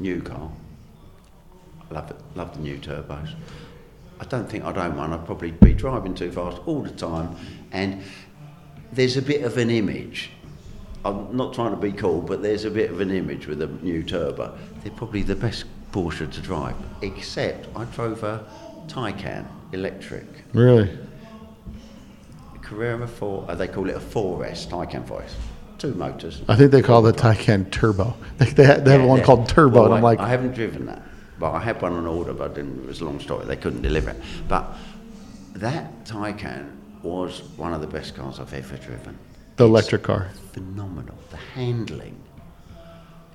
[0.00, 0.50] new car.
[1.90, 2.16] I love it.
[2.34, 3.34] Love the new turbos.
[4.18, 5.12] I don't think I'd own one.
[5.12, 7.36] I'd probably be driving too fast all the time.
[7.72, 8.02] And
[8.92, 10.30] there's a bit of an image.
[11.04, 13.66] I'm not trying to be cool, but there's a bit of an image with a
[13.66, 14.56] new turbo.
[14.82, 16.74] They're probably the best Porsche to drive.
[17.02, 18.44] Except I drove a
[18.88, 20.26] Taycan electric.
[20.52, 20.96] Really?
[22.66, 25.30] Carrera 4, uh, they call it a 4S, Taycan 4S.
[25.78, 26.42] Two motors.
[26.48, 28.16] I think they call the Taycan Turbo.
[28.38, 29.24] They, they, ha- they have one yeah.
[29.24, 31.00] called Turbo, Well, and I'm like, I haven't driven that,
[31.38, 33.46] but I had one on order, but I didn't, it was a long story.
[33.46, 34.20] They couldn't deliver it.
[34.48, 34.74] But
[35.54, 36.72] that Taycan
[37.02, 39.16] was one of the best cars I've ever driven.
[39.56, 40.30] the It's electric car.
[40.52, 41.16] Phenomenal.
[41.30, 42.16] The handling.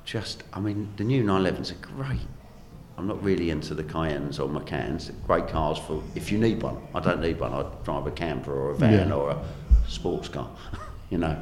[0.04, 2.20] Just, I mean, the new 911s are great.
[3.02, 5.12] I'm not really into the Cayennes or Macans.
[5.26, 6.78] Great cars for if you need one.
[6.94, 7.52] I don't need one.
[7.52, 9.16] I drive a camper or a van Yeah.
[9.16, 9.38] or a
[9.88, 10.48] sports car,
[11.10, 11.36] you know.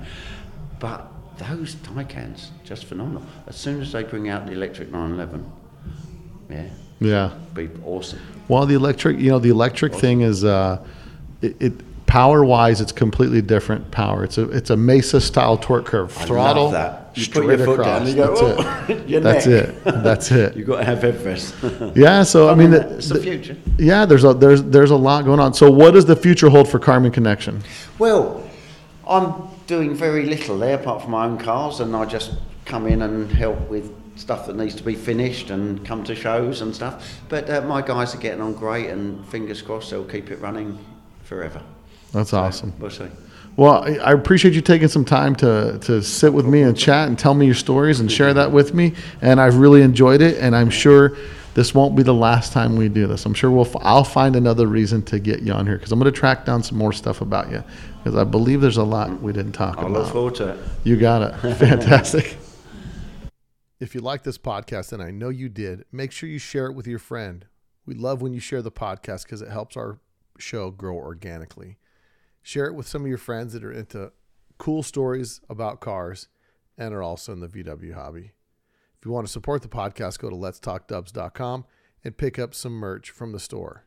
[0.80, 3.24] But those Taycans, just phenomenal.
[3.46, 5.52] As soon as they bring out the electric 911,
[6.50, 6.64] Yeah,
[7.02, 7.32] Yeah.
[7.54, 8.20] be awesome.
[8.48, 10.80] Well, the electric, you know, the electric thing is, uh,
[11.42, 11.74] it, it
[12.06, 14.24] power wise, it's completely different power.
[14.24, 16.18] It's a it's a Mesa style torque curve.
[16.18, 17.09] I Throttle love that.
[17.28, 17.86] You put your foot across.
[17.86, 19.22] down and you go, That's "Oh, it.
[19.24, 19.84] That's neck." it.
[20.04, 20.56] That's it.
[20.58, 21.56] You've got to have head rest.
[21.96, 22.24] Yeah.
[22.24, 23.58] So I mean, the- it's the the- future.
[23.78, 25.54] Yeah, there's a there's there's a lot going on.
[25.54, 27.62] So what does the future hold for Karmann Konnection?
[27.98, 28.44] Well,
[29.08, 29.34] I'm
[29.68, 32.34] doing very little there apart from my own cars, and I just
[32.66, 36.62] come in and help with stuff that needs to be finished and come to shows
[36.62, 37.20] and stuff.
[37.30, 40.78] But uh, my guys are getting on great, and fingers crossed they'll keep it running
[41.24, 41.62] forever.
[42.12, 42.74] That's awesome.
[42.80, 43.08] We'll see.
[43.60, 47.20] Well, I appreciate you taking some time to, to sit with me and chat and
[47.20, 48.94] tell me your stories and share that with me.
[49.22, 50.38] And I've really enjoyed it.
[50.38, 51.18] And I'm sure
[51.56, 53.26] this won't be the last time we do this.
[53.26, 56.00] I'm sure we'll, f- I'll find another reason to get you on here because I'm
[56.00, 57.62] going to track down some more stuff about you
[57.98, 59.88] because I believe there's a lot we didn't talk about.
[59.88, 60.60] I look forward to it.
[60.86, 61.56] You got it.
[61.58, 62.38] Fantastic.
[63.82, 66.76] If you like this podcast, and I know you did, make sure you share it
[66.76, 67.46] with your friend.
[67.86, 70.00] We love when you share the podcast because it helps our
[70.38, 71.79] show grow organically.
[72.50, 74.12] Share it with some of your friends that are into
[74.58, 76.30] cool stories about cars
[76.80, 78.32] and are also in the VW hobby.
[78.98, 81.66] If you want to support the podcast, go to letstalkdubs.com
[82.04, 83.86] and pick up some merch from the store.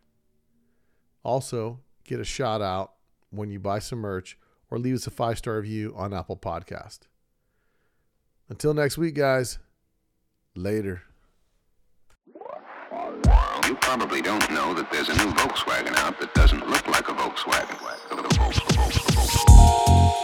[1.24, 2.92] Also, get a shout out
[3.30, 4.38] when you buy some merch
[4.70, 7.00] or leave us a five star review on Apple Podcast.
[8.48, 9.58] Until next week, guys.
[10.54, 11.02] Later.
[13.66, 17.12] You probably don't know that there's a new Volkswagen out that doesn't look like a
[17.12, 18.01] Volkswagen.
[18.22, 20.21] スクるるるるる!